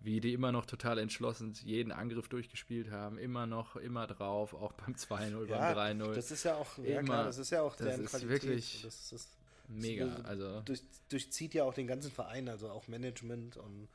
wie 0.00 0.20
die 0.20 0.32
immer 0.32 0.50
noch 0.50 0.64
total 0.64 0.98
entschlossen 0.98 1.52
jeden 1.62 1.92
Angriff 1.92 2.28
durchgespielt 2.28 2.90
haben, 2.90 3.18
immer 3.18 3.46
noch, 3.46 3.76
immer 3.76 4.06
drauf, 4.06 4.54
auch 4.54 4.72
beim 4.72 4.94
2-0, 4.94 5.46
ja, 5.46 5.74
beim 5.74 6.00
3-0. 6.00 6.14
Das 6.14 6.30
ist 6.30 6.44
ja 6.44 6.54
auch, 6.54 6.78
ja 6.78 7.02
klar, 7.02 7.24
das 7.24 7.38
ist 7.38 7.50
ja 7.50 7.62
auch 7.62 7.76
das 7.76 7.98
ist 7.98 8.10
Qualität. 8.10 8.30
Wirklich 8.30 8.82
das 8.82 9.12
ist 9.12 9.28
mega, 9.68 10.06
also 10.24 10.60
durch, 10.62 10.82
durchzieht 11.08 11.54
ja 11.54 11.64
auch 11.64 11.74
den 11.74 11.86
ganzen 11.86 12.10
Verein, 12.10 12.48
also 12.48 12.70
auch 12.70 12.88
Management 12.88 13.56
und 13.56 13.88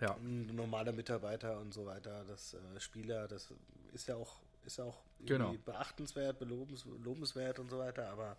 Ja. 0.00 0.16
Ein 0.16 0.56
normaler 0.56 0.92
Mitarbeiter 0.92 1.60
und 1.60 1.72
so 1.72 1.86
weiter, 1.86 2.24
das 2.26 2.54
äh, 2.54 2.80
Spieler, 2.80 3.28
das 3.28 3.52
ist 3.92 4.08
ja 4.08 4.16
auch, 4.16 4.40
ist 4.64 4.78
ja 4.78 4.84
auch 4.84 5.02
genau. 5.20 5.54
beachtenswert, 5.64 6.38
belobens, 6.38 6.86
lobenswert 7.04 7.58
und 7.58 7.70
so 7.70 7.78
weiter, 7.78 8.08
aber 8.08 8.36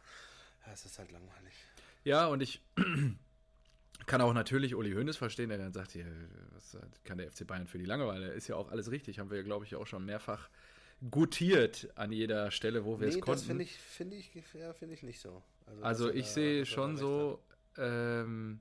ja, 0.66 0.74
es 0.74 0.86
ist 0.86 0.98
halt 0.98 1.12
langweilig. 1.12 1.54
Ja, 2.04 2.26
und 2.28 2.42
ich 2.42 2.60
kann 4.06 4.22
auch 4.22 4.34
natürlich 4.34 4.76
Uli 4.76 4.94
Hoeneß 4.94 5.18
verstehen, 5.18 5.50
der 5.50 5.58
dann 5.58 5.74
sagt, 5.74 5.92
hier, 5.92 6.06
was 6.54 6.78
kann 7.04 7.18
der 7.18 7.32
FC 7.32 7.46
Bayern 7.46 7.68
für 7.68 7.78
die 7.78 7.86
Langeweile? 7.86 8.28
Ist 8.28 8.48
ja 8.48 8.56
auch 8.56 8.72
alles 8.72 8.92
richtig, 8.92 9.20
haben 9.20 9.30
wir, 9.30 9.44
glaube 9.44 9.66
ich, 9.66 9.76
auch 9.76 9.88
schon 9.88 10.06
mehrfach 10.06 10.50
gutiert 11.12 11.90
an 11.96 12.12
jeder 12.12 12.52
Stelle, 12.52 12.86
wo 12.86 13.00
wir 13.00 13.08
nee, 13.08 13.16
es 13.16 13.22
konnten. 13.22 13.40
Das 13.40 13.48
finde 13.48 13.64
ich, 13.64 13.78
finde 13.78 14.16
ich, 14.16 14.32
ja, 14.54 14.74
finde 14.74 14.96
ich 14.96 15.04
nicht 15.04 15.20
so. 15.20 15.44
Also, 15.66 15.84
also 15.84 16.12
ich 16.12 16.28
sehe 16.28 16.66
schon 16.66 16.98
so, 16.98 17.40
ähm, 17.78 18.60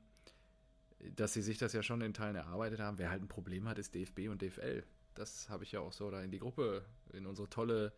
dass 1.17 1.33
sie 1.33 1.43
sich 1.43 1.59
das 1.59 1.73
ja 1.73 1.83
schon 1.83 2.01
in 2.01 2.15
Teilen 2.15 2.37
erarbeitet 2.37 2.81
haben. 2.81 2.99
Wer 2.99 3.11
halt 3.11 3.23
ein 3.23 3.29
Problem 3.29 3.69
hat, 3.69 3.79
ist 3.79 3.95
DFB 3.95 4.29
und 4.29 4.43
DFL. 4.43 4.85
Das 5.15 5.49
habe 5.49 5.65
ich 5.65 5.73
ja 5.73 5.81
auch 5.81 5.93
so 5.93 6.11
da 6.11 6.23
in 6.23 6.31
die 6.31 6.39
Gruppe, 6.39 6.85
in 7.13 7.27
unsere 7.27 7.49
tolle 7.49 7.93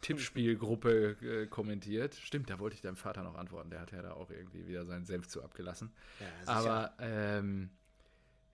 Tippspielgruppe 0.00 1.16
äh, 1.22 1.46
kommentiert. 1.46 2.14
Stimmt, 2.14 2.50
da 2.50 2.58
wollte 2.58 2.74
ich 2.74 2.82
deinem 2.82 2.96
Vater 2.96 3.22
noch 3.22 3.34
antworten. 3.34 3.70
Der 3.70 3.80
hat 3.80 3.92
ja 3.92 4.02
da 4.02 4.12
auch 4.12 4.30
irgendwie 4.30 4.66
wieder 4.66 4.84
seinen 4.84 5.04
Senf 5.04 5.28
zu 5.28 5.42
abgelassen. 5.42 5.92
Ja, 6.20 6.52
Aber 6.52 6.92
ähm, 6.98 7.70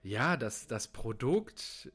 ja, 0.01 0.37
das, 0.37 0.67
das 0.67 0.87
Produkt 0.87 1.91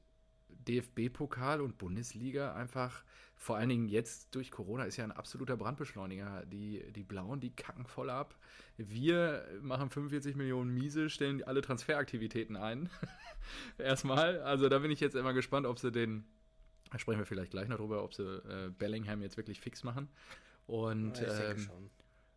DFB-Pokal 0.68 1.60
und 1.60 1.78
Bundesliga 1.78 2.54
einfach, 2.54 3.02
vor 3.36 3.56
allen 3.56 3.68
Dingen 3.68 3.88
jetzt 3.88 4.34
durch 4.34 4.50
Corona, 4.50 4.84
ist 4.84 4.96
ja 4.96 5.04
ein 5.04 5.12
absoluter 5.12 5.56
Brandbeschleuniger. 5.56 6.44
Die, 6.46 6.84
die 6.92 7.04
Blauen, 7.04 7.40
die 7.40 7.54
kacken 7.54 7.86
voll 7.86 8.10
ab. 8.10 8.36
Wir 8.76 9.46
machen 9.62 9.90
45 9.90 10.36
Millionen 10.36 10.72
Miese, 10.72 11.10
stellen 11.10 11.42
alle 11.44 11.62
Transferaktivitäten 11.62 12.56
ein. 12.56 12.90
Erstmal. 13.78 14.40
Also 14.40 14.68
da 14.68 14.78
bin 14.80 14.90
ich 14.90 15.00
jetzt 15.00 15.16
immer 15.16 15.32
gespannt, 15.32 15.66
ob 15.66 15.78
sie 15.78 15.92
den, 15.92 16.24
da 16.90 16.98
sprechen 16.98 17.18
wir 17.18 17.26
vielleicht 17.26 17.50
gleich 17.50 17.68
noch 17.68 17.76
drüber, 17.76 18.02
ob 18.02 18.14
sie 18.14 18.22
äh, 18.22 18.70
Bellingham 18.70 19.22
jetzt 19.22 19.36
wirklich 19.36 19.60
fix 19.60 19.84
machen. 19.84 20.08
Und, 20.66 21.20
ja, 21.20 21.50
ähm, 21.50 21.70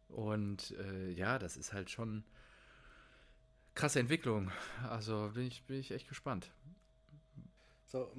und 0.10 0.72
äh, 0.72 1.12
ja, 1.12 1.40
das 1.40 1.58
ist 1.58 1.74
halt 1.74 1.90
schon 1.90 2.24
krasse 3.76 4.00
Entwicklung. 4.00 4.52
Also 4.90 5.32
bin 5.34 5.48
ich, 5.48 5.64
bin 5.64 5.80
ich 5.80 5.92
echt 5.92 6.08
gespannt. 6.08 6.52
So, 7.88 8.12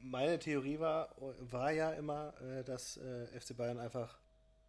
meine 0.00 0.38
Theorie 0.38 0.78
war, 0.78 1.14
war 1.50 1.70
ja 1.72 1.92
immer, 1.92 2.34
äh, 2.40 2.64
dass 2.64 2.96
äh, 2.96 3.26
FC 3.38 3.56
Bayern 3.56 3.78
einfach, 3.78 4.18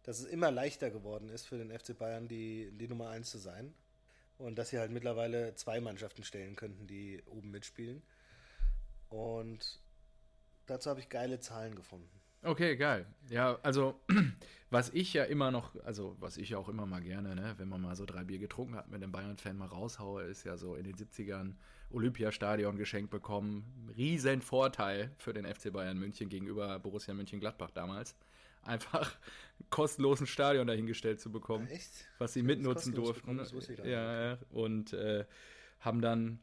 dass 0.02 0.20
es 0.20 0.26
immer 0.26 0.50
leichter 0.50 0.90
geworden 0.90 1.28
ist 1.28 1.46
für 1.46 1.58
den 1.58 1.76
FC 1.76 1.96
Bayern, 1.96 2.28
die, 2.28 2.70
die 2.72 2.88
Nummer 2.88 3.10
1 3.10 3.30
zu 3.30 3.38
sein. 3.38 3.74
Und 4.38 4.58
dass 4.58 4.70
sie 4.70 4.78
halt 4.78 4.90
mittlerweile 4.90 5.54
zwei 5.54 5.80
Mannschaften 5.80 6.24
stellen 6.24 6.56
könnten, 6.56 6.86
die 6.86 7.22
oben 7.26 7.50
mitspielen. 7.50 8.02
Und 9.10 9.80
dazu 10.70 10.90
habe 10.90 11.00
ich 11.00 11.08
geile 11.08 11.40
Zahlen 11.40 11.74
gefunden. 11.74 12.08
Okay, 12.42 12.76
geil. 12.76 13.06
Ja, 13.28 13.58
also 13.62 14.00
was 14.70 14.90
ich 14.90 15.12
ja 15.12 15.24
immer 15.24 15.50
noch, 15.50 15.74
also 15.84 16.16
was 16.20 16.38
ich 16.38 16.50
ja 16.50 16.58
auch 16.58 16.68
immer 16.68 16.86
mal 16.86 17.02
gerne, 17.02 17.34
ne, 17.34 17.54
wenn 17.58 17.68
man 17.68 17.82
mal 17.82 17.96
so 17.96 18.06
drei 18.06 18.24
Bier 18.24 18.38
getrunken 18.38 18.76
hat, 18.76 18.88
mit 18.90 19.02
dem 19.02 19.12
Bayern-Fan 19.12 19.56
mal 19.58 19.66
raushaue, 19.66 20.22
ist 20.22 20.44
ja 20.44 20.56
so 20.56 20.74
in 20.74 20.84
den 20.84 20.94
70ern 20.94 21.54
Olympiastadion 21.90 22.76
geschenkt 22.76 23.10
bekommen. 23.10 23.92
Riesen 23.96 24.40
Vorteil 24.40 25.10
für 25.18 25.34
den 25.34 25.44
FC 25.44 25.72
Bayern 25.72 25.98
München 25.98 26.28
gegenüber 26.28 26.78
Borussia 26.78 27.12
München-Gladbach 27.12 27.72
damals. 27.72 28.16
Einfach 28.62 29.18
kostenlosen 29.70 30.26
Stadion 30.26 30.66
dahingestellt 30.66 31.20
zu 31.20 31.30
bekommen, 31.30 31.66
ja, 31.68 31.74
echt? 31.74 32.06
was 32.18 32.32
sie 32.32 32.42
mitnutzen 32.42 32.94
durften. 32.94 33.36
Bekommen, 33.36 33.84
ja, 33.84 34.38
und 34.50 34.92
äh, 34.92 35.26
haben 35.80 36.00
dann 36.00 36.40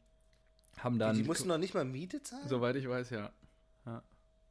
haben 0.78 1.00
dann. 1.00 1.16
Die, 1.16 1.22
die 1.22 1.28
mussten 1.28 1.48
noch 1.48 1.58
nicht 1.58 1.74
mal 1.74 1.86
Miete 1.86 2.22
zahlen? 2.22 2.48
Soweit 2.48 2.76
ich 2.76 2.88
weiß, 2.88 3.10
ja. 3.10 3.32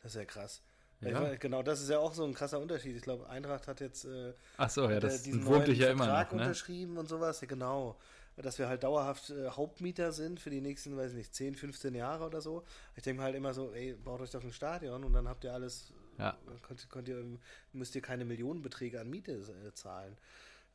Das 0.07 0.14
ist 0.14 0.21
ja 0.21 0.25
krass. 0.25 0.62
Ja. 1.01 1.21
Weiß, 1.21 1.40
genau, 1.40 1.64
das 1.64 1.81
ist 1.81 1.90
ja 1.90 1.99
auch 1.99 2.14
so 2.14 2.25
ein 2.25 2.33
krasser 2.33 2.61
Unterschied. 2.61 2.95
Ich 2.95 3.03
glaube, 3.03 3.29
Eintracht 3.29 3.66
hat 3.66 3.81
jetzt 3.81 4.05
äh, 4.05 4.35
Ach 4.57 4.71
so, 4.71 4.88
ja, 4.88 5.01
das 5.01 5.25
diesen 5.25 5.45
ich 5.64 5.79
ja 5.81 5.90
immer 5.90 6.07
noch, 6.07 6.31
ne? 6.31 6.42
unterschrieben 6.42 6.97
und 6.97 7.09
sowas. 7.09 7.40
Ja, 7.40 7.49
genau. 7.49 7.97
Dass 8.37 8.61
wir 8.61 8.69
halt 8.69 8.85
dauerhaft 8.85 9.31
äh, 9.31 9.49
Hauptmieter 9.49 10.12
sind 10.12 10.38
für 10.38 10.51
die 10.51 10.61
nächsten, 10.61 10.97
weiß 10.97 11.14
nicht, 11.14 11.35
10, 11.35 11.57
15 11.57 11.97
Jahre 11.97 12.25
oder 12.25 12.40
so. 12.40 12.62
Ich 12.95 13.03
denke 13.03 13.25
halt 13.25 13.35
immer 13.35 13.53
so, 13.53 13.73
ey, 13.73 13.95
baut 13.95 14.21
euch 14.21 14.31
doch 14.31 14.45
ein 14.45 14.53
Stadion 14.53 15.03
und 15.03 15.12
dann 15.12 15.27
habt 15.27 15.42
ihr 15.42 15.53
alles, 15.53 15.92
ja. 16.19 16.38
könnt, 16.62 16.88
könnt 16.88 17.09
ihr, 17.09 17.25
müsst 17.73 17.97
ihr 17.97 18.03
keine 18.03 18.25
Millionenbeträge 18.25 19.01
an 19.01 19.11
Miete 19.11 19.33
äh, 19.33 19.73
zahlen. 19.75 20.16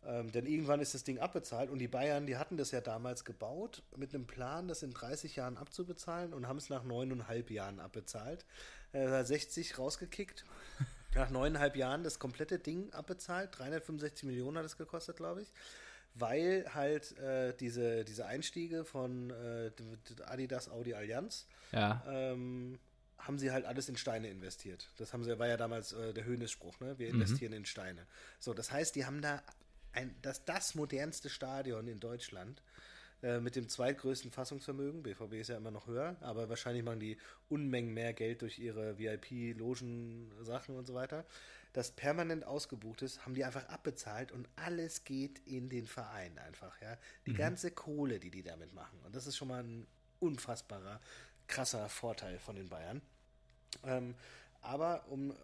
Ähm, 0.04 0.32
denn 0.32 0.48
irgendwann 0.48 0.80
ist 0.80 0.96
das 0.96 1.04
Ding 1.04 1.20
abbezahlt 1.20 1.70
und 1.70 1.78
die 1.78 1.88
Bayern, 1.88 2.26
die 2.26 2.38
hatten 2.38 2.58
das 2.58 2.72
ja 2.72 2.82
damals 2.82 3.24
gebaut 3.24 3.84
mit 3.96 4.16
einem 4.16 4.26
Plan, 4.26 4.68
das 4.68 4.82
in 4.82 4.92
30 4.92 5.36
Jahren 5.36 5.58
abzubezahlen 5.58 6.34
und 6.34 6.48
haben 6.48 6.58
es 6.58 6.70
nach 6.70 6.84
neuneinhalb 6.84 7.52
Jahren 7.52 7.80
abbezahlt. 7.80 8.46
Äh, 8.94 9.24
60 9.24 9.78
rausgekickt. 9.78 10.46
Nach 11.14 11.30
neuneinhalb 11.30 11.76
Jahren 11.76 12.04
das 12.04 12.20
komplette 12.20 12.58
Ding 12.58 12.92
abbezahlt. 12.94 13.58
365 13.58 14.24
Millionen 14.24 14.58
hat 14.58 14.66
es 14.66 14.78
gekostet, 14.78 15.18
glaube 15.18 15.42
ich. 15.42 15.52
Weil 16.14 16.66
halt 16.74 17.18
äh, 17.18 17.54
diese, 17.58 18.04
diese 18.04 18.26
Einstiege 18.26 18.86
von 18.86 19.30
äh, 19.30 19.72
Adidas 20.26 20.70
Audi 20.70 20.94
Allianz 20.94 21.48
ja. 21.72 22.04
ähm, 22.08 22.80
haben 23.18 23.40
sie 23.40 23.52
halt 23.52 23.66
alles 23.66 23.88
in 23.88 23.98
Steine 23.98 24.30
investiert. 24.30 24.90
Das 24.98 25.14
haben 25.14 25.24
sie, 25.24 25.38
war 25.40 25.48
ja 25.48 25.58
damals 25.58 25.94
äh, 25.94 26.14
der 26.14 26.26
Höhnesspruch, 26.26 26.80
ne? 26.80 26.98
Wir 26.98 27.10
mhm. 27.10 27.22
investieren 27.22 27.52
mhm. 27.52 27.58
in 27.58 27.66
Steine. 27.66 28.08
So, 28.40 28.54
das 28.54 28.72
heißt, 28.72 28.96
die 28.96 29.06
haben 29.06 29.22
da 29.22 29.42
ein, 29.94 30.16
das, 30.22 30.44
das 30.46 30.76
modernste 30.76 31.30
Stadion 31.30 31.88
in 31.88 32.00
Deutschland 32.00 32.62
äh, 33.24 33.40
mit 33.40 33.56
dem 33.56 33.70
zweitgrößten 33.70 34.32
Fassungsvermögen. 34.32 35.04
BVB 35.04 35.34
ist 35.34 35.50
ja 35.50 35.58
immer 35.58 35.72
noch 35.72 35.88
höher, 35.88 36.16
aber 36.22 36.50
wahrscheinlich 36.50 36.84
machen 36.84 37.00
die 37.00 37.18
Unmengen 37.50 37.94
mehr 37.94 38.14
Geld 38.14 38.42
durch 38.42 38.58
ihre 38.58 38.98
VIP-Logen-Sachen 38.98 40.76
und 40.76 40.88
so 40.88 40.94
weiter. 40.94 41.26
Das 41.74 41.92
permanent 41.92 42.46
ausgebucht 42.46 43.02
ist, 43.02 43.26
haben 43.26 43.34
die 43.34 43.46
einfach 43.46 43.70
abbezahlt 43.70 44.32
und 44.32 44.50
alles 44.56 45.04
geht 45.04 45.40
in 45.46 45.70
den 45.70 45.88
Verein 45.88 46.38
einfach, 46.40 46.82
ja. 46.82 46.98
Die 47.26 47.32
mhm. 47.32 47.38
ganze 47.38 47.72
Kohle, 47.72 48.20
die 48.20 48.32
die 48.32 48.44
damit 48.44 48.74
machen. 48.74 49.00
Und 49.06 49.16
das 49.16 49.28
ist 49.28 49.38
schon 49.38 49.48
mal 49.48 49.64
ein 49.64 49.88
unfassbarer, 50.20 51.00
krasser 51.48 51.88
Vorteil 51.90 52.40
von 52.40 52.56
den 52.56 52.70
Bayern. 52.70 53.02
Ähm, 53.86 54.16
aber 54.62 55.06
um 55.10 55.32
äh, 55.32 55.36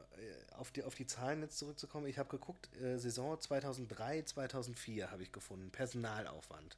auf 0.56 0.72
die, 0.72 0.84
auf 0.84 0.96
die 0.96 1.06
Zahlen 1.06 1.42
jetzt 1.42 1.58
zurückzukommen, 1.58 2.08
ich 2.08 2.18
habe 2.18 2.30
geguckt, 2.30 2.70
äh, 2.82 2.98
Saison 2.98 3.40
2003, 3.40 4.24
2004 4.24 5.12
habe 5.12 5.24
ich 5.24 5.32
gefunden, 5.32 5.72
Personalaufwand. 5.72 6.78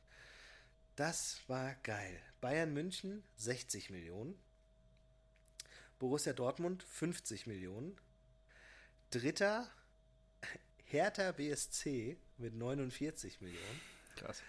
Das 1.00 1.40
war 1.48 1.76
geil. 1.76 2.20
Bayern 2.42 2.74
München 2.74 3.24
60 3.38 3.90
Millionen. 3.90 4.38
Borussia 5.98 6.34
Dortmund 6.34 6.84
50 6.84 7.48
Millionen. 7.48 7.96
Dritter 9.10 9.66
Hertha 10.84 11.32
BSC 11.32 12.18
mit 12.38 12.54
49 12.54 13.40
Millionen. 13.40 13.82
Krass. 14.18 14.44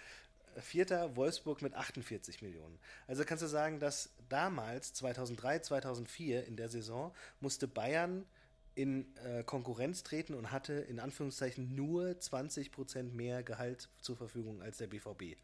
Vierter 0.56 1.14
Wolfsburg 1.14 1.62
mit 1.62 1.74
48 1.74 2.42
Millionen. 2.42 2.80
Also 3.06 3.24
kannst 3.24 3.44
du 3.44 3.48
sagen, 3.48 3.78
dass 3.78 4.10
damals, 4.28 4.92
2003, 4.94 5.60
2004 5.60 6.46
in 6.46 6.56
der 6.56 6.68
Saison, 6.68 7.14
musste 7.38 7.68
Bayern 7.68 8.26
in 8.74 9.16
äh, 9.18 9.44
Konkurrenz 9.44 10.02
treten 10.02 10.34
und 10.34 10.50
hatte 10.50 10.72
in 10.72 10.98
Anführungszeichen 10.98 11.76
nur 11.76 12.06
20% 12.06 13.12
mehr 13.12 13.44
Gehalt 13.44 13.88
zur 14.00 14.16
Verfügung 14.16 14.62
als 14.62 14.78
der 14.78 14.88
BVB. 14.88 15.36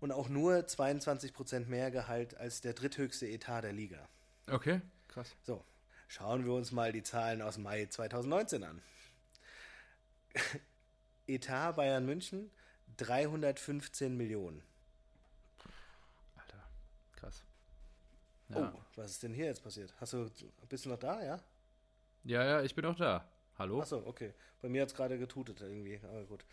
Und 0.00 0.12
auch 0.12 0.28
nur 0.28 0.54
22% 0.56 1.66
mehr 1.66 1.90
Gehalt 1.90 2.36
als 2.36 2.60
der 2.60 2.72
dritthöchste 2.72 3.26
Etat 3.28 3.62
der 3.62 3.72
Liga. 3.72 4.08
Okay, 4.48 4.80
krass. 5.08 5.34
So, 5.42 5.62
schauen 6.08 6.44
wir 6.44 6.52
uns 6.52 6.72
mal 6.72 6.92
die 6.92 7.02
Zahlen 7.02 7.42
aus 7.42 7.58
Mai 7.58 7.86
2019 7.86 8.64
an. 8.64 8.82
Etat 11.26 11.72
Bayern 11.72 12.06
München 12.06 12.50
315 12.96 14.16
Millionen. 14.16 14.62
Alter, 16.36 16.64
krass. 17.16 17.44
Ja. 18.48 18.72
Oh, 18.74 18.80
was 18.96 19.12
ist 19.12 19.22
denn 19.22 19.34
hier 19.34 19.46
jetzt 19.46 19.62
passiert? 19.62 19.94
Hast 20.00 20.14
du, 20.14 20.30
bist 20.68 20.84
du 20.86 20.88
noch 20.88 20.98
da, 20.98 21.22
ja? 21.22 21.40
Ja, 22.24 22.44
ja, 22.44 22.62
ich 22.62 22.74
bin 22.74 22.84
auch 22.84 22.96
da. 22.96 23.24
Hallo? 23.58 23.80
Achso, 23.80 24.02
okay. 24.06 24.32
Bei 24.60 24.68
mir 24.68 24.82
hat 24.82 24.88
es 24.88 24.94
gerade 24.94 25.18
getutet 25.18 25.60
irgendwie, 25.60 26.00
aber 26.02 26.24
gut. 26.24 26.44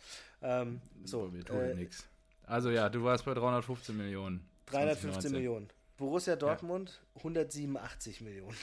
Ähm, 0.42 0.80
so, 1.04 1.26
Bei 1.26 1.30
mir 1.30 1.44
tut 1.44 1.56
äh, 1.56 1.74
nichts. 1.74 2.06
Also 2.48 2.70
ja, 2.70 2.88
du 2.88 3.04
warst 3.04 3.24
bei 3.24 3.34
315 3.34 3.96
Millionen. 3.96 4.48
315 4.66 5.32
Millionen. 5.32 5.68
Borussia 5.96 6.36
Dortmund 6.36 7.00
ja. 7.14 7.18
187 7.20 8.20
Millionen 8.20 8.56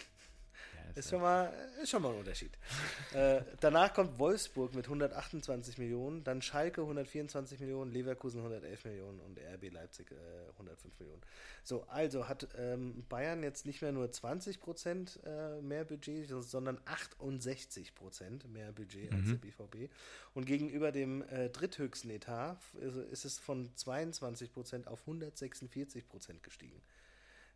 ist, 0.96 1.10
schon 1.10 1.22
mal, 1.22 1.54
ist 1.82 1.90
schon 1.90 2.02
mal 2.02 2.12
ein 2.12 2.20
Unterschied. 2.20 2.52
äh, 3.14 3.42
danach 3.60 3.94
kommt 3.94 4.18
Wolfsburg 4.18 4.74
mit 4.74 4.86
128 4.86 5.78
Millionen, 5.78 6.24
dann 6.24 6.42
Schalke 6.42 6.82
124 6.82 7.60
Millionen, 7.60 7.92
Leverkusen 7.92 8.40
111 8.40 8.86
Millionen 8.86 9.20
und 9.20 9.40
RB 9.40 9.72
Leipzig 9.72 10.12
äh, 10.12 10.52
105 10.54 11.00
Millionen. 11.00 11.22
So, 11.64 11.84
also 11.84 12.28
hat 12.28 12.48
ähm, 12.58 13.06
Bayern 13.10 13.44
jetzt 13.44 13.66
nicht 13.66 13.82
mehr 13.82 13.92
nur 13.92 14.12
20 14.12 14.60
Prozent 14.60 15.20
äh, 15.26 15.62
mehr 15.62 15.86
Budget, 15.86 16.30
sondern 16.30 16.80
68 16.86 17.96
Prozent 17.96 18.52
mehr 18.52 18.72
Budget 18.72 19.12
als 19.12 19.26
mhm. 19.26 19.30
der 19.32 19.38
BVB. 19.38 19.92
Und 20.34 20.46
gegenüber 20.46 20.92
dem 20.92 21.24
äh, 21.30 21.50
dritthöchsten 21.50 22.10
Etat 22.12 22.58
ist, 22.80 22.96
ist 22.96 23.26
es 23.26 23.40
von 23.40 23.70
22 23.76 24.54
Prozent 24.54 24.88
auf 24.88 25.02
146 25.02 26.08
Prozent 26.08 26.44
gestiegen. 26.44 26.82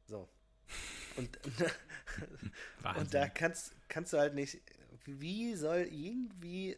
So, 0.05 0.27
Und, 1.15 1.39
und 2.97 3.13
da 3.13 3.27
kannst, 3.27 3.73
kannst 3.87 4.13
du 4.13 4.17
halt 4.17 4.35
nicht, 4.35 4.59
wie 5.05 5.55
soll 5.55 5.87
irgendwie 5.91 6.77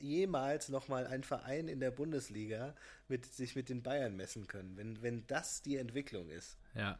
jemals 0.00 0.68
nochmal 0.68 1.06
ein 1.06 1.22
Verein 1.22 1.68
in 1.68 1.80
der 1.80 1.90
Bundesliga 1.90 2.74
mit, 3.08 3.26
sich 3.26 3.56
mit 3.56 3.68
den 3.68 3.82
Bayern 3.82 4.16
messen 4.16 4.46
können, 4.46 4.76
wenn, 4.76 5.02
wenn 5.02 5.26
das 5.26 5.62
die 5.62 5.76
Entwicklung 5.76 6.30
ist. 6.30 6.56
Ja. 6.74 6.98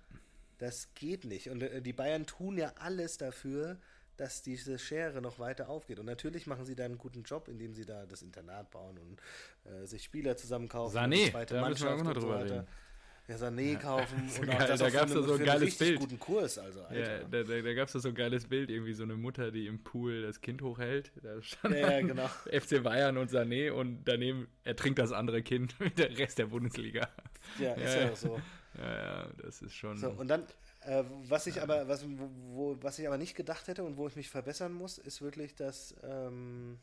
Das 0.59 0.93
geht 0.95 1.25
nicht. 1.25 1.49
Und 1.49 1.63
äh, 1.63 1.81
die 1.81 1.93
Bayern 1.93 2.27
tun 2.27 2.59
ja 2.59 2.75
alles 2.77 3.17
dafür, 3.17 3.79
dass 4.17 4.43
diese 4.43 4.79
Schere 4.79 5.23
noch 5.23 5.39
weiter 5.39 5.71
aufgeht. 5.71 5.99
Und 5.99 6.05
natürlich 6.05 6.47
machen 6.47 6.67
sie 6.67 6.75
da 6.75 6.85
einen 6.85 6.99
guten 6.99 7.23
Job, 7.23 7.49
indem 7.49 7.73
sie 7.73 7.87
da 7.87 8.05
das 8.05 8.21
Internat 8.21 8.71
bauen 8.71 8.99
und 8.99 9.21
äh, 9.73 9.87
sich 9.87 10.05
Spieler 10.05 10.37
zusammenkaufen. 10.37 10.99
Sané, 10.99 11.31
zweite 11.31 11.55
da 11.55 11.61
Mannschaft 11.63 11.93
müssen 11.93 12.05
wir 12.05 12.11
auch 12.11 12.15
noch 12.15 12.21
drüber 12.21 12.47
so 12.47 12.55
reden 12.55 12.67
ja, 13.31 13.37
Sané 13.37 13.77
kaufen 13.77 14.29
so 14.29 14.41
und 14.41 14.49
geil, 14.49 14.57
auch 14.57 14.67
das 14.67 14.81
da 14.81 14.91
gab 14.91 15.07
es 15.07 15.13
so 15.13 15.35
ein 15.35 15.45
geiles 15.45 15.79
Bild. 15.79 16.01
guten 16.01 16.19
Kurs, 16.19 16.59
also, 16.59 16.83
Alter. 16.83 16.99
Ja, 16.99 17.19
da, 17.31 17.43
da, 17.43 17.61
da 17.63 17.75
gab 17.75 17.89
es 17.89 17.93
so 17.93 18.09
ein 18.09 18.15
geiles 18.15 18.47
Bild, 18.47 18.71
irgendwie 18.71 18.93
so 18.93 19.05
eine 19.05 19.15
Mutter, 19.15 19.51
die 19.51 19.67
im 19.67 19.83
Pool 19.83 20.23
das 20.23 20.41
Kind 20.41 20.63
hochhält. 20.63 21.13
Da 21.23 21.41
stand 21.41 21.75
ja, 21.75 21.91
ja, 21.93 22.01
genau. 22.01 22.27
FC 22.53 22.83
Bayern 22.83 23.17
und 23.17 23.31
Sané 23.31 23.71
und 23.71 24.05
daneben 24.05 24.49
ertrinkt 24.65 24.99
das 24.99 25.13
andere 25.13 25.43
Kind 25.43 25.79
mit 25.81 25.99
der 25.99 26.17
Rest 26.19 26.39
der 26.39 26.47
Bundesliga. 26.47 27.09
Ja, 27.59 27.75
ist 27.75 27.95
ja, 27.95 28.01
ja 28.01 28.17
so. 28.17 28.41
Ja, 28.79 28.97
ja, 28.97 29.29
das 29.43 29.63
ist 29.63 29.75
schon. 29.75 29.97
So, 29.97 30.11
und 30.11 30.29
dann, 30.29 30.43
äh, 30.83 31.05
was 31.29 31.47
ich 31.47 31.63
aber, 31.63 31.89
was, 31.89 32.05
wo, 32.53 32.77
was 32.81 32.99
ich 32.99 33.07
aber 33.07 33.19
nicht 33.19 33.37
gedacht 33.37 33.69
hätte 33.69 33.85
und 33.85 33.97
wo 33.97 34.09
ich 34.09 34.17
mich 34.17 34.29
verbessern 34.29 34.73
muss, 34.73 34.99
ist 34.99 35.23
wirklich, 35.23 35.55
dass 35.55 35.95
ähm, 36.03 36.79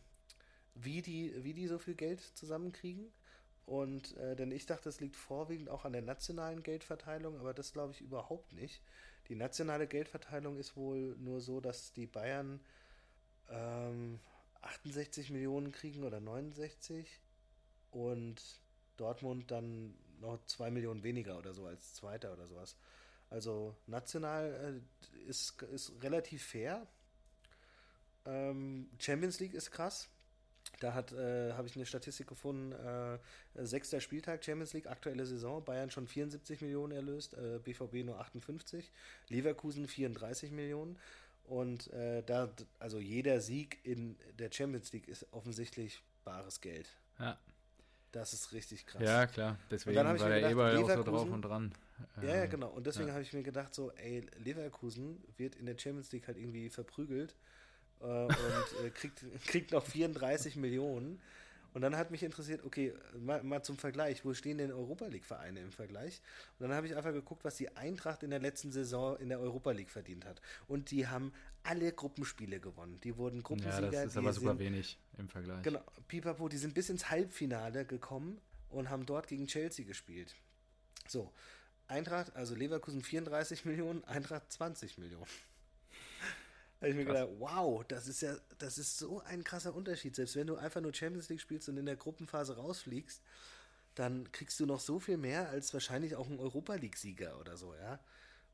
wie 0.75 1.01
die, 1.01 1.33
wie 1.43 1.53
die 1.53 1.67
so 1.67 1.77
viel 1.77 1.95
Geld 1.95 2.21
zusammenkriegen. 2.21 3.11
Und 3.67 4.15
äh, 4.15 4.37
denn 4.37 4.53
ich 4.53 4.65
dachte, 4.65 4.85
das 4.85 5.01
liegt 5.01 5.17
vorwiegend 5.17 5.69
auch 5.69 5.83
an 5.83 5.91
der 5.91 6.01
nationalen 6.01 6.63
Geldverteilung, 6.63 7.37
aber 7.37 7.53
das 7.53 7.73
glaube 7.73 7.91
ich 7.91 7.99
überhaupt 7.99 8.53
nicht. 8.53 8.81
Die 9.27 9.35
nationale 9.35 9.87
Geldverteilung 9.87 10.57
ist 10.57 10.77
wohl 10.77 11.17
nur 11.17 11.41
so, 11.41 11.59
dass 11.59 11.91
die 11.91 12.07
Bayern 12.07 12.61
ähm, 13.49 14.21
68 14.61 15.31
Millionen 15.31 15.73
kriegen 15.73 16.05
oder 16.05 16.21
69 16.21 17.19
und 17.91 18.41
Dortmund 18.95 19.51
dann 19.51 19.93
noch 20.21 20.39
2 20.45 20.71
Millionen 20.71 21.03
weniger 21.03 21.37
oder 21.37 21.53
so 21.53 21.65
als 21.65 21.93
Zweiter 21.93 22.31
oder 22.31 22.47
sowas. 22.47 22.77
Also 23.29 23.75
national 23.85 24.81
äh, 25.17 25.27
ist, 25.27 25.61
ist 25.63 25.91
relativ 26.01 26.41
fair. 26.41 26.87
Ähm, 28.25 28.89
Champions 28.97 29.41
League 29.41 29.55
ist 29.55 29.71
krass. 29.71 30.09
Da 30.79 30.99
äh, 30.99 31.53
habe 31.53 31.67
ich 31.67 31.75
eine 31.75 31.85
Statistik 31.85 32.27
gefunden, 32.27 32.71
äh, 32.71 33.17
sechster 33.65 33.99
Spieltag 33.99 34.43
Champions 34.43 34.73
League, 34.73 34.87
aktuelle 34.87 35.25
Saison, 35.25 35.63
Bayern 35.63 35.89
schon 35.89 36.07
74 36.07 36.61
Millionen 36.61 36.93
erlöst, 36.93 37.33
äh, 37.33 37.59
BVB 37.63 38.05
nur 38.05 38.19
58, 38.19 38.91
Leverkusen 39.29 39.87
34 39.87 40.51
Millionen. 40.51 40.97
Und 41.45 41.91
äh, 41.93 42.23
da, 42.23 42.49
also 42.79 42.99
jeder 42.99 43.39
Sieg 43.39 43.79
in 43.83 44.17
der 44.37 44.51
Champions 44.51 44.91
League 44.91 45.07
ist 45.07 45.25
offensichtlich 45.31 46.03
bares 46.25 46.61
Geld. 46.61 46.89
Ja. 47.19 47.39
Das 48.11 48.33
ist 48.33 48.51
richtig 48.53 48.85
krass. 48.85 49.01
Ja, 49.01 49.27
klar. 49.27 49.57
Deswegen 49.69 49.97
war 49.97 50.15
der 50.15 50.37
gedacht, 50.37 50.51
Eber 50.51 50.79
auch 50.79 50.89
so 50.89 51.03
drauf 51.03 51.29
und 51.29 51.41
dran. 51.41 51.73
Ja, 52.21 52.35
ja, 52.35 52.45
genau. 52.45 52.69
Und 52.69 52.87
deswegen 52.87 53.07
ja. 53.07 53.13
habe 53.13 53.23
ich 53.23 53.33
mir 53.33 53.43
gedacht, 53.43 53.73
so, 53.73 53.91
ey, 53.91 54.25
Leverkusen 54.37 55.23
wird 55.37 55.55
in 55.55 55.65
der 55.65 55.77
Champions 55.77 56.11
League 56.11 56.27
halt 56.27 56.37
irgendwie 56.37 56.69
verprügelt 56.69 57.35
äh, 58.01 58.05
und 58.05 58.85
äh, 58.85 58.89
kriegt, 58.89 59.23
kriegt 59.47 59.71
noch 59.71 59.85
34 59.85 60.55
Millionen. 60.55 61.21
Und 61.73 61.81
dann 61.81 61.95
hat 61.95 62.09
mich 62.09 62.23
interessiert, 62.23 62.65
okay, 62.65 62.93
mal, 63.19 63.43
mal, 63.43 63.61
zum 63.61 63.77
Vergleich, 63.77 64.25
wo 64.25 64.33
stehen 64.33 64.57
denn 64.57 64.71
Europa 64.71 65.05
League-Vereine 65.05 65.59
im 65.59 65.71
Vergleich? 65.71 66.21
Und 66.57 66.67
dann 66.67 66.75
habe 66.75 66.87
ich 66.87 66.95
einfach 66.95 67.11
geguckt, 67.11 67.43
was 67.43 67.55
die 67.55 67.75
Eintracht 67.75 68.23
in 68.23 68.31
der 68.31 68.39
letzten 68.39 68.71
Saison 68.71 69.15
in 69.17 69.29
der 69.29 69.39
Europa 69.39 69.71
League 69.71 69.91
verdient 69.91 70.25
hat. 70.25 70.41
Und 70.67 70.89
die 70.89 71.07
haben 71.07 71.33
alle 71.61 71.91
Gruppenspiele 71.91 72.59
gewonnen. 72.59 72.99
Die 73.03 73.15
wurden 73.15 73.43
Gruppensieger. 73.43 73.91
Ja, 73.91 73.91
das 73.91 74.05
ist 74.05 74.17
aber 74.17 74.33
super 74.33 74.49
sind, 74.51 74.59
wenig 74.59 74.97
im 75.19 75.29
Vergleich. 75.29 75.61
Genau, 75.61 75.81
Pipapo, 76.07 76.49
die 76.49 76.57
sind 76.57 76.73
bis 76.73 76.89
ins 76.89 77.11
Halbfinale 77.11 77.85
gekommen 77.85 78.39
und 78.69 78.89
haben 78.89 79.05
dort 79.05 79.27
gegen 79.27 79.45
Chelsea 79.45 79.85
gespielt. 79.85 80.35
So, 81.07 81.31
Eintracht, 81.87 82.35
also 82.35 82.55
Leverkusen 82.55 83.03
34 83.03 83.65
Millionen, 83.65 84.03
Eintracht 84.05 84.51
20 84.51 84.97
Millionen 84.97 85.27
habe 86.79 86.89
ich 86.89 86.95
mir 86.95 87.05
Krass. 87.05 87.21
gedacht, 87.21 87.35
wow, 87.39 87.83
das 87.87 88.07
ist 88.07 88.21
ja, 88.21 88.35
das 88.59 88.77
ist 88.77 88.97
so 88.97 89.21
ein 89.21 89.43
krasser 89.43 89.73
Unterschied. 89.75 90.15
Selbst 90.15 90.35
wenn 90.35 90.47
du 90.47 90.55
einfach 90.55 90.81
nur 90.81 90.93
Champions 90.93 91.29
League 91.29 91.41
spielst 91.41 91.69
und 91.69 91.77
in 91.77 91.85
der 91.85 91.95
Gruppenphase 91.95 92.57
rausfliegst, 92.57 93.21
dann 93.95 94.31
kriegst 94.31 94.59
du 94.59 94.65
noch 94.65 94.79
so 94.79 94.99
viel 94.99 95.17
mehr 95.17 95.49
als 95.49 95.73
wahrscheinlich 95.73 96.15
auch 96.15 96.27
ein 96.27 96.39
Europa 96.39 96.75
League-Sieger 96.75 97.39
oder 97.39 97.57
so, 97.57 97.73
ja. 97.75 97.99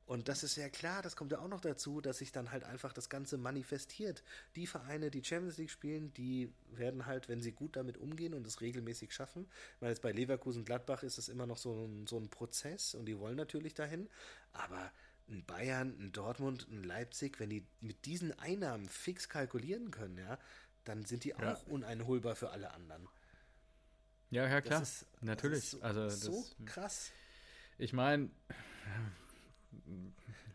Und 0.06 0.28
das 0.28 0.44
ist 0.44 0.58
ja 0.58 0.68
klar, 0.68 1.02
das 1.02 1.16
kommt 1.16 1.32
ja 1.32 1.40
auch 1.40 1.48
noch 1.48 1.62
dazu, 1.62 2.02
dass 2.02 2.18
sich 2.18 2.34
dann 2.34 2.52
halt 2.52 2.66
einfach 2.66 2.92
das 2.92 3.10
Ganze 3.10 3.38
manifestiert. 3.38 4.22
Die 4.56 4.68
Vereine, 4.68 5.10
die 5.10 5.24
Champions 5.24 5.58
League 5.58 5.72
spielen, 5.72 6.14
die 6.14 6.52
werden 6.72 7.06
halt, 7.06 7.30
wenn 7.30 7.42
sie 7.42 7.54
gut 7.54 7.78
damit 7.78 7.98
umgehen 7.98 8.34
und 8.34 8.46
es 8.46 8.60
regelmäßig 8.60 9.14
schaffen, 9.14 9.48
weil 9.80 9.90
jetzt 9.90 10.02
bei 10.02 10.12
Leverkusen 10.12 10.66
Gladbach 10.66 11.04
ist 11.04 11.18
es 11.18 11.30
immer 11.30 11.46
noch 11.48 11.58
so 11.58 11.86
ein, 11.86 12.06
so 12.06 12.18
ein 12.18 12.30
Prozess 12.30 12.96
und 12.96 13.06
die 13.06 13.18
wollen 13.18 13.38
natürlich 13.38 13.74
dahin, 13.76 14.10
aber 14.52 14.92
ein 15.30 15.46
Bayern, 15.46 15.96
ein 16.00 16.12
Dortmund, 16.12 16.68
ein 16.70 16.84
Leipzig, 16.84 17.40
wenn 17.40 17.50
die 17.50 17.66
mit 17.80 18.06
diesen 18.06 18.38
Einnahmen 18.40 18.88
fix 18.90 19.30
kalkulieren 19.30 19.92
können, 19.92 20.18
ja, 20.18 20.38
dann 20.84 21.06
sind 21.06 21.24
die 21.24 21.30
ja. 21.30 21.54
auch 21.54 21.64
uneinholbar 21.68 22.36
für 22.36 22.52
alle 22.52 22.72
anderen. 22.72 23.08
Ja, 24.30 24.48
ja, 24.48 24.62
klar. 24.62 24.80
Das 24.80 25.02
ist, 25.02 25.08
Natürlich. 25.22 25.60
Das 25.60 25.66
ist 25.66 25.72
so, 25.72 25.82
also, 25.82 26.04
das, 26.06 26.20
so 26.22 26.46
krass. 26.66 27.12
Ich 27.78 27.94
meine, 27.94 28.30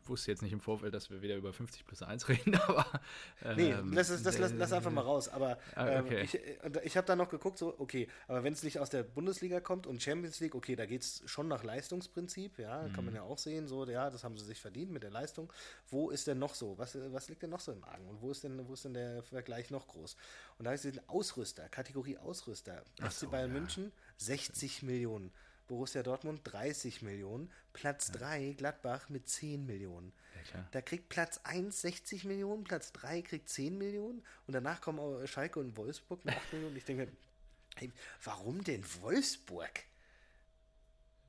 wusste 0.09 0.31
jetzt 0.31 0.43
nicht 0.43 0.53
im 0.53 0.61
Vorfeld, 0.61 0.95
dass 0.95 1.11
wir 1.11 1.23
wieder 1.23 1.37
über 1.37 1.53
50 1.53 1.87
plus 1.87 2.03
1 2.03 2.29
reden, 2.29 2.55
aber. 2.57 2.87
Ähm, 3.45 3.57
nee, 3.57 3.75
lass, 3.93 4.09
das, 4.09 4.39
lass, 4.39 4.53
lass 4.53 4.73
einfach 4.73 4.91
mal 4.91 5.03
raus. 5.03 5.29
Aber 5.29 5.59
ah, 5.75 5.89
ähm, 5.89 6.05
okay. 6.05 6.23
ich, 6.23 6.41
ich 6.85 6.97
habe 6.97 7.07
da 7.07 7.17
noch 7.17 7.29
geguckt, 7.29 7.59
so, 7.59 7.75
okay, 7.79 8.09
aber 8.27 8.45
wenn 8.45 8.53
es 8.53 8.63
nicht 8.63 8.79
aus 8.79 8.91
der 8.91 9.03
Bundesliga 9.03 9.61
kommt 9.61 9.87
und 9.87 10.03
Champions 10.03 10.41
League, 10.41 10.55
okay, 10.55 10.77
da 10.77 10.87
geht 10.87 11.03
es 11.03 11.23
schon 11.27 11.49
nach 11.49 11.65
Leistungsprinzip, 11.65 12.59
ja, 12.59 12.83
mhm. 12.83 12.93
kann 12.93 13.05
man 13.05 13.15
mhm. 13.15 13.19
ja 13.19 13.23
auch 13.23 13.39
sehen, 13.39 13.69
so, 13.69 13.85
ja, 13.87 14.11
das 14.11 14.25
haben 14.25 14.37
sie 14.37 14.45
sich 14.45 14.61
verdient 14.61 14.91
mit 14.93 15.03
der 15.03 15.11
Leistung. 15.11 15.53
Wo 15.89 16.11
ist 16.11 16.27
denn 16.27 16.39
noch 16.39 16.55
so? 16.55 16.77
Was, 16.79 16.97
was 17.13 17.29
liegt 17.29 17.43
denn 17.43 17.51
noch 17.51 17.61
so 17.61 17.73
im 17.73 17.85
Argen? 17.85 18.09
Und 18.09 18.21
wo 18.23 18.31
ist 18.31 18.45
denn, 18.45 18.67
wo 18.69 18.75
ist 18.75 18.85
denn 18.85 18.95
der 18.95 19.23
Vergleich 19.23 19.71
noch 19.71 19.89
groß? 19.89 20.17
Und 20.59 20.65
da 20.65 20.73
ist 20.73 20.85
ein 20.85 21.01
Ausrüster, 21.09 21.69
Kategorie 21.69 22.17
Ausrüster. 22.19 22.83
FC 23.01 23.13
so, 23.13 23.29
Bayern 23.29 23.53
ja. 23.55 23.61
München, 23.61 23.93
60 24.19 24.83
Millionen. 24.83 25.33
Borussia 25.69 26.03
Dortmund 26.03 26.41
30 26.45 27.03
Millionen, 27.03 27.51
Platz 27.73 28.11
3 28.11 28.39
ja. 28.39 28.53
Gladbach 28.55 29.09
mit 29.09 29.29
10 29.29 29.65
Millionen. 29.67 30.13
Ja, 30.55 30.67
da 30.73 30.81
kriegt 30.81 31.09
Platz 31.09 31.41
1 31.45 31.81
60 31.83 32.25
Millionen, 32.25 32.65
Platz 32.65 32.93
3 32.93 33.23
kriegt 33.23 33.49
10 33.49 33.77
Millionen 33.77 34.25
und 34.47 34.55
danach 34.55 34.81
kommen 34.81 35.27
Schalke 35.27 35.61
und 35.61 35.77
Wolfsburg 35.77 36.25
mit 36.25 36.35
8 36.35 36.53
Millionen. 36.55 36.77
Ich 36.77 36.85
denke, 36.85 37.09
hey, 37.77 37.93
warum 38.25 38.65
denn 38.65 38.83
Wolfsburg? 39.01 39.71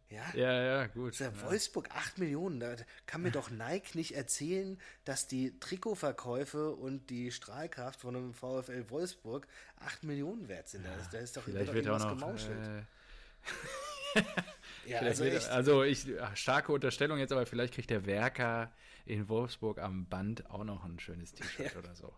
Ja, 0.09 0.23
ja, 0.33 0.63
ja 0.63 0.87
gut. 0.87 1.19
Ja. 1.19 1.31
Wolfsburg 1.43 1.91
8 1.91 2.17
Millionen. 2.17 2.59
Da 2.59 2.75
kann 3.05 3.21
mir 3.21 3.31
doch 3.31 3.51
Nike 3.51 3.95
nicht 3.95 4.15
erzählen, 4.15 4.79
dass 5.05 5.27
die 5.27 5.59
Trikotverkäufe 5.59 6.71
und 6.71 7.09
die 7.09 7.31
Strahlkraft 7.31 8.01
von 8.01 8.15
einem 8.15 8.33
VfL 8.33 8.89
Wolfsburg 8.89 9.47
8 9.77 10.03
Millionen 10.03 10.47
wert 10.47 10.69
sind. 10.69 10.85
Ja, 10.85 10.91
da 11.11 11.19
ist 11.19 11.37
doch, 11.37 11.45
wird 11.45 11.87
auch 11.87 11.99
noch, 11.99 12.09
gemauschelt. 12.09 12.67
Äh, 12.67 12.81
ja, 14.85 14.99
also, 14.99 15.23
wird, 15.23 15.49
also 15.49 15.83
ich, 15.83 16.05
starke 16.35 16.71
Unterstellung 16.71 17.19
jetzt, 17.19 17.31
aber 17.31 17.45
vielleicht 17.45 17.73
kriegt 17.73 17.89
der 17.89 18.05
Werker 18.05 18.71
in 19.05 19.27
Wolfsburg 19.29 19.79
am 19.79 20.05
Band 20.05 20.49
auch 20.49 20.63
noch 20.63 20.85
ein 20.85 20.99
schönes 20.99 21.33
T-Shirt 21.33 21.71
ja. 21.73 21.79
oder 21.79 21.95
so. 21.95 22.13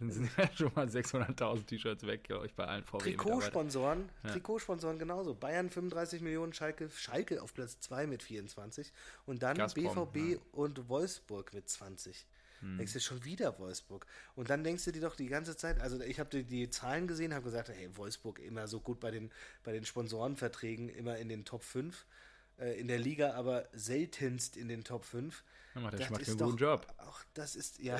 Dann 0.00 0.10
sind 0.10 0.30
ja 0.36 0.50
schon 0.52 0.72
mal 0.74 0.86
600.000 0.86 1.66
T-Shirts 1.66 2.06
weg, 2.06 2.24
glaube 2.24 2.46
ich, 2.46 2.54
bei 2.54 2.64
allen 2.64 2.84
VW. 2.84 2.98
Trikotsponsoren, 2.98 4.08
ja. 4.24 4.30
Trikotsponsoren 4.32 4.98
genauso. 4.98 5.34
Bayern 5.34 5.70
35 5.70 6.20
Millionen, 6.20 6.52
Schalke, 6.52 6.90
Schalke 6.90 7.40
auf 7.40 7.54
Platz 7.54 7.78
2 7.80 8.08
mit 8.08 8.22
24 8.22 8.92
und 9.26 9.42
dann 9.42 9.56
Gazprom, 9.56 10.08
BVB 10.12 10.16
ja. 10.32 10.38
und 10.52 10.88
Wolfsburg 10.88 11.54
mit 11.54 11.68
20. 11.68 12.26
Hm. 12.64 12.78
Denkst 12.78 12.94
du 12.94 13.00
schon 13.00 13.24
wieder 13.24 13.58
Wolfsburg. 13.58 14.06
Und 14.34 14.50
dann 14.50 14.64
denkst 14.64 14.84
du 14.84 14.92
dir 14.92 15.02
doch 15.02 15.16
die 15.16 15.28
ganze 15.28 15.56
Zeit, 15.56 15.80
also 15.80 16.00
ich 16.00 16.18
habe 16.18 16.30
die, 16.30 16.44
die, 16.44 16.70
Zahlen 16.70 17.06
gesehen, 17.06 17.34
habe 17.34 17.44
gesagt, 17.44 17.68
hey, 17.68 17.96
Wolfsburg 17.96 18.38
immer 18.40 18.66
so 18.66 18.80
gut 18.80 19.00
bei 19.00 19.10
den, 19.10 19.30
bei 19.62 19.72
den 19.72 19.84
Sponsorenverträgen, 19.84 20.88
immer 20.88 21.18
in 21.18 21.28
den 21.28 21.44
Top 21.44 21.62
5 21.62 22.06
äh, 22.58 22.78
in 22.78 22.88
der 22.88 22.98
Liga 22.98 23.34
aber 23.34 23.68
seltenst 23.72 24.56
in 24.56 24.68
den 24.68 24.84
Top 24.84 25.04
5. 25.04 25.42
Macht 25.74 25.94
der 25.94 26.00
das 26.00 26.08
Schmack 26.08 26.28
einen 26.28 26.38
guten 26.38 26.56
Job. 26.56 26.86
Auch, 26.98 27.20
das 27.34 27.56
ist, 27.56 27.80
ja, 27.80 27.98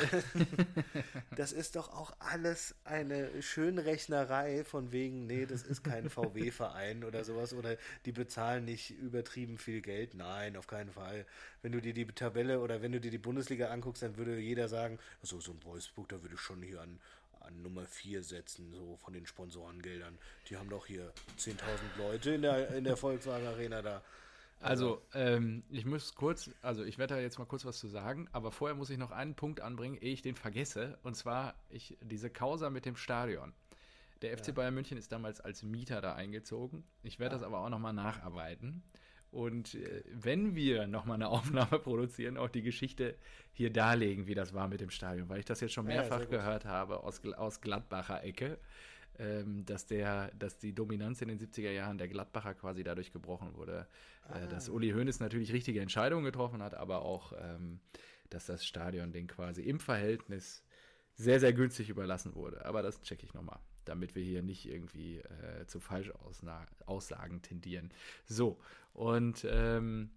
das 1.37 1.53
ist 1.53 1.75
doch 1.75 1.89
auch 1.93 2.15
alles 2.21 2.75
eine 2.85 3.43
Schönrechnerei 3.43 4.65
von 4.65 4.93
wegen, 4.93 5.27
nee, 5.27 5.45
das 5.45 5.63
ist 5.63 5.83
kein 5.83 6.09
VW-Verein 6.09 7.03
oder 7.03 7.25
sowas 7.25 7.53
oder 7.53 7.77
die 8.05 8.13
bezahlen 8.13 8.65
nicht 8.65 8.91
übertrieben 8.91 9.59
viel 9.59 9.81
Geld. 9.81 10.15
Nein, 10.15 10.57
auf 10.57 10.69
keinen 10.69 10.93
Fall. 10.93 11.27
Wenn 11.63 11.73
du 11.73 11.81
dir 11.81 11.95
die 11.95 12.07
Tabelle 12.07 12.61
oder 12.61 12.81
wenn 12.81 12.93
du 12.93 13.01
dir 13.01 13.11
die 13.11 13.19
Bundesliga 13.19 13.69
anguckst, 13.69 14.03
dann 14.03 14.17
würde 14.17 14.39
jeder 14.39 14.69
sagen, 14.69 14.99
so, 15.23 15.41
so 15.41 15.53
ein 15.53 15.65
Wolfsburg, 15.65 16.09
da 16.09 16.23
würde 16.23 16.37
ich 16.37 16.41
schon 16.41 16.63
hier 16.63 16.81
an, 16.81 17.01
an 17.41 17.61
Nummer 17.63 17.87
4 17.87 18.23
setzen, 18.23 18.73
so 18.73 18.97
von 19.03 19.13
den 19.13 19.27
Sponsorengeldern. 19.27 20.17
Die 20.49 20.57
haben 20.57 20.71
doch 20.71 20.87
hier 20.87 21.13
10.000 21.39 21.57
Leute 21.99 22.35
in 22.35 22.43
der, 22.43 22.69
in 22.75 22.85
der 22.85 22.97
Volkswagen 22.97 23.47
Arena 23.47 23.83
da. 23.83 24.03
Also, 24.65 25.03
ähm, 25.13 25.63
ich 25.71 25.85
muss 25.85 26.15
kurz, 26.15 26.51
also 26.63 26.85
ich 26.85 26.99
werde 26.99 27.15
da 27.15 27.21
jetzt 27.21 27.39
mal 27.39 27.45
kurz 27.45 27.65
was 27.65 27.79
zu 27.79 27.89
sagen, 27.89 28.29
aber 28.33 28.51
vorher 28.51 28.75
muss 28.75 28.91
ich 28.91 28.99
noch 28.99 29.11
einen 29.11 29.35
Punkt 29.35 29.61
anbringen, 29.61 29.97
ehe 29.97 30.13
ich 30.13 30.23
den 30.23 30.37
vergesse. 30.37 30.99
Und 31.03 31.15
zwar 31.17 31.55
ich, 31.69 31.99
diese 32.03 32.31
Causa 32.31 32.71
mit 32.71 32.87
dem 32.87 32.97
Stadion. 32.97 33.53
Der 34.23 34.37
FC 34.37 34.49
ja. 34.49 34.55
Bayern 34.55 34.75
München 34.75 34.97
ist 34.97 35.13
damals 35.13 35.41
als 35.41 35.63
Mieter 35.63 36.01
da 36.01 36.15
eingezogen. 36.15 36.85
Ich 37.03 37.19
werde 37.19 37.35
ja. 37.35 37.41
das 37.41 37.47
aber 37.47 37.59
auch 37.59 37.69
nochmal 37.69 37.93
nacharbeiten. 37.93 38.83
Und 39.31 39.75
äh, 39.75 40.03
wenn 40.13 40.55
wir 40.55 40.87
nochmal 40.87 41.17
eine 41.17 41.29
Aufnahme 41.31 41.79
produzieren, 41.79 42.39
auch 42.39 42.49
die 42.49 42.63
Geschichte 42.63 43.17
hier 43.53 43.71
darlegen, 43.71 44.27
wie 44.27 44.35
das 44.35 44.55
war 44.55 44.69
mit 44.69 44.81
dem 44.81 44.91
Stadion, 44.91 45.29
weil 45.29 45.41
ich 45.41 45.45
das 45.45 45.61
jetzt 45.61 45.73
schon 45.73 45.87
mehrfach 45.87 46.21
ja, 46.21 46.27
gehört 46.27 46.65
habe 46.65 47.03
aus, 47.03 47.21
aus 47.37 47.61
Gladbacher 47.61 48.23
Ecke 48.23 48.59
ähm, 49.19 49.65
dass, 49.65 49.87
der, 49.87 50.33
dass 50.39 50.59
die 50.59 50.75
Dominanz 50.75 51.23
in 51.23 51.29
den 51.29 51.39
70er 51.39 51.71
Jahren 51.71 51.99
der 51.99 52.09
Gladbacher 52.09 52.55
quasi 52.55 52.83
dadurch 52.83 53.13
gebrochen 53.13 53.55
wurde. 53.55 53.87
Äh, 54.29 54.33
ah. 54.33 54.41
Äh, 54.41 54.49
dass 54.49 54.69
Uli 54.69 54.91
Hoeneß 54.91 55.21
natürlich 55.21 55.53
richtige 55.53 55.81
Entscheidungen 55.81 56.25
getroffen 56.25 56.63
hat, 56.63 56.75
aber 56.75 57.03
auch, 57.03 57.33
ähm, 57.41 57.81
dass 58.31 58.47
das 58.47 58.67
Stadion 58.67 59.13
den 59.13 59.27
quasi 59.27 59.63
im 59.63 59.79
Verhältnis 59.79 60.65
sehr, 61.15 61.39
sehr 61.39 61.53
günstig 61.53 61.91
überlassen 61.91 62.35
wurde. 62.35 62.65
Aber 62.65 62.83
das 62.83 63.01
checke 63.03 63.25
ich 63.25 63.35
nochmal, 63.35 63.61
damit 63.85 64.15
wir 64.15 64.23
hier 64.25 64.43
nicht 64.43 64.69
irgendwie 64.69 65.19
äh, 65.19 65.67
zu 65.67 65.79
Falschaussagen 65.79 67.43
tendieren. 67.43 67.93
So, 68.27 68.59
und 68.93 69.47
ähm, 69.49 70.11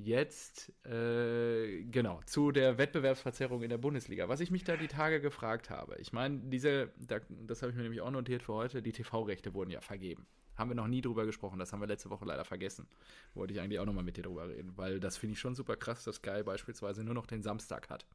Jetzt, 0.00 0.72
äh, 0.86 1.82
genau, 1.82 2.20
zu 2.24 2.52
der 2.52 2.78
Wettbewerbsverzerrung 2.78 3.64
in 3.64 3.68
der 3.68 3.78
Bundesliga. 3.78 4.28
Was 4.28 4.38
ich 4.38 4.52
mich 4.52 4.62
da 4.62 4.76
die 4.76 4.86
Tage 4.86 5.20
gefragt 5.20 5.70
habe. 5.70 5.96
Ich 5.98 6.12
meine, 6.12 6.38
diese, 6.38 6.92
da, 6.98 7.18
das 7.28 7.62
habe 7.62 7.72
ich 7.72 7.76
mir 7.76 7.82
nämlich 7.82 8.00
auch 8.00 8.12
notiert 8.12 8.44
für 8.44 8.54
heute, 8.54 8.80
die 8.80 8.92
TV-Rechte 8.92 9.54
wurden 9.54 9.70
ja 9.70 9.80
vergeben. 9.80 10.28
Haben 10.54 10.70
wir 10.70 10.76
noch 10.76 10.86
nie 10.86 11.00
drüber 11.00 11.26
gesprochen, 11.26 11.58
das 11.58 11.72
haben 11.72 11.80
wir 11.80 11.88
letzte 11.88 12.10
Woche 12.10 12.24
leider 12.24 12.44
vergessen. 12.44 12.86
Wollte 13.34 13.52
ich 13.54 13.60
eigentlich 13.60 13.80
auch 13.80 13.86
nochmal 13.86 14.04
mit 14.04 14.16
dir 14.16 14.22
drüber 14.22 14.48
reden, 14.48 14.72
weil 14.76 15.00
das 15.00 15.16
finde 15.16 15.32
ich 15.32 15.40
schon 15.40 15.56
super 15.56 15.74
krass, 15.74 16.04
dass 16.04 16.16
Sky 16.16 16.44
beispielsweise 16.44 17.02
nur 17.02 17.14
noch 17.14 17.26
den 17.26 17.42
Samstag 17.42 17.90
hat. 17.90 18.06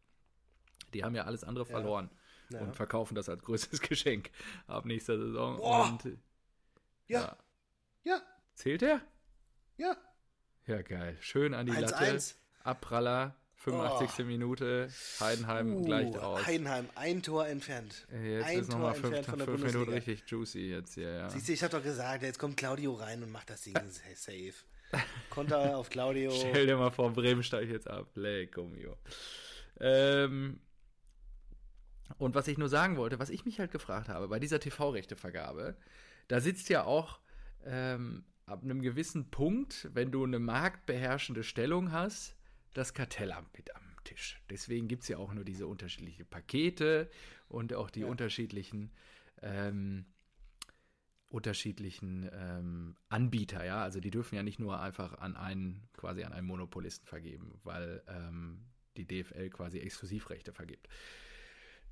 Die 0.93 1.03
haben 1.03 1.15
ja 1.15 1.25
alles 1.25 1.43
andere 1.43 1.65
verloren 1.65 2.09
ja. 2.49 2.59
Ja. 2.59 2.63
und 2.63 2.77
verkaufen 2.77 3.15
das 3.15 3.27
als 3.27 3.43
größtes 3.43 3.81
Geschenk 3.89 4.31
ab 4.67 4.85
nächster 4.85 5.17
Saison. 5.17 5.57
Boah. 5.57 5.89
Und, 5.89 6.17
ja. 7.07 7.19
ja. 7.19 7.37
Ja. 8.05 8.21
Zählt 8.53 8.83
er? 8.83 9.01
Ja. 9.75 9.97
Ja, 10.65 10.81
geil. 10.81 11.17
Schön 11.19 11.53
an 11.53 11.65
die 11.65 11.73
1 11.73 11.91
-1. 11.91 11.91
Latte. 11.91 12.23
Abpraller, 12.63 13.35
85. 13.55 14.09
Oh. 14.19 14.23
Minute. 14.23 14.89
Heidenheim 15.19 15.75
uh, 15.75 15.81
gleicht 15.83 16.17
aus. 16.17 16.45
Heidenheim, 16.45 16.89
ein 16.95 17.21
Tor 17.21 17.47
entfernt. 17.47 18.07
Jetzt 18.11 18.45
ein 18.45 18.59
ist 18.59 18.71
nochmal 18.71 18.93
fünf, 18.93 19.25
fünf 19.25 19.63
Minuten 19.63 19.91
richtig 19.91 20.23
juicy 20.27 20.69
jetzt 20.69 20.93
hier, 20.93 21.11
ja. 21.11 21.29
Siehst 21.29 21.49
du, 21.49 21.53
ich 21.53 21.63
hab 21.63 21.71
doch 21.71 21.83
gesagt, 21.83 22.23
jetzt 22.23 22.39
kommt 22.39 22.55
Claudio 22.55 22.93
rein 22.93 23.21
und 23.23 23.31
macht 23.31 23.49
das 23.49 23.61
Ding 23.63 23.75
safe. 24.15 24.53
Konter 25.29 25.77
auf 25.77 25.89
Claudio. 25.89 26.31
Stell 26.37 26.67
dir 26.67 26.77
mal 26.77 26.91
vor, 26.91 27.11
Bremen 27.11 27.43
steigt 27.43 27.71
jetzt 27.71 27.89
ab. 27.89 28.07
Lecco 28.15 28.63
mio. 28.63 28.95
Ähm, 29.81 30.61
und 32.17 32.35
was 32.35 32.47
ich 32.47 32.57
nur 32.57 32.69
sagen 32.69 32.95
wollte, 32.95 33.19
was 33.19 33.29
ich 33.29 33.43
mich 33.43 33.59
halt 33.59 33.71
gefragt 33.71 34.07
habe, 34.07 34.29
bei 34.29 34.39
dieser 34.39 34.59
TV-Rechtevergabe, 34.59 35.75
da 36.29 36.39
sitzt 36.39 36.69
ja 36.69 36.83
auch 36.83 37.19
ähm, 37.65 38.23
ab 38.45 38.63
einem 38.63 38.81
gewissen 38.81 39.29
Punkt, 39.29 39.89
wenn 39.93 40.11
du 40.11 40.23
eine 40.23 40.39
marktbeherrschende 40.39 41.43
Stellung 41.43 41.91
hast, 41.91 42.35
das 42.73 42.93
Kartellamt 42.93 43.55
mit 43.55 43.75
am 43.75 43.83
Tisch. 44.03 44.41
Deswegen 44.49 44.87
gibt 44.87 45.03
es 45.03 45.09
ja 45.09 45.17
auch 45.17 45.33
nur 45.33 45.45
diese 45.45 45.67
unterschiedlichen 45.67 46.25
Pakete 46.25 47.09
und 47.47 47.73
auch 47.73 47.89
die 47.89 48.01
ja. 48.01 48.07
unterschiedlichen 48.07 48.91
ähm, 49.41 50.05
unterschiedlichen 51.33 52.29
ähm, 52.31 52.95
Anbieter, 53.09 53.65
ja. 53.65 53.81
Also 53.81 53.99
die 53.99 54.11
dürfen 54.11 54.35
ja 54.35 54.43
nicht 54.43 54.59
nur 54.59 54.79
einfach 54.79 55.17
an 55.17 55.35
einen, 55.35 55.81
quasi 55.97 56.23
an 56.23 56.31
einen 56.31 56.45
Monopolisten 56.45 57.07
vergeben, 57.07 57.59
weil 57.63 58.03
ähm, 58.07 58.65
die 58.97 59.07
DFL 59.07 59.49
quasi 59.49 59.79
Exklusivrechte 59.79 60.53
vergibt. 60.53 60.87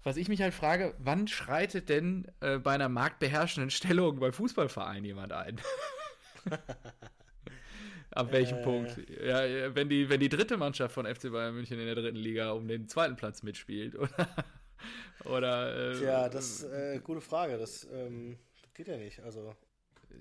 Was 0.03 0.17
ich 0.17 0.29
mich 0.29 0.41
halt 0.41 0.53
frage, 0.53 0.95
wann 0.99 1.27
schreitet 1.27 1.89
denn 1.89 2.27
äh, 2.39 2.59
bei 2.59 2.73
einer 2.73 2.89
marktbeherrschenden 2.89 3.71
Stellung 3.71 4.19
bei 4.19 4.31
Fußballvereinen 4.31 5.05
jemand 5.05 5.33
ein? 5.33 5.59
Ab 8.11 8.31
welchem 8.31 8.57
äh, 8.57 8.63
Punkt? 8.63 8.97
Ja, 9.23 9.73
wenn 9.73 9.87
die, 9.87 10.09
wenn 10.09 10.19
die 10.19 10.29
dritte 10.29 10.57
Mannschaft 10.57 10.93
von 10.93 11.05
FC 11.05 11.31
Bayern 11.31 11.55
München 11.55 11.79
in 11.79 11.85
der 11.85 11.95
dritten 11.95 12.17
Liga 12.17 12.51
um 12.51 12.67
den 12.67 12.87
zweiten 12.87 13.15
Platz 13.15 13.41
mitspielt, 13.41 13.95
oder? 13.99 14.27
oder 15.25 15.91
äh, 15.91 15.97
Tja, 15.97 16.29
das 16.29 16.49
ist 16.49 16.63
äh, 16.65 16.99
gute 17.01 17.21
Frage. 17.21 17.57
Das 17.57 17.87
ähm, 17.93 18.37
geht 18.73 18.87
ja 18.87 18.97
nicht. 18.97 19.21
Also. 19.21 19.55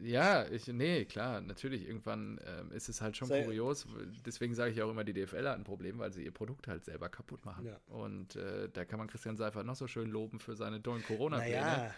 Ja, 0.02 0.46
ich, 0.48 0.68
nee, 0.68 1.04
klar, 1.04 1.40
natürlich. 1.40 1.86
Irgendwann 1.86 2.40
ähm, 2.46 2.70
ist 2.70 2.88
es 2.88 3.00
halt 3.00 3.16
schon 3.16 3.26
Sei, 3.26 3.42
kurios. 3.42 3.88
Deswegen 4.24 4.54
sage 4.54 4.70
ich 4.70 4.80
auch 4.82 4.90
immer, 4.90 5.02
die 5.02 5.12
DFL 5.12 5.48
hat 5.48 5.58
ein 5.58 5.64
Problem, 5.64 5.98
weil 5.98 6.12
sie 6.12 6.24
ihr 6.24 6.30
Produkt 6.30 6.68
halt 6.68 6.84
selber 6.84 7.08
kaputt 7.08 7.44
machen. 7.44 7.66
Ja. 7.66 7.80
Und 7.88 8.36
äh, 8.36 8.68
da 8.68 8.84
kann 8.84 9.00
man 9.00 9.08
Christian 9.08 9.36
Seifert 9.36 9.66
noch 9.66 9.74
so 9.74 9.88
schön 9.88 10.08
loben 10.08 10.38
für 10.38 10.54
seine 10.54 10.80
tollen 10.80 11.02
Corona-Pläne. 11.02 11.60
Naja, 11.60 11.94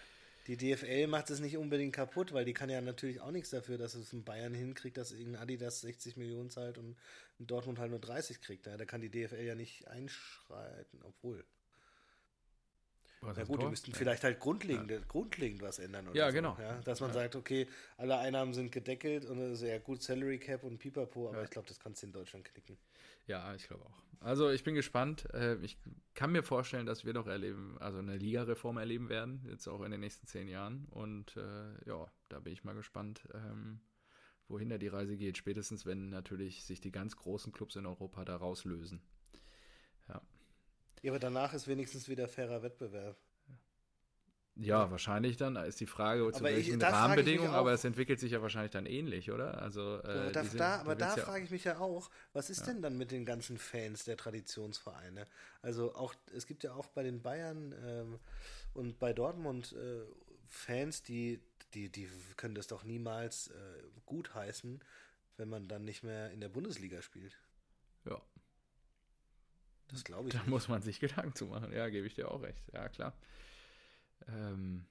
die 0.46 0.56
DFL 0.56 1.06
macht 1.06 1.30
es 1.30 1.40
nicht 1.40 1.56
unbedingt 1.56 1.94
kaputt, 1.94 2.32
weil 2.32 2.44
die 2.44 2.52
kann 2.52 2.68
ja 2.68 2.80
natürlich 2.80 3.20
auch 3.20 3.30
nichts 3.30 3.50
dafür, 3.50 3.78
dass 3.78 3.94
es 3.94 4.12
in 4.12 4.24
Bayern 4.24 4.54
hinkriegt, 4.54 4.96
dass 4.96 5.12
irgendein 5.12 5.42
Adidas 5.42 5.80
60 5.82 6.16
Millionen 6.16 6.50
zahlt 6.50 6.78
und 6.78 6.96
in 7.38 7.46
Dortmund 7.46 7.78
halt 7.78 7.90
nur 7.90 8.00
30 8.00 8.40
kriegt. 8.40 8.66
Da 8.66 8.76
kann 8.84 9.00
die 9.00 9.10
DFL 9.10 9.44
ja 9.44 9.54
nicht 9.54 9.86
einschreiten, 9.88 11.00
obwohl. 11.02 11.44
Was 13.22 13.36
ja 13.36 13.44
gut, 13.44 13.62
die 13.62 13.66
müssten 13.66 13.92
vielleicht 13.92 14.24
halt 14.24 14.40
grundlegend, 14.40 14.90
ja. 14.90 14.98
grundlegend 15.06 15.62
was 15.62 15.78
ändern. 15.78 16.08
ja, 16.12 16.28
so, 16.28 16.34
genau. 16.34 16.56
Ja? 16.60 16.80
Dass 16.80 17.00
man 17.00 17.10
ja. 17.10 17.14
sagt, 17.14 17.36
okay, 17.36 17.68
alle 17.96 18.18
Einnahmen 18.18 18.52
sind 18.52 18.72
gedeckelt 18.72 19.24
und 19.24 19.38
das 19.38 19.52
ist 19.52 19.62
ja 19.62 19.78
gut 19.78 20.02
Salary 20.02 20.38
Cap 20.38 20.64
und 20.64 20.78
Pipapo, 20.78 21.28
aber 21.28 21.44
ich 21.44 21.50
glaube, 21.50 21.68
das 21.68 21.78
kannst 21.78 22.02
du 22.02 22.06
in 22.06 22.12
Deutschland 22.12 22.44
knicken. 22.44 22.76
Ja, 23.26 23.54
ich 23.54 23.68
glaube 23.68 23.84
auch. 23.84 24.02
Also 24.20 24.50
ich 24.50 24.64
bin 24.64 24.74
gespannt. 24.74 25.28
Äh, 25.34 25.56
ich 25.62 25.78
kann 26.14 26.32
mir 26.32 26.42
vorstellen, 26.42 26.86
dass 26.86 27.04
wir 27.04 27.12
noch 27.12 27.26
erleben, 27.26 27.76
also 27.80 27.98
eine 27.98 28.16
Ligareform 28.16 28.78
erleben 28.78 29.08
werden, 29.08 29.44
jetzt 29.48 29.68
auch 29.68 29.82
in 29.82 29.90
den 29.90 30.00
nächsten 30.00 30.26
zehn 30.26 30.48
Jahren. 30.48 30.86
Und 30.90 31.36
äh, 31.36 31.88
ja, 31.88 32.06
da 32.28 32.40
bin 32.40 32.52
ich 32.52 32.64
mal 32.64 32.74
gespannt, 32.74 33.22
ähm, 33.34 33.80
wohin 34.48 34.68
da 34.68 34.78
die 34.78 34.88
Reise 34.88 35.16
geht. 35.16 35.38
Spätestens, 35.38 35.86
wenn 35.86 36.08
natürlich 36.08 36.64
sich 36.64 36.80
die 36.80 36.92
ganz 36.92 37.16
großen 37.16 37.52
Clubs 37.52 37.76
in 37.76 37.86
Europa 37.86 38.24
da 38.24 38.36
rauslösen. 38.36 39.02
Ja. 41.02 41.12
Aber 41.12 41.18
danach 41.18 41.52
ist 41.52 41.68
wenigstens 41.68 42.08
wieder 42.08 42.28
fairer 42.28 42.62
Wettbewerb. 42.62 43.16
Ja, 44.54 44.90
wahrscheinlich 44.90 45.38
dann 45.38 45.56
ist 45.56 45.80
die 45.80 45.86
Frage, 45.86 46.30
zu 46.30 46.40
aber 46.40 46.44
welchen 46.44 46.78
ich, 46.78 46.86
Rahmenbedingungen, 46.86 47.54
aber 47.54 47.72
es 47.72 47.84
entwickelt 47.84 48.20
sich 48.20 48.32
ja 48.32 48.42
wahrscheinlich 48.42 48.70
dann 48.70 48.84
ähnlich, 48.84 49.30
oder? 49.30 49.62
Also, 49.62 49.98
äh, 50.00 50.30
da, 50.30 50.42
da, 50.42 50.80
aber 50.80 50.94
da 50.94 51.16
ja 51.16 51.22
frage 51.22 51.44
ich 51.44 51.50
mich 51.50 51.64
ja 51.64 51.78
auch, 51.78 52.10
was 52.34 52.50
ist 52.50 52.60
ja. 52.60 52.66
denn 52.66 52.82
dann 52.82 52.98
mit 52.98 53.10
den 53.10 53.24
ganzen 53.24 53.56
Fans 53.56 54.04
der 54.04 54.18
Traditionsvereine? 54.18 55.26
Also 55.62 55.94
auch, 55.94 56.14
es 56.34 56.46
gibt 56.46 56.64
ja 56.64 56.74
auch 56.74 56.86
bei 56.88 57.02
den 57.02 57.22
Bayern 57.22 57.74
ähm, 57.82 58.18
und 58.74 58.98
bei 58.98 59.14
Dortmund 59.14 59.72
äh, 59.72 60.02
Fans, 60.48 61.02
die, 61.02 61.40
die, 61.72 61.88
die 61.88 62.08
können 62.36 62.54
das 62.54 62.66
doch 62.66 62.84
niemals 62.84 63.48
äh, 63.48 63.82
gut 64.04 64.34
heißen, 64.34 64.80
wenn 65.38 65.48
man 65.48 65.66
dann 65.66 65.86
nicht 65.86 66.02
mehr 66.02 66.30
in 66.30 66.40
der 66.40 66.50
Bundesliga 66.50 67.00
spielt. 67.00 67.38
Ja. 68.04 68.20
Das 69.92 70.04
glaube 70.04 70.28
ich. 70.28 70.34
Da 70.34 70.40
nicht. 70.40 70.48
muss 70.48 70.68
man 70.68 70.82
sich 70.82 71.00
Gedanken 71.00 71.34
zu 71.34 71.46
machen, 71.46 71.72
ja, 71.72 71.88
gebe 71.88 72.06
ich 72.06 72.14
dir 72.14 72.30
auch 72.30 72.42
recht. 72.42 72.62
Ja, 72.72 72.88
klar. 72.88 73.14
Ähm, 74.28 74.86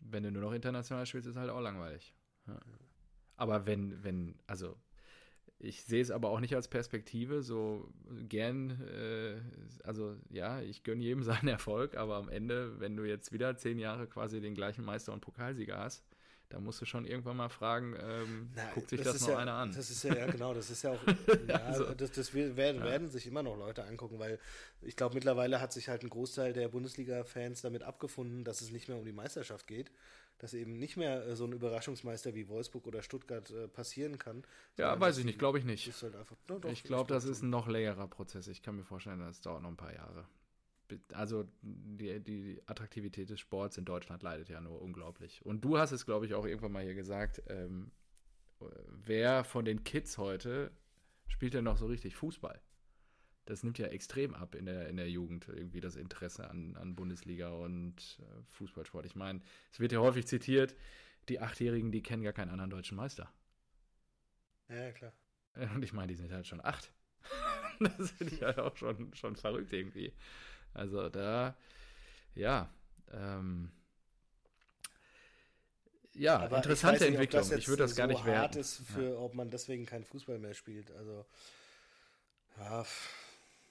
wenn 0.00 0.22
du 0.22 0.32
nur 0.32 0.42
noch 0.42 0.52
international 0.52 1.06
spielst, 1.06 1.26
ist 1.26 1.36
es 1.36 1.40
halt 1.40 1.50
auch 1.50 1.60
langweilig. 1.60 2.14
Ja. 2.46 2.58
Aber 3.36 3.66
wenn, 3.66 4.02
wenn, 4.02 4.38
also 4.46 4.76
ich 5.60 5.82
sehe 5.82 6.00
es 6.00 6.10
aber 6.10 6.30
auch 6.30 6.40
nicht 6.40 6.54
als 6.54 6.68
Perspektive, 6.68 7.42
so 7.42 7.92
gern, 8.28 8.80
äh, 8.82 9.40
also 9.84 10.16
ja, 10.30 10.60
ich 10.60 10.82
gönne 10.82 11.02
jedem 11.02 11.22
seinen 11.24 11.48
Erfolg, 11.48 11.96
aber 11.96 12.16
am 12.16 12.28
Ende, 12.28 12.78
wenn 12.80 12.96
du 12.96 13.04
jetzt 13.04 13.32
wieder 13.32 13.56
zehn 13.56 13.78
Jahre 13.78 14.06
quasi 14.06 14.40
den 14.40 14.54
gleichen 14.54 14.84
Meister 14.84 15.12
und 15.12 15.20
Pokalsieger 15.20 15.78
hast, 15.78 16.04
da 16.48 16.60
musst 16.60 16.80
du 16.80 16.86
schon 16.86 17.04
irgendwann 17.04 17.36
mal 17.36 17.48
fragen, 17.48 17.94
ähm, 18.00 18.50
Na, 18.54 18.70
guckt 18.72 18.88
sich 18.88 19.02
das, 19.02 19.14
das 19.14 19.22
noch 19.22 19.30
ja, 19.30 19.38
einer 19.38 19.54
an? 19.54 19.72
Das 19.72 19.90
ist 19.90 20.02
ja, 20.02 20.14
ja, 20.14 20.26
genau, 20.26 20.54
das 20.54 20.70
ist 20.70 20.82
ja 20.82 20.92
auch, 20.92 21.00
ja, 21.48 21.56
also, 21.56 21.94
das, 21.94 22.12
das 22.12 22.32
werden, 22.32 22.82
werden 22.82 23.08
sich 23.08 23.26
immer 23.26 23.42
noch 23.42 23.56
Leute 23.56 23.84
angucken, 23.84 24.18
weil 24.18 24.38
ich 24.80 24.96
glaube, 24.96 25.14
mittlerweile 25.14 25.60
hat 25.60 25.72
sich 25.72 25.88
halt 25.88 26.02
ein 26.02 26.08
Großteil 26.08 26.52
der 26.52 26.68
Bundesliga-Fans 26.68 27.60
damit 27.60 27.82
abgefunden, 27.82 28.44
dass 28.44 28.62
es 28.62 28.70
nicht 28.70 28.88
mehr 28.88 28.96
um 28.96 29.04
die 29.04 29.12
Meisterschaft 29.12 29.66
geht, 29.66 29.90
dass 30.38 30.54
eben 30.54 30.78
nicht 30.78 30.96
mehr 30.96 31.26
äh, 31.26 31.36
so 31.36 31.44
ein 31.44 31.52
Überraschungsmeister 31.52 32.34
wie 32.34 32.48
Wolfsburg 32.48 32.86
oder 32.86 33.02
Stuttgart 33.02 33.50
äh, 33.50 33.68
passieren 33.68 34.18
kann. 34.18 34.44
Ja, 34.76 34.98
weiß 34.98 35.18
ich 35.18 35.24
nicht, 35.24 35.38
glaube 35.38 35.58
ich 35.58 35.64
nicht. 35.64 35.92
Halt 36.02 36.16
einfach, 36.16 36.36
no, 36.48 36.58
doch, 36.58 36.70
ich 36.70 36.82
glaube, 36.82 37.12
das 37.12 37.24
ist 37.24 37.42
ein 37.42 37.50
noch 37.50 37.68
längerer 37.68 38.08
Prozess. 38.08 38.48
Ich 38.48 38.62
kann 38.62 38.76
mir 38.76 38.84
vorstellen, 38.84 39.20
das 39.20 39.40
dauert 39.40 39.62
noch 39.62 39.70
ein 39.70 39.76
paar 39.76 39.94
Jahre 39.94 40.26
also 41.12 41.48
die, 41.62 42.20
die 42.20 42.62
Attraktivität 42.66 43.30
des 43.30 43.40
Sports 43.40 43.78
in 43.78 43.84
Deutschland 43.84 44.22
leidet 44.22 44.48
ja 44.48 44.60
nur 44.60 44.80
unglaublich. 44.80 45.44
Und 45.44 45.64
du 45.64 45.78
hast 45.78 45.92
es, 45.92 46.06
glaube 46.06 46.26
ich, 46.26 46.34
auch 46.34 46.46
irgendwann 46.46 46.72
mal 46.72 46.84
hier 46.84 46.94
gesagt, 46.94 47.42
ähm, 47.48 47.90
wer 48.88 49.44
von 49.44 49.64
den 49.64 49.84
Kids 49.84 50.18
heute 50.18 50.70
spielt 51.26 51.54
denn 51.54 51.64
noch 51.64 51.76
so 51.76 51.86
richtig 51.86 52.16
Fußball? 52.16 52.60
Das 53.44 53.62
nimmt 53.62 53.78
ja 53.78 53.86
extrem 53.86 54.34
ab 54.34 54.54
in 54.54 54.66
der, 54.66 54.88
in 54.88 54.96
der 54.96 55.08
Jugend, 55.08 55.48
irgendwie 55.48 55.80
das 55.80 55.96
Interesse 55.96 56.50
an, 56.50 56.76
an 56.76 56.94
Bundesliga 56.94 57.50
und 57.50 58.20
äh, 58.20 58.42
Fußballsport. 58.50 59.06
Ich 59.06 59.16
meine, 59.16 59.40
es 59.72 59.80
wird 59.80 59.92
ja 59.92 60.00
häufig 60.00 60.26
zitiert, 60.26 60.74
die 61.28 61.40
Achtjährigen, 61.40 61.90
die 61.90 62.02
kennen 62.02 62.22
gar 62.22 62.32
keinen 62.32 62.50
anderen 62.50 62.70
deutschen 62.70 62.96
Meister. 62.96 63.32
Ja, 64.68 64.92
klar. 64.92 65.12
Und 65.74 65.82
ich 65.82 65.92
meine, 65.92 66.08
die 66.08 66.14
sind 66.14 66.30
halt 66.30 66.46
schon 66.46 66.62
acht. 66.62 66.92
das 67.80 68.10
finde 68.12 68.34
ich 68.34 68.42
halt 68.42 68.58
auch 68.58 68.76
schon, 68.76 69.14
schon 69.14 69.36
verrückt 69.36 69.72
irgendwie. 69.72 70.12
Also 70.78 71.08
da, 71.08 71.56
ja, 72.34 72.68
ähm, 73.12 73.70
ja, 76.14 76.38
Aber 76.40 76.56
interessante 76.56 77.04
ich 77.04 77.10
nicht, 77.12 77.20
Entwicklung. 77.20 77.58
ich 77.58 77.68
würde 77.68 77.84
das 77.84 77.94
gar 77.94 78.06
nicht 78.08 78.24
werten. 78.24 78.40
hart 78.40 78.56
ist, 78.56 78.82
für, 78.92 79.10
ja. 79.10 79.18
ob 79.18 79.34
man 79.34 79.50
deswegen 79.50 79.86
keinen 79.86 80.04
Fußball 80.04 80.38
mehr 80.38 80.54
spielt. 80.54 80.90
Also, 80.90 81.24
ja, 82.58 82.84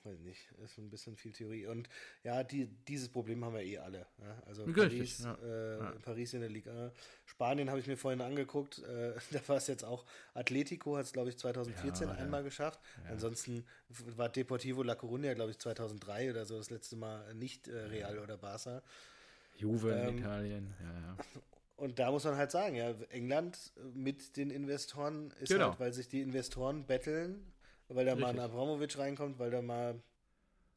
weiß 0.07 0.19
nicht, 0.19 0.51
ist 0.63 0.77
ein 0.77 0.89
bisschen 0.89 1.15
viel 1.15 1.33
Theorie. 1.33 1.67
Und 1.67 1.89
ja, 2.23 2.43
die, 2.43 2.67
dieses 2.87 3.09
Problem 3.09 3.43
haben 3.43 3.53
wir 3.53 3.61
eh 3.61 3.77
alle. 3.77 4.07
Ja? 4.19 4.43
Also 4.45 4.65
Paris, 4.65 5.19
ja. 5.23 5.37
Äh, 5.43 5.77
ja. 5.79 5.93
Paris 6.03 6.33
in 6.33 6.41
der 6.41 6.49
Liga. 6.49 6.91
Spanien 7.25 7.69
habe 7.69 7.79
ich 7.79 7.87
mir 7.87 7.97
vorhin 7.97 8.21
angeguckt. 8.21 8.79
Äh, 8.79 9.13
da 9.31 9.47
war 9.47 9.57
es 9.57 9.67
jetzt 9.67 9.83
auch. 9.83 10.05
Atletico 10.33 10.97
hat 10.97 11.05
es, 11.05 11.13
glaube 11.13 11.29
ich, 11.29 11.37
2014 11.37 12.09
einmal 12.09 12.43
geschafft. 12.43 12.79
Ansonsten 13.09 13.65
war 13.89 14.29
Deportivo 14.29 14.83
La 14.83 14.93
Coruña, 14.93 15.33
glaube 15.33 15.51
ich, 15.51 15.59
2003 15.59 16.31
oder 16.31 16.45
so 16.45 16.57
das 16.57 16.69
letzte 16.69 16.95
Mal 16.95 17.33
nicht 17.35 17.67
äh, 17.67 17.77
Real 17.77 18.19
oder 18.19 18.37
Barca. 18.37 18.81
Juve 19.57 19.91
ähm, 19.91 20.09
in 20.09 20.17
Italien, 20.19 20.73
ja, 20.79 20.93
ja. 20.93 21.17
Und 21.77 21.99
da 21.99 22.09
muss 22.09 22.23
man 22.23 22.35
halt 22.35 22.49
sagen, 22.49 22.75
ja, 22.75 22.89
England 23.09 23.71
mit 23.93 24.35
den 24.35 24.49
Investoren 24.49 25.31
ist 25.39 25.49
genau. 25.49 25.69
halt, 25.69 25.79
weil 25.79 25.93
sich 25.93 26.07
die 26.07 26.21
Investoren 26.21 26.85
betteln, 26.85 27.45
weil 27.89 28.05
da 28.05 28.13
Richtig. 28.13 28.21
mal 28.21 28.33
ein 28.33 28.39
Abramovic 28.39 28.97
reinkommt, 28.97 29.39
weil 29.39 29.51
da 29.51 29.61
mal, 29.61 29.99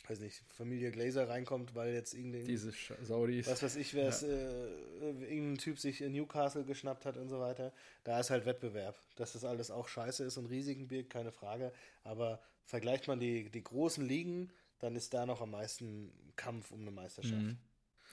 weiß 0.08 0.20
nicht, 0.20 0.42
Familie 0.48 0.90
Glazer 0.90 1.28
reinkommt, 1.28 1.74
weil 1.74 1.92
jetzt 1.92 2.14
irgendein. 2.14 2.44
Diese 2.44 2.72
Saudis. 3.02 3.48
Was 3.48 3.62
weiß 3.62 3.76
ich, 3.76 3.94
wer 3.94 4.08
es, 4.08 4.22
ja. 4.22 4.28
äh, 4.28 4.68
irgendein 5.00 5.58
Typ 5.58 5.78
sich 5.78 6.00
in 6.02 6.12
Newcastle 6.12 6.64
geschnappt 6.64 7.04
hat 7.04 7.16
und 7.16 7.28
so 7.28 7.40
weiter. 7.40 7.72
Da 8.04 8.20
ist 8.20 8.30
halt 8.30 8.46
Wettbewerb. 8.46 8.96
Dass 9.16 9.32
das 9.32 9.44
alles 9.44 9.70
auch 9.70 9.88
scheiße 9.88 10.24
ist 10.24 10.36
und 10.36 10.46
Risiken 10.46 10.88
birgt, 10.88 11.10
keine 11.10 11.32
Frage. 11.32 11.72
Aber 12.04 12.40
vergleicht 12.64 13.08
man 13.08 13.18
die, 13.18 13.50
die 13.50 13.64
großen 13.64 14.04
Ligen, 14.04 14.50
dann 14.78 14.96
ist 14.96 15.12
da 15.12 15.26
noch 15.26 15.40
am 15.40 15.50
meisten 15.50 16.12
Kampf 16.36 16.70
um 16.70 16.80
eine 16.80 16.90
Meisterschaft. 16.90 17.42
Mhm. 17.42 17.58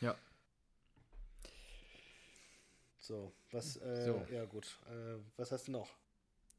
Ja. 0.01 0.15
So, 2.99 3.31
was, 3.51 3.77
äh, 3.77 4.05
so. 4.05 4.25
ja 4.33 4.43
gut, 4.45 4.79
äh, 4.87 5.17
was 5.37 5.51
hast 5.51 5.69
du 5.69 5.71
noch? 5.71 5.89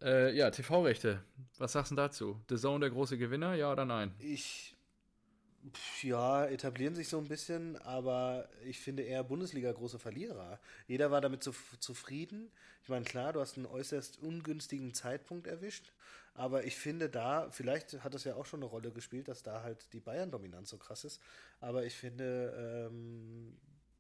Äh, 0.01 0.35
ja, 0.37 0.51
TV-Rechte. 0.51 1.23
Was 1.59 1.73
sagst 1.73 1.91
du 1.91 1.97
dazu? 1.97 2.41
The 2.49 2.57
Zone 2.57 2.81
der 2.81 2.91
große 2.91 3.19
Gewinner, 3.19 3.55
ja 3.55 3.73
oder 3.73 3.85
nein? 3.85 4.15
Ich, 4.21 4.77
ja, 6.03 6.47
etablieren 6.47 6.95
sich 6.95 7.09
so 7.09 7.19
ein 7.19 7.27
bisschen, 7.27 7.77
aber 7.79 8.49
ich 8.65 8.79
finde 8.79 9.03
eher 9.03 9.25
Bundesliga 9.25 9.73
große 9.73 9.99
Verlierer. 9.99 10.61
Jeder 10.87 11.11
war 11.11 11.21
damit 11.21 11.43
zu, 11.43 11.53
zufrieden. 11.81 12.51
Ich 12.85 12.89
meine, 12.89 13.05
klar, 13.05 13.33
du 13.33 13.41
hast 13.41 13.57
einen 13.57 13.67
äußerst 13.67 14.21
ungünstigen 14.21 14.95
Zeitpunkt 14.95 15.47
erwischt, 15.49 15.93
aber 16.35 16.65
ich 16.65 16.77
finde 16.77 17.09
da, 17.09 17.51
vielleicht 17.51 18.05
hat 18.05 18.15
es 18.15 18.23
ja 18.23 18.37
auch 18.37 18.47
schon 18.47 18.61
eine 18.61 18.71
Rolle 18.71 18.93
gespielt, 18.93 19.27
dass 19.27 19.43
da 19.43 19.63
halt 19.63 19.93
die 19.93 20.01
Bayern-Dominanz 20.01 20.71
so 20.71 20.79
krass 20.79 21.05
ist, 21.05 21.21
aber 21.61 21.85
ich 21.85 21.95
finde, 21.95 22.89
ähm, 22.89 23.59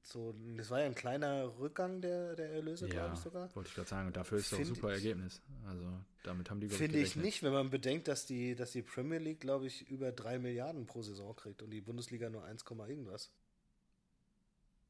so, 0.09 0.34
das 0.56 0.70
war 0.70 0.80
ja 0.80 0.86
ein 0.86 0.94
kleiner 0.94 1.59
Rückgang 1.59 2.00
der, 2.00 2.34
der 2.34 2.50
Erlöse, 2.50 2.86
ja, 2.86 2.92
glaube 2.92 3.14
ich 3.14 3.20
sogar. 3.20 3.54
Wollte 3.54 3.68
ich 3.68 3.74
gerade 3.74 3.88
sagen, 3.88 4.06
und 4.06 4.16
dafür 4.16 4.38
ist 4.38 4.46
es 4.46 4.54
auch 4.54 4.59
ein 4.59 4.64
super 4.64 4.92
Ergebnis. 4.92 5.42
Also 5.66 5.84
damit 6.22 6.50
haben 6.50 6.61
die 6.61 6.68
Finde 6.70 6.98
ich 6.98 7.14
nicht, 7.14 7.42
wenn 7.42 7.52
man 7.52 7.68
bedenkt, 7.68 8.09
dass 8.09 8.24
die, 8.24 8.54
dass 8.54 8.72
die 8.72 8.82
Premier 8.82 9.18
League, 9.18 9.40
glaube 9.40 9.66
ich, 9.66 9.88
über 9.90 10.11
3 10.11 10.38
Milliarden 10.38 10.86
pro 10.86 11.02
Saison 11.02 11.36
kriegt 11.36 11.62
und 11.62 11.70
die 11.70 11.82
Bundesliga 11.82 12.30
nur 12.30 12.44
1, 12.44 12.64
irgendwas. 12.88 13.30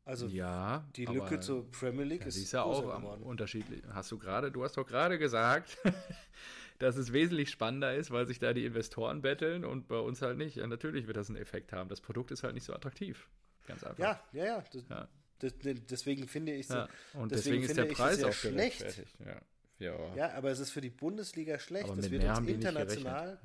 Also 0.05 0.27
ja, 0.27 0.89
die 0.97 1.05
Lücke 1.05 1.41
zur 1.41 1.71
Premier 1.71 2.05
League 2.05 2.25
ist, 2.25 2.37
ist 2.37 2.53
ja 2.53 2.63
auch 2.63 2.81
geworden. 2.81 3.23
unterschiedlich. 3.23 3.83
Hast 3.91 4.11
du 4.11 4.19
gerade, 4.19 4.51
du 4.51 4.65
hast 4.65 4.77
doch 4.77 4.87
gerade 4.87 5.19
gesagt, 5.19 5.77
dass 6.79 6.97
es 6.97 7.13
wesentlich 7.13 7.51
spannender 7.51 7.95
ist, 7.95 8.11
weil 8.11 8.27
sich 8.27 8.39
da 8.39 8.53
die 8.53 8.65
Investoren 8.65 9.21
betteln 9.21 9.65
und 9.65 9.89
bei 9.89 9.99
uns 9.99 10.23
halt 10.23 10.39
nicht. 10.39 10.57
Ja, 10.57 10.67
natürlich 10.67 11.09
wird 11.09 11.17
das 11.17 11.29
einen 11.29 11.37
Effekt 11.37 11.73
haben. 11.73 11.91
Das 11.91 12.01
Produkt 12.01 12.31
ist 12.31 12.43
halt 12.43 12.55
nicht 12.55 12.65
so 12.65 12.73
attraktiv. 12.73 13.29
Ganz 13.69 13.85
einfach. 13.85 13.99
Ja, 13.99 14.21
ja, 14.33 14.45
ja. 14.45 14.65
Das, 14.73 14.83
ja. 14.89 15.09
Das, 15.39 15.53
deswegen 15.63 16.27
finde 16.27 16.53
ich 16.53 16.69
ja. 16.69 16.89
Und 17.15 17.31
deswegen, 17.31 17.63
deswegen 17.63 17.63
ist 17.63 17.77
der 17.77 17.85
Preis 17.85 18.25
auch 18.25 18.33
schlecht. 18.33 18.85
Ja. 19.25 19.41
Ja. 19.79 20.15
ja, 20.17 20.33
aber 20.35 20.51
es 20.51 20.59
ist 20.59 20.71
für 20.73 20.81
die 20.81 20.91
Bundesliga 20.91 21.61
schlecht. 21.61 21.85
Aber 21.89 21.95
das 21.95 22.11
wird 22.11 22.25
uns 22.25 22.49
international. 22.49 23.39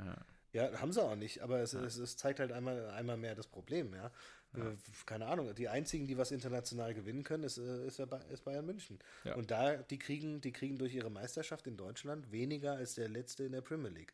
Ja. 0.54 0.72
ja. 0.72 0.82
haben 0.82 0.92
sie 0.92 1.04
auch 1.04 1.16
nicht, 1.16 1.42
aber 1.42 1.60
es, 1.60 1.74
es, 1.74 1.98
es, 1.98 2.18
zeigt 2.18 2.40
halt 2.40 2.52
einmal, 2.52 2.90
einmal 2.90 3.18
mehr 3.18 3.36
das 3.36 3.46
Problem, 3.46 3.94
ja. 3.94 4.12
Äh, 4.56 4.76
keine 5.06 5.28
Ahnung, 5.28 5.54
die 5.56 5.68
einzigen, 5.68 6.08
die 6.08 6.18
was 6.18 6.32
international 6.32 6.94
gewinnen 6.94 7.24
können, 7.24 7.44
ist, 7.44 7.58
äh, 7.58 7.86
ist, 7.86 8.00
ist 8.00 8.44
Bayern 8.44 8.66
München. 8.66 9.00
Und 9.36 9.52
da, 9.52 9.78
die 9.78 10.00
kriegen, 10.00 10.42
die 10.42 10.52
kriegen 10.52 10.78
durch 10.78 10.94
ihre 10.94 11.12
Meisterschaft 11.12 11.68
in 11.68 11.78
Deutschland 11.78 12.32
weniger 12.32 12.74
als 12.74 12.96
der 12.96 13.10
letzte 13.10 13.44
in 13.44 13.52
der 13.52 13.62
Premier 13.62 13.90
League. 13.90 14.14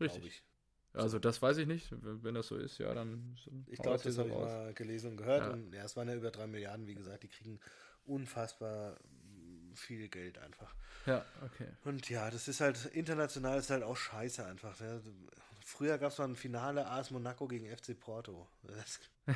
Richtig. 0.00 0.42
Also 0.94 1.18
das 1.18 1.42
weiß 1.42 1.58
ich 1.58 1.66
nicht. 1.66 1.88
Wenn 1.90 2.34
das 2.34 2.46
so 2.46 2.56
ist, 2.56 2.78
ja, 2.78 2.94
dann. 2.94 3.36
Ich 3.66 3.78
glaube, 3.80 4.02
das 4.02 4.18
habe 4.18 4.28
ich 4.28 4.34
mal 4.34 4.74
gelesen 4.74 5.12
und 5.12 5.16
gehört. 5.16 5.42
Ja. 5.42 5.50
Und 5.50 5.72
ja, 5.74 5.84
es 5.84 5.96
waren 5.96 6.08
ja 6.08 6.14
über 6.14 6.30
drei 6.30 6.46
Milliarden, 6.46 6.86
wie 6.86 6.94
gesagt, 6.94 7.24
die 7.24 7.28
kriegen 7.28 7.58
unfassbar 8.04 8.96
viel 9.74 10.08
Geld 10.08 10.38
einfach. 10.38 10.74
Ja, 11.06 11.24
okay. 11.44 11.66
Und 11.84 12.08
ja, 12.08 12.30
das 12.30 12.48
ist 12.48 12.60
halt, 12.60 12.84
international 12.86 13.58
ist 13.58 13.70
halt 13.70 13.82
auch 13.82 13.96
scheiße 13.96 14.44
einfach. 14.46 14.78
Ne? 14.80 15.02
Früher 15.64 15.98
gab 15.98 16.12
es 16.12 16.18
mal 16.18 16.28
ein 16.28 16.36
Finale 16.36 16.86
AS 16.86 17.10
Monaco 17.10 17.48
gegen 17.48 17.66
FC 17.66 17.98
Porto. 17.98 18.48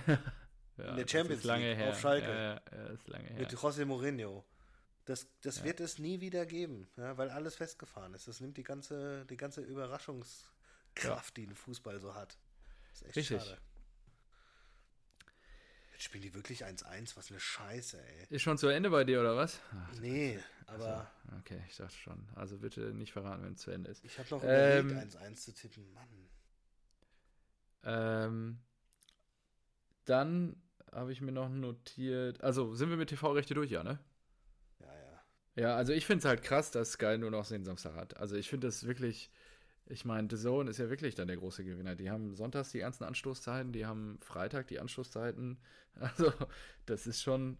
ja, 0.76 0.90
in 0.90 0.96
der 0.96 1.08
Champions 1.08 1.44
League 1.44 1.76
her. 1.76 1.90
auf 1.90 2.00
Schalke. 2.00 2.28
Ja, 2.28 2.60
ja, 2.76 2.86
ist 2.88 3.08
lange 3.08 3.24
her. 3.24 3.38
Mit 3.40 3.50
José 3.50 3.84
Mourinho. 3.84 4.44
Das, 5.06 5.26
das 5.40 5.64
wird 5.64 5.80
es 5.80 5.98
nie 5.98 6.20
wieder 6.20 6.44
geben, 6.44 6.86
weil 6.96 7.30
alles 7.30 7.56
festgefahren 7.56 8.12
ist. 8.12 8.28
Das 8.28 8.40
nimmt 8.40 8.58
die 8.58 8.62
ganze, 8.62 9.24
die 9.24 9.38
ganze 9.38 9.62
Überraschungs- 9.62 10.44
Kraft, 10.98 11.38
ja. 11.38 11.44
die 11.44 11.50
ein 11.50 11.54
Fußball 11.54 12.00
so 12.00 12.14
hat. 12.14 12.38
Das 12.90 13.00
ist 13.00 13.06
echt 13.08 13.16
Richtig. 13.16 13.42
schade. 13.42 13.58
Jetzt 15.92 16.04
spielen 16.04 16.22
die 16.22 16.32
wirklich 16.34 16.64
1-1, 16.64 17.16
was 17.16 17.30
eine 17.30 17.40
Scheiße, 17.40 18.00
ey. 18.00 18.26
Ist 18.30 18.42
schon 18.42 18.56
zu 18.56 18.68
Ende 18.68 18.90
bei 18.90 19.02
dir, 19.02 19.20
oder 19.20 19.36
was? 19.36 19.60
Ach, 19.72 19.94
nee, 20.00 20.38
aber. 20.66 21.10
Also, 21.26 21.38
okay, 21.40 21.60
ich 21.68 21.76
dachte 21.76 21.96
schon. 21.96 22.28
Also 22.36 22.58
bitte 22.58 22.92
nicht 22.94 23.12
verraten, 23.12 23.42
wenn 23.42 23.54
es 23.54 23.62
zu 23.62 23.72
Ende 23.72 23.90
ist. 23.90 24.04
Ich 24.04 24.16
habe 24.18 24.28
noch 24.30 24.42
ähm, 24.44 24.90
überlegt, 24.90 25.16
1-1 25.16 25.34
zu 25.34 25.54
tippen, 25.54 25.92
Mann. 25.92 26.28
Ähm, 27.82 28.58
dann 30.04 30.62
habe 30.92 31.12
ich 31.12 31.20
mir 31.20 31.32
noch 31.32 31.48
notiert. 31.48 32.42
Also 32.42 32.74
sind 32.74 32.90
wir 32.90 32.96
mit 32.96 33.08
TV-Rechte 33.08 33.54
durch, 33.54 33.70
ja, 33.70 33.82
ne? 33.82 33.98
Ja, 34.78 34.86
ja. 34.86 35.22
Ja, 35.56 35.76
also 35.76 35.92
ich 35.92 36.06
finde 36.06 36.20
es 36.20 36.24
halt 36.26 36.42
krass, 36.42 36.70
dass 36.70 36.92
Sky 36.92 37.18
nur 37.18 37.32
noch 37.32 37.48
den 37.48 37.64
Samstag 37.64 37.94
hat. 37.94 38.16
Also 38.18 38.36
ich 38.36 38.48
finde 38.48 38.68
das 38.68 38.84
wirklich 38.84 39.32
ich 39.90 40.04
meine, 40.04 40.28
The 40.30 40.36
Zone 40.36 40.70
ist 40.70 40.78
ja 40.78 40.90
wirklich 40.90 41.14
dann 41.14 41.28
der 41.28 41.36
große 41.36 41.64
Gewinner. 41.64 41.94
Die 41.94 42.10
haben 42.10 42.34
sonntags 42.34 42.72
die 42.72 42.80
ganzen 42.80 43.04
Anstoßzeiten, 43.04 43.72
die 43.72 43.86
haben 43.86 44.18
Freitag 44.22 44.68
die 44.68 44.80
Anstoßzeiten. 44.80 45.58
Also, 46.00 46.32
das 46.86 47.08
ist 47.08 47.22
schon, 47.22 47.58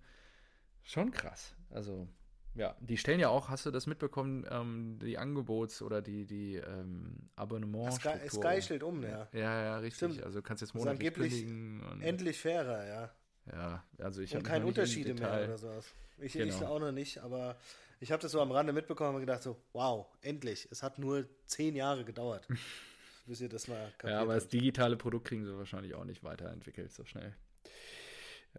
schon 0.85 1.11
krass. 1.11 1.57
Also, 1.71 2.07
ja, 2.55 2.77
die 2.79 2.97
stellen 2.97 3.19
ja 3.19 3.31
auch, 3.31 3.49
hast 3.49 3.67
du 3.67 3.73
das 3.73 3.89
mitbekommen, 3.89 4.47
ähm, 4.49 5.01
die 5.03 5.19
Angebots- 5.19 5.83
oder 5.83 6.03
die, 6.03 6.25
die 6.25 6.55
ähm, 6.55 7.31
Abonnements. 7.35 7.97
Sky, 7.97 8.29
Sky 8.29 8.63
stellt 8.63 8.85
um, 8.85 9.03
ja. 9.03 9.29
Ja, 9.33 9.63
ja, 9.63 9.79
richtig. 9.79 10.13
Stimmt. 10.13 10.23
Also, 10.23 10.39
du 10.39 10.43
kannst 10.45 10.61
jetzt 10.61 10.73
monatlich 10.75 11.15
kündigen. 11.15 11.83
Und, 11.91 12.01
endlich 12.01 12.39
fairer, 12.39 12.87
ja. 12.87 13.11
Ja, 13.53 13.85
also 13.99 14.21
ich 14.21 14.35
habe. 14.35 14.45
keine 14.45 14.67
Unterschiede 14.67 15.15
mehr 15.15 15.45
oder 15.45 15.59
sowas. 15.59 15.93
Ich, 16.19 16.35
genau. 16.35 16.55
ich 16.55 16.65
auch 16.65 16.79
noch 16.79 16.93
nicht, 16.93 17.19
aber 17.19 17.57
ich 18.01 18.13
habe 18.13 18.23
das 18.23 18.33
so 18.33 18.41
am 18.41 18.51
Rande 18.53 18.73
mitbekommen 18.73 19.15
und 19.17 19.21
gedacht 19.21 19.43
so, 19.43 19.61
wow, 19.73 20.07
endlich. 20.23 20.69
Es 20.71 20.83
hat 20.83 20.99
nur 20.99 21.29
zehn 21.47 21.75
Jahre 21.77 22.05
gedauert, 22.05 22.47
bis 23.27 23.41
ihr 23.41 23.49
das 23.49 23.69
mal 23.69 23.93
kapiert 23.99 24.13
Ja, 24.13 24.21
aber 24.21 24.33
habt. 24.35 24.43
das 24.45 24.49
digitale 24.49 24.97
Produkt 24.97 25.27
kriegen 25.29 25.45
sie 25.45 25.57
wahrscheinlich 25.57 25.95
auch 25.95 26.05
nicht 26.05 26.23
weiterentwickelt 26.25 26.93
so 26.93 27.05
schnell. 27.05 27.35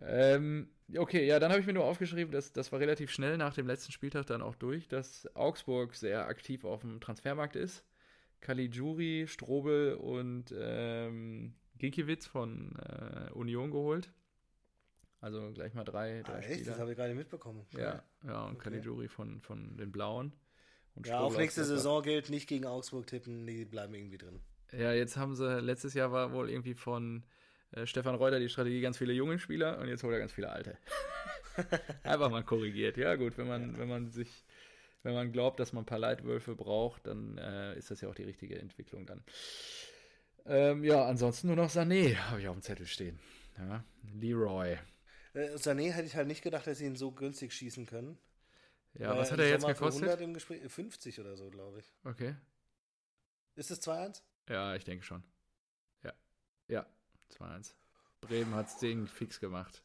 Ähm, 0.02 0.70
okay, 0.98 1.26
ja, 1.26 1.40
dann 1.40 1.52
habe 1.52 1.60
ich 1.62 1.68
mir 1.68 1.74
nur 1.74 1.84
aufgeschrieben, 1.86 2.32
dass 2.32 2.54
das 2.54 2.72
war 2.72 2.80
relativ 2.80 3.12
schnell 3.12 3.38
nach 3.38 3.54
dem 3.54 3.68
letzten 3.68 3.92
Spieltag 3.92 4.28
dann 4.28 4.42
auch 4.42 4.56
durch, 4.56 4.88
dass 4.88 5.28
Augsburg 5.36 5.96
sehr 5.96 6.28
aktiv 6.28 6.64
auf 6.64 6.82
dem 6.82 7.02
Transfermarkt 7.02 7.56
ist. 7.56 7.84
Caligiuri, 8.40 9.26
Strobel 9.28 9.96
und 9.96 10.54
ähm, 10.58 11.56
Ginkiewicz 11.78 12.28
von 12.28 12.78
äh, 12.78 13.32
Union 13.34 13.72
geholt. 13.72 14.12
Also 15.22 15.52
gleich 15.52 15.74
mal 15.74 15.84
drei, 15.84 16.22
drei 16.24 16.34
ah, 16.34 16.40
echt? 16.40 16.54
Spieler. 16.54 16.72
Das 16.72 16.80
habe 16.80 16.92
ich 16.92 16.98
gerade 16.98 17.14
mitbekommen. 17.14 17.66
Ja, 17.72 18.04
ja 18.26 18.46
und 18.46 18.56
okay. 18.56 18.70
Caligiuri 18.70 19.10
von, 19.10 19.42
von 19.42 19.78
den 19.78 19.92
Blauen. 19.92 20.34
Und 20.96 21.08
ja, 21.08 21.20
auch 21.20 21.36
nächste 21.38 21.64
Saison 21.64 22.02
gilt 22.02 22.30
nicht 22.30 22.48
gegen 22.48 22.66
Augsburg 22.66 23.08
tippen, 23.08 23.46
die 23.46 23.66
bleiben 23.66 23.94
irgendwie 23.94 24.18
drin. 24.18 24.40
Ja, 24.72 24.94
jetzt 24.94 25.18
haben 25.18 25.36
sie, 25.36 25.60
letztes 25.60 25.94
Jahr 25.94 26.12
war 26.12 26.32
wohl 26.32 26.50
irgendwie 26.50 26.74
von 26.74 27.24
äh, 27.72 27.86
Stefan 27.86 28.16
Reuter 28.16 28.40
die 28.40 28.50
Strategie 28.50 28.82
ganz 28.82 28.98
viele 28.98 29.14
junge 29.14 29.40
Spieler 29.40 29.80
und 29.80 29.88
jetzt 29.88 30.04
holt 30.04 30.14
er 30.14 30.20
ganz 30.20 30.32
viele 30.32 30.50
alte. 30.50 30.78
Einfach 32.04 32.30
mal 32.30 32.44
korrigiert. 32.44 32.98
Ja, 32.98 33.16
gut, 33.16 33.38
wenn 33.38 33.48
man, 33.48 33.74
ja. 33.74 33.80
wenn 33.80 33.88
man 33.88 34.12
sich, 34.12 34.46
wenn 35.04 35.14
man 35.14 35.32
glaubt, 35.32 35.60
dass 35.60 35.74
man 35.74 35.84
ein 35.84 35.88
paar 35.88 36.00
Leitwölfe 36.00 36.56
braucht, 36.56 37.08
dann 37.08 37.38
äh, 37.38 37.78
ist 37.78 37.92
das 37.92 38.02
ja 38.02 38.10
auch 38.10 38.16
die 38.16 38.24
richtige 38.24 38.60
Entwicklung 38.60 39.06
dann. 39.06 39.24
Ähm, 40.46 40.84
ja, 40.84 41.06
ansonsten 41.06 41.48
nur 41.48 41.56
noch 41.56 41.70
Sané 41.70 42.16
habe 42.16 42.42
ich 42.42 42.48
auf 42.48 42.56
dem 42.56 42.62
Zettel 42.62 42.86
stehen. 42.86 43.20
Ja, 43.58 43.84
Leroy. 44.20 44.78
Äh, 45.40 45.56
Sané 45.56 45.92
hätte 45.92 46.08
ich 46.08 46.16
halt 46.16 46.28
nicht 46.28 46.42
gedacht, 46.42 46.68
dass 46.68 46.78
sie 46.80 46.86
ihn 46.86 46.96
so 46.96 47.12
günstig 47.12 47.54
schießen 47.54 47.86
können. 47.86 48.18
Ja, 48.94 49.16
was 49.16 49.32
hat 49.32 49.40
er 49.40 49.50
jetzt 49.50 49.66
gekostet? 49.66 50.04
100 50.04 50.22
im 50.22 50.34
Gespräch, 50.34 50.62
50 50.72 51.20
oder 51.20 51.36
so, 51.38 51.50
glaube 51.50 51.80
ich. 51.80 51.94
Okay. 52.04 52.36
Ist 53.56 53.72
es 53.72 53.82
2-1? 53.82 54.22
Ja, 54.50 54.76
ich 54.76 54.84
denke 54.84 55.04
schon. 55.06 55.24
Ja. 56.04 56.14
Ja, 56.68 56.86
2-1. 57.38 57.74
Bremen 58.22 58.54
hat 58.56 58.66
das 58.66 58.80
Ding 58.80 59.08
fix 59.08 59.40
gemacht. 59.40 59.84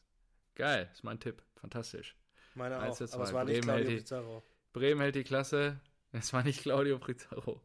Geil, 0.55 0.89
ist 0.91 1.03
mein 1.03 1.19
Tipp. 1.19 1.43
Fantastisch. 1.55 2.15
Meine 2.55 2.77
auch. 2.77 2.99
Aber 2.99 3.23
es 3.23 3.33
war 3.33 3.43
nicht 3.45 3.61
Bremen 3.61 3.61
Claudio 3.63 3.75
hält 3.75 3.89
die- 3.89 3.95
Pizarro. 3.97 4.43
Bremen 4.73 5.01
hält 5.01 5.15
die 5.15 5.23
Klasse. 5.23 5.79
Es 6.11 6.31
war 6.33 6.43
nicht 6.43 6.61
Claudio 6.61 6.97
Pizarro. 6.97 7.61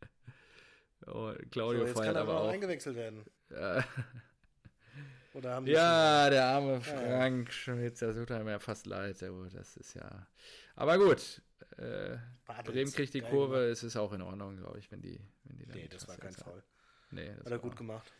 oh, 1.06 1.32
So, 1.32 1.34
Claudio 1.50 1.84
jetzt 1.86 1.96
feiert 1.96 2.06
kann 2.06 2.16
er 2.16 2.22
aber 2.22 2.32
aber 2.34 2.40
auch. 2.42 2.52
eingewechselt 2.52 2.96
werden. 2.96 3.24
Ja, 3.50 3.84
Oder 5.34 5.54
haben 5.54 5.66
ja, 5.66 6.30
der 6.30 6.46
arme 6.46 6.80
Ja, 6.86 7.02
ja. 7.02 7.18
Frank 7.18 7.52
Schmitz, 7.52 7.98
das 7.98 8.14
tut 8.16 8.30
einem 8.30 8.48
ja 8.48 8.58
fast 8.60 8.86
leid. 8.86 9.20
Das 9.52 9.76
ist 9.76 9.94
ja. 9.94 10.26
Aber 10.76 10.96
gut, 10.96 11.42
äh, 11.76 12.16
Bremen 12.64 12.92
kriegt 12.92 13.14
die 13.14 13.20
geil 13.20 13.30
Kurve, 13.30 13.54
gemacht. 13.56 13.72
es 13.72 13.82
ist 13.82 13.96
auch 13.96 14.12
in 14.12 14.22
Ordnung, 14.22 14.56
glaube 14.56 14.78
ich, 14.78 14.90
wenn 14.92 15.02
die, 15.02 15.20
wenn 15.44 15.58
die 15.58 15.66
dann 15.66 15.76
Nee, 15.76 15.88
das 15.88 16.06
war 16.06 16.16
kein 16.16 16.32
Foul. 16.32 16.52
haben. 16.54 16.62
Nee, 17.10 17.28
das 17.30 17.38
Hat 17.38 17.46
er 17.46 17.50
war, 17.50 17.58
gut 17.58 17.76
gemacht. 17.76 18.12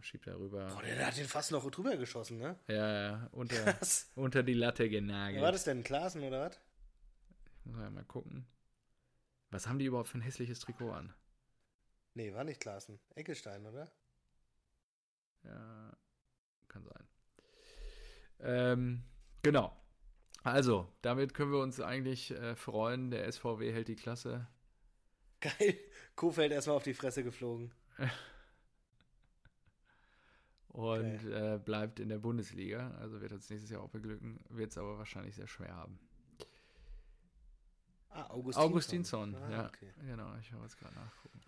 schiebt 0.00 0.26
er 0.26 0.38
rüber. 0.38 0.66
Boah, 0.68 0.82
der 0.82 1.06
hat 1.06 1.16
den 1.16 1.26
fast 1.26 1.50
noch 1.52 1.68
drüber 1.70 1.96
geschossen, 1.96 2.38
ne? 2.38 2.58
Ja, 2.68 3.02
ja, 3.02 3.28
unter, 3.32 3.78
unter 4.14 4.42
die 4.42 4.54
Latte 4.54 4.88
genagelt. 4.88 5.42
war 5.42 5.52
das 5.52 5.64
denn? 5.64 5.82
Klaassen 5.82 6.22
oder 6.22 6.46
was? 6.46 6.60
Muss 7.64 7.76
man 7.76 7.92
mal 7.92 8.04
gucken. 8.04 8.46
Was 9.50 9.66
haben 9.66 9.78
die 9.78 9.84
überhaupt 9.86 10.08
für 10.08 10.18
ein 10.18 10.22
hässliches 10.22 10.60
Trikot 10.60 10.90
an? 10.92 11.12
Nee, 12.14 12.32
war 12.32 12.44
nicht 12.44 12.60
Klaassen. 12.60 12.98
Eckestein, 13.14 13.66
oder? 13.66 13.90
Ja, 15.46 15.96
kann 16.68 16.84
sein. 16.84 17.08
Ähm, 18.40 19.02
genau. 19.42 19.74
Also, 20.42 20.92
damit 21.02 21.34
können 21.34 21.52
wir 21.52 21.60
uns 21.60 21.80
eigentlich 21.80 22.30
äh, 22.30 22.54
freuen. 22.54 23.10
Der 23.10 23.30
SVW 23.30 23.72
hält 23.72 23.88
die 23.88 23.96
Klasse. 23.96 24.46
Geil. 25.40 25.78
Kofeld 26.14 26.52
erstmal 26.52 26.76
auf 26.76 26.84
die 26.84 26.94
Fresse 26.94 27.24
geflogen. 27.24 27.72
und 30.68 31.24
äh, 31.24 31.58
bleibt 31.64 32.00
in 32.00 32.08
der 32.08 32.18
Bundesliga. 32.18 32.90
Also 33.00 33.20
wird 33.20 33.32
uns 33.32 33.48
nächstes 33.50 33.70
Jahr 33.70 33.82
auch 33.82 33.90
beglücken, 33.90 34.40
wird 34.50 34.70
es 34.70 34.78
aber 34.78 34.98
wahrscheinlich 34.98 35.34
sehr 35.34 35.46
schwer 35.46 35.74
haben. 35.74 35.98
Ah, 38.10 38.30
Augustinsson. 38.30 38.70
Augustinsson, 38.70 39.34
Ah, 39.34 39.50
ja. 39.50 39.66
okay. 39.66 39.92
Genau, 40.06 40.34
ich 40.36 40.52
habe 40.52 40.62
jetzt 40.62 40.78
gerade 40.78 40.94
nachgucken. 40.94 41.40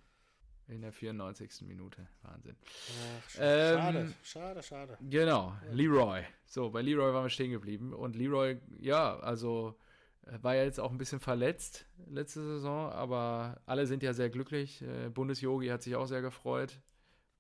In 0.69 0.83
der 0.83 0.93
94. 0.93 1.63
Minute. 1.63 2.07
Wahnsinn. 2.23 2.55
Ach, 2.61 3.31
sch 3.31 3.39
Ähm, 3.41 3.79
schade, 3.79 4.15
schade, 4.23 4.63
schade. 4.63 4.99
Genau, 5.01 5.57
Leroy. 5.73 6.23
So, 6.45 6.71
bei 6.71 6.83
Leroy 6.83 7.13
waren 7.15 7.25
wir 7.25 7.31
stehen 7.31 7.51
geblieben. 7.51 7.95
Und 7.95 8.17
Leroy, 8.17 8.59
ja, 8.79 9.19
also 9.21 9.79
äh, 10.27 10.39
war 10.43 10.55
ja 10.55 10.65
jetzt 10.65 10.79
auch 10.79 10.91
ein 10.91 10.99
bisschen 10.99 11.21
verletzt 11.21 11.87
letzte 12.07 12.43
Saison, 12.43 12.93
aber 12.93 13.61
alle 13.65 13.87
sind 13.87 14.03
ja 14.03 14.13
sehr 14.13 14.29
glücklich. 14.29 14.83
Äh, 14.83 15.09
Bundesjogi 15.09 15.69
hat 15.69 15.83
sich 15.83 15.97
auch 15.97 16.07
sehr 16.07 16.21
gefreut. 16.21 16.81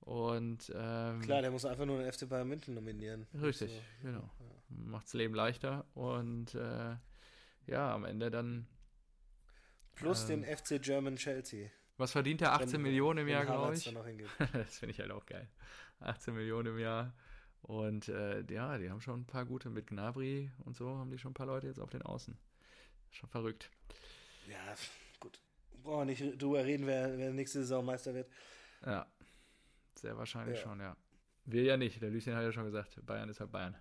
Und 0.01 0.73
ähm, 0.75 1.21
Klar, 1.21 1.43
der 1.43 1.51
muss 1.51 1.67
einfach 1.67 1.85
nur 1.85 1.99
den 1.99 2.11
FC 2.11 2.27
Bayern 2.27 2.49
München 2.49 2.73
nominieren. 2.75 3.27
Richtig, 3.35 3.71
So, 3.71 4.07
genau. 4.09 4.31
ja. 4.41 4.47
macht's 4.71 5.13
Leben 5.13 5.35
leichter. 5.35 5.85
Und 5.93 6.55
äh, 6.55 6.97
ja, 7.67 7.95
am 7.95 8.07
Ende 8.07 8.31
dann, 8.31 8.67
Plus 9.97 10.31
Ähm, 10.31 10.43
den 10.43 10.57
FC 10.57 10.81
German 10.81 11.17
Chelsea. 11.17 11.69
Was 11.99 12.13
verdient 12.13 12.41
er? 12.43 12.53
18 12.55 12.73
Wenn- 12.75 12.83
Millionen 12.83 13.19
im 13.21 13.29
Jahr, 13.29 13.45
glaube 13.45 13.75
ich. 13.75 13.85
das 14.53 14.79
finde 14.79 14.93
ich 14.93 15.01
halt 15.01 15.11
auch 15.11 15.27
geil. 15.27 15.49
18 16.01 16.35
Millionen 16.35 16.69
im 16.75 16.79
Jahr. 16.79 17.13
Und 17.63 18.09
äh, 18.09 18.43
ja, 18.51 18.79
die 18.79 18.89
haben 18.89 19.01
schon 19.01 19.21
ein 19.21 19.27
paar 19.27 19.45
gute 19.45 19.69
mit 19.69 19.89
Gnabry 19.89 20.51
und 20.65 20.77
so, 20.77 20.89
haben 20.97 21.11
die 21.11 21.19
schon 21.19 21.33
ein 21.33 21.35
paar 21.35 21.47
Leute 21.47 21.67
jetzt 21.67 21.81
auf 21.81 21.91
den 21.91 22.03
Außen. 22.03 22.39
Schon 23.11 23.29
verrückt. 23.29 23.69
Ja, 24.49 24.75
gut. 25.21 25.41
Brauchen 25.83 26.01
wir 26.01 26.05
nicht 26.07 26.41
drüber 26.41 26.65
reden, 26.65 26.87
wer, 26.87 27.19
wer 27.19 27.33
nächste 27.33 27.59
Saison 27.61 27.85
Meister 27.85 28.15
wird. 28.15 28.31
Ja, 28.87 29.07
sehr 29.97 30.17
wahrscheinlich 30.17 30.57
Ja. 30.59 30.63
schon, 30.63 30.81
ja. 30.81 30.97
Wir 31.47 31.63
ja 31.65 31.77
nicht. 31.77 32.01
Der 32.01 32.11
Lucien 32.11 32.37
hat 32.37 32.45
ja 32.45 32.53
schon 32.53 32.65
gesagt, 32.65 33.05
Bayern 33.05 33.29
ist 33.29 33.41
halt 33.41 33.51
Bayern. 33.51 33.77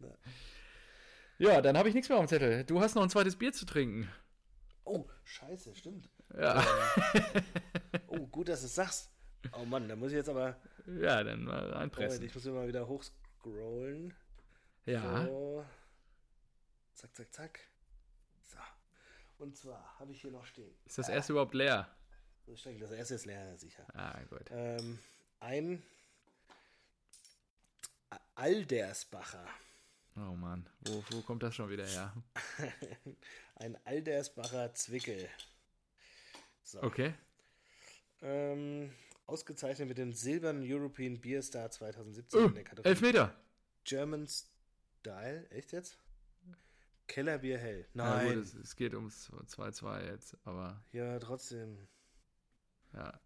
Ja. 0.00 0.08
Ja, 1.36 1.60
dann 1.60 1.76
habe 1.76 1.88
ich 1.88 1.94
nichts 1.96 2.08
mehr 2.08 2.16
auf 2.18 2.24
dem 2.24 2.28
Zettel. 2.28 2.62
Du 2.62 2.80
hast 2.80 2.94
noch 2.94 3.02
ein 3.02 3.10
zweites 3.10 3.34
Bier 3.34 3.52
zu 3.52 3.66
trinken. 3.66 4.08
Oh, 4.84 5.06
scheiße, 5.24 5.74
stimmt. 5.74 6.08
Ja, 6.36 6.64
Oh, 8.08 8.26
gut, 8.26 8.48
dass 8.48 8.60
du 8.60 8.66
es 8.66 8.74
sagst. 8.74 9.10
Oh 9.52 9.64
Mann, 9.64 9.88
da 9.88 9.96
muss 9.96 10.10
ich 10.10 10.16
jetzt 10.16 10.28
aber. 10.28 10.56
ja 10.86 11.22
dann 11.22 11.44
mal 11.44 11.56
Moment, 11.60 11.74
reinpressen. 11.76 12.24
ich 12.24 12.34
muss 12.34 12.44
immer 12.46 12.66
wieder 12.66 12.86
hochscrollen. 12.86 14.14
Ja, 14.86 15.24
So. 15.26 15.64
Zack, 16.94 17.14
zack, 17.16 17.32
zack. 17.34 17.60
So. 18.42 18.58
Und 19.38 19.56
zwar 19.56 19.98
habe 19.98 20.12
ich 20.12 20.20
hier 20.20 20.30
noch 20.30 20.46
stehen. 20.46 20.74
ist 20.84 20.98
das 20.98 21.08
erste 21.08 21.32
überhaupt 21.32 21.54
leer? 21.54 21.88
Das 22.46 22.64
erste 22.92 23.14
ist 23.14 23.24
leer, 23.26 23.56
sicher. 23.58 23.86
Ah, 23.94 24.18
gut. 24.28 24.50
Ähm, 24.50 24.98
ein 25.40 25.82
Aldersbacher. 28.34 29.44
Oh 30.16 30.34
Mann, 30.36 30.68
wo, 30.82 31.02
wo 31.10 31.20
kommt 31.22 31.42
das 31.42 31.54
schon 31.54 31.68
wieder 31.70 31.86
her? 31.86 32.12
ein 33.56 33.76
Aldersbacher 33.84 34.74
Zwickel. 34.74 35.28
So. 36.62 36.82
Okay. 36.82 37.14
Ähm, 38.22 38.92
ausgezeichnet 39.26 39.88
mit 39.88 39.98
dem 39.98 40.12
silbernen 40.12 40.62
European 40.64 41.20
Beer 41.20 41.42
Star 41.42 41.70
2017 41.70 42.40
Oh, 42.40 42.46
in 42.46 42.54
der 42.54 42.64
Kategorie 42.64 42.88
Elfmeter. 42.88 43.34
German 43.84 44.26
Style. 44.26 45.48
Echt 45.50 45.72
jetzt? 45.72 45.98
Kellerbier 47.06 47.58
hell. 47.58 47.86
Nein. 47.92 48.28
gut, 48.28 48.44
es, 48.44 48.54
es 48.54 48.76
geht 48.76 48.94
ums 48.94 49.30
2-2 49.30 50.06
jetzt, 50.06 50.38
aber 50.44 50.82
ja, 50.92 51.18
trotzdem. 51.18 51.86
ja. 52.94 53.20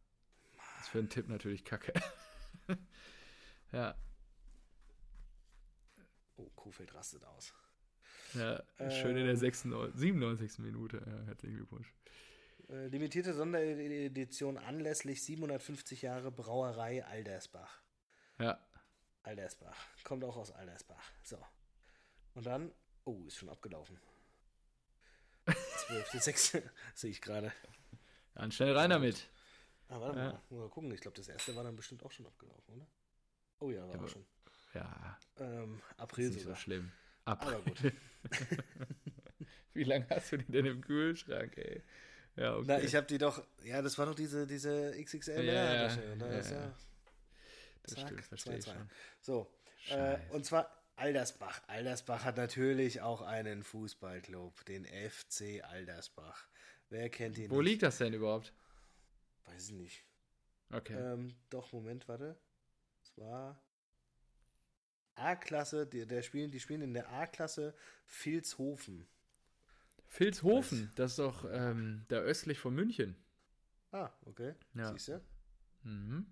Ist 0.81 0.89
für 0.89 0.99
einen 0.99 1.09
Tipp 1.09 1.29
natürlich 1.29 1.65
kacke. 1.65 1.93
ja, 3.73 3.95
Oh, 6.37 6.49
Kuhfeld 6.55 6.95
rastet 6.95 7.25
aus. 7.25 7.53
Ja, 8.35 8.63
schön 8.91 9.17
in 9.17 9.25
der 9.25 9.35
Ähm. 9.35 9.37
96, 9.37 9.99
97. 10.01 10.59
Minute. 10.61 11.03
Ja, 11.07 11.27
herzlichen 11.27 11.57
Glückwunsch. 11.57 11.93
Äh, 12.69 12.89
limitierte 12.89 13.33
Sonderedition 13.35 14.59
anlässlich 14.59 15.23
750 15.23 16.03
Jahre 16.03 16.31
Brauerei 16.31 17.05
Aldersbach. 17.05 17.81
Ja, 18.39 18.59
Aldersbach. 19.23 19.77
Kommt 20.05 20.25
auch 20.25 20.37
aus 20.37 20.53
Aldersbach. 20.53 21.03
So. 21.23 21.39
Und 22.35 22.47
dann. 22.47 22.73
Oh, 23.05 23.25
ist 23.27 23.37
schon 23.37 23.49
abgelaufen. 23.49 23.99
12.6. 25.47 26.63
sehe 26.95 27.11
ich 27.11 27.21
gerade. 27.23 27.53
dann 28.35 28.53
schnell 28.53 28.77
rein 28.77 28.91
damit. 28.91 29.29
Ah, 29.89 30.01
warte 30.01 30.19
Ja. 30.19 30.33
mal. 30.51 30.59
Mal 30.59 30.69
gucken. 30.69 30.93
Ich 30.93 31.01
glaube, 31.01 31.17
das 31.17 31.29
erste 31.29 31.57
war 31.57 31.65
dann 31.65 31.75
bestimmt 31.77 32.03
auch 32.05 32.13
schon 32.13 32.27
abgelaufen, 32.27 32.75
oder? 32.75 32.87
Oh 33.61 33.71
ja, 33.71 33.89
war 33.89 33.97
Ja, 33.97 34.03
auch 34.03 34.09
schon. 34.09 34.27
Ja, 34.75 35.19
Ähm, 35.39 35.81
ist 35.91 35.99
April 36.01 36.27
nicht 36.29 36.39
so 36.41 36.45
sogar. 36.45 36.57
schlimm. 36.57 36.93
Ab. 37.29 37.47
Aber 37.47 37.61
gut. 37.61 37.79
Wie 39.75 39.85
lange 39.85 40.07
hast 40.11 40.33
du 40.33 40.39
die 40.39 40.51
denn 40.51 40.67
im 40.67 40.81
Kühlschrank, 40.81 41.57
ey? 41.57 41.83
Ja, 42.37 42.57
okay. 42.57 42.65
Na, 42.67 42.81
ich 42.81 42.95
habe 42.95 43.07
die 43.07 43.19
doch. 43.19 43.45
Ja, 43.65 43.83
das 43.83 43.99
war 43.99 44.07
doch 44.07 44.15
diese, 44.15 44.47
diese 44.47 44.93
XXL. 45.03 45.45
Ja, 45.45 45.53
ja, 45.53 45.89
Tasche. 45.89 46.13
Und 46.13 46.19
da 46.21 46.31
ja, 46.31 46.37
das 47.83 47.95
zack, 47.95 48.07
stimmt, 48.07 48.25
verstehe 48.25 48.59
ich 48.59 48.65
2-2. 48.65 48.73
schon. 48.73 48.91
So. 49.21 49.55
Äh, 49.91 50.19
und 50.31 50.45
zwar 50.45 50.71
Aldersbach. 50.97 51.63
Aldersbach 51.69 52.25
hat 52.25 52.37
natürlich 52.37 53.01
auch 53.01 53.23
einen 53.23 53.63
Fußballclub, 53.63 54.65
den 54.67 54.85
FC 54.85 55.65
Aldersbach. 55.65 56.47
Wer 56.91 57.09
kennt 57.09 57.39
ihn 57.39 57.51
Wo 57.51 57.61
nicht? 57.61 57.71
liegt 57.71 57.83
das 57.83 57.99
denn 57.99 58.13
überhaupt? 58.15 58.53
Weiß 59.47 59.69
ich 59.69 59.75
nicht. 59.75 60.05
Okay. 60.73 60.95
Ähm, 60.95 61.35
doch, 61.51 61.73
Moment, 61.73 62.09
warte. 62.09 62.37
Es 63.03 63.17
war 63.17 63.61
A-Klasse, 65.19 65.87
die, 65.87 66.07
der 66.07 66.23
spielen, 66.23 66.51
die 66.51 66.61
spielen 66.61 66.83
in 66.83 66.95
der 66.95 67.11
A-Klasse 67.11 67.75
Vilshofen. 68.23 69.07
Vilshofen, 70.17 70.91
das 70.97 71.13
ist 71.13 71.19
doch 71.19 71.45
ähm, 71.51 72.05
da 72.09 72.17
östlich 72.17 72.59
von 72.59 72.75
München. 72.75 73.17
Ah, 73.93 74.11
okay. 74.27 74.55
Ja. 74.75 74.93
Siehst 74.93 75.09
du? 75.09 75.21
Mhm. 75.83 76.27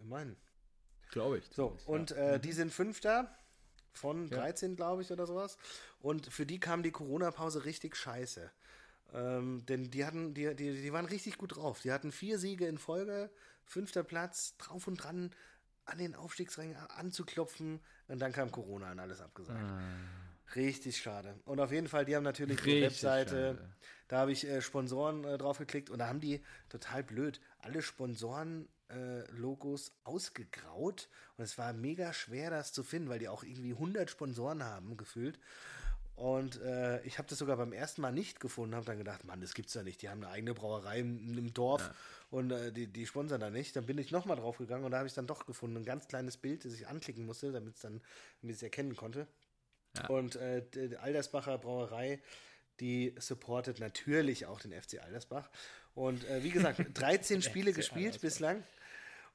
Immerhin. 0.00 0.36
Glaube 1.10 1.38
ich. 1.38 1.48
So, 1.52 1.76
und 1.86 2.10
ja. 2.10 2.34
äh, 2.34 2.40
die 2.40 2.52
sind 2.52 2.72
Fünfter 2.72 3.34
von 3.92 4.28
Ja. 4.28 4.38
13, 4.38 4.76
glaube 4.76 5.02
ich, 5.02 5.10
oder 5.10 5.26
sowas. 5.26 5.56
Und 6.00 6.26
für 6.32 6.46
die 6.46 6.60
kam 6.60 6.82
die 6.82 6.92
Corona-Pause 6.92 7.64
richtig 7.64 7.96
scheiße. 7.96 8.50
Ähm, 9.14 9.64
denn 9.66 9.90
die 9.90 10.04
hatten, 10.04 10.34
die, 10.34 10.54
die, 10.54 10.82
die 10.82 10.92
waren 10.92 11.06
richtig 11.06 11.38
gut 11.38 11.56
drauf. 11.56 11.80
Die 11.80 11.92
hatten 11.92 12.12
vier 12.12 12.38
Siege 12.38 12.66
in 12.66 12.78
Folge, 12.78 13.30
fünfter 13.64 14.04
Platz, 14.04 14.56
drauf 14.58 14.86
und 14.86 14.96
dran, 14.96 15.30
an 15.88 15.98
den 15.98 16.14
Aufstiegsrängen 16.14 16.76
anzuklopfen. 16.76 17.80
Und 18.08 18.18
dann 18.20 18.32
kam 18.32 18.50
Corona 18.50 18.90
und 18.92 18.98
alles 19.00 19.20
abgesagt. 19.20 19.60
Ah, 19.60 19.80
Richtig 20.54 20.96
schade. 20.98 21.34
Und 21.44 21.60
auf 21.60 21.72
jeden 21.72 21.88
Fall, 21.88 22.06
die 22.06 22.16
haben 22.16 22.24
natürlich 22.24 22.58
die 22.60 22.70
richtig 22.70 22.82
Webseite. 23.04 23.56
schade. 23.56 23.68
Da 24.08 24.18
habe 24.20 24.32
ich 24.32 24.46
äh, 24.46 24.62
Sponsoren 24.62 25.24
äh, 25.24 25.36
drauf 25.36 25.58
geklickt 25.58 25.90
und 25.90 25.98
da 25.98 26.06
haben 26.08 26.20
die 26.20 26.42
total 26.70 27.02
blöd 27.02 27.40
alle 27.58 27.82
Sponsoren-Logos 27.82 29.92
ausgegraut 30.04 31.10
und 31.36 31.44
es 31.44 31.58
war 31.58 31.74
mega 31.74 32.14
schwer, 32.14 32.48
das 32.50 32.72
zu 32.72 32.82
finden, 32.82 33.10
weil 33.10 33.18
die 33.18 33.28
auch 33.28 33.44
irgendwie 33.44 33.72
100 33.72 34.08
Sponsoren 34.10 34.64
haben 34.64 34.96
gefühlt. 34.96 35.38
Und 36.18 36.60
äh, 36.62 37.00
ich 37.02 37.18
habe 37.18 37.28
das 37.28 37.38
sogar 37.38 37.56
beim 37.56 37.72
ersten 37.72 38.02
Mal 38.02 38.10
nicht 38.10 38.40
gefunden, 38.40 38.74
habe 38.74 38.84
dann 38.84 38.98
gedacht, 38.98 39.24
Mann, 39.24 39.40
das 39.40 39.54
gibt's 39.54 39.74
ja 39.74 39.84
nicht. 39.84 40.02
Die 40.02 40.08
haben 40.08 40.24
eine 40.24 40.32
eigene 40.32 40.52
Brauerei 40.52 40.98
im, 40.98 41.38
im 41.38 41.54
Dorf 41.54 41.82
ja. 41.82 41.94
und 42.30 42.50
äh, 42.50 42.72
die, 42.72 42.88
die 42.88 43.06
sponsern 43.06 43.40
da 43.40 43.50
nicht. 43.50 43.76
Dann 43.76 43.86
bin 43.86 43.98
ich 43.98 44.10
nochmal 44.10 44.36
drauf 44.36 44.58
gegangen 44.58 44.84
und 44.84 44.90
da 44.90 44.98
habe 44.98 45.06
ich 45.06 45.14
dann 45.14 45.28
doch 45.28 45.46
gefunden. 45.46 45.76
Ein 45.76 45.84
ganz 45.84 46.08
kleines 46.08 46.36
Bild, 46.36 46.64
das 46.64 46.72
ich 46.72 46.88
anklicken 46.88 47.24
musste, 47.24 47.52
damit 47.52 47.76
es 47.76 47.82
dann, 47.82 48.00
damit 48.40 48.56
ich 48.56 48.56
es 48.56 48.62
erkennen 48.64 48.96
konnte. 48.96 49.28
Ja. 49.96 50.08
Und 50.08 50.34
äh, 50.34 50.64
die 50.74 50.96
Aldersbacher 50.96 51.56
Brauerei, 51.56 52.20
die 52.80 53.14
supportet 53.20 53.78
natürlich 53.78 54.46
auch 54.46 54.58
den 54.58 54.72
FC 54.72 55.00
Aldersbach. 55.00 55.48
Und 55.94 56.28
äh, 56.28 56.42
wie 56.42 56.50
gesagt, 56.50 56.80
13 56.94 57.42
Spiele 57.42 57.72
gespielt 57.72 58.20
bislang. 58.20 58.64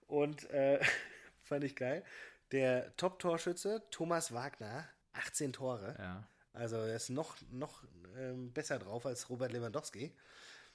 Und 0.07 0.49
äh, 0.49 0.81
fand 1.43 1.63
ich 1.63 1.77
geil. 1.77 2.03
Der 2.51 2.93
Top-Torschütze 2.97 3.83
Thomas 3.89 4.33
Wagner, 4.33 4.85
18 5.13 5.53
Tore. 5.53 5.95
Ja. 5.97 6.27
Also 6.53 6.77
er 6.77 6.95
ist 6.95 7.09
noch, 7.09 7.35
noch 7.51 7.83
ähm, 8.17 8.51
besser 8.51 8.79
drauf 8.79 9.05
als 9.05 9.29
Robert 9.29 9.51
Lewandowski. 9.51 10.11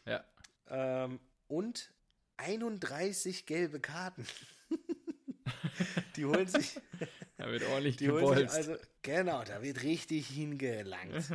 Ja. 0.05 0.25
Ähm, 0.69 1.21
und 1.47 1.91
31 2.37 3.47
gelbe 3.47 3.81
Karten. 3.81 4.27
die 6.17 6.25
holen 6.25 6.47
sich. 6.47 6.81
Da 7.39 7.49
wird 7.53 7.63
ordentlich 7.69 7.97
die 7.97 8.11
holen 8.11 8.49
sich 8.49 8.51
also 8.51 8.77
Genau, 9.03 9.45
da 9.45 9.63
wird 9.63 9.85
richtig 9.85 10.27
hingelangt. 10.27 11.31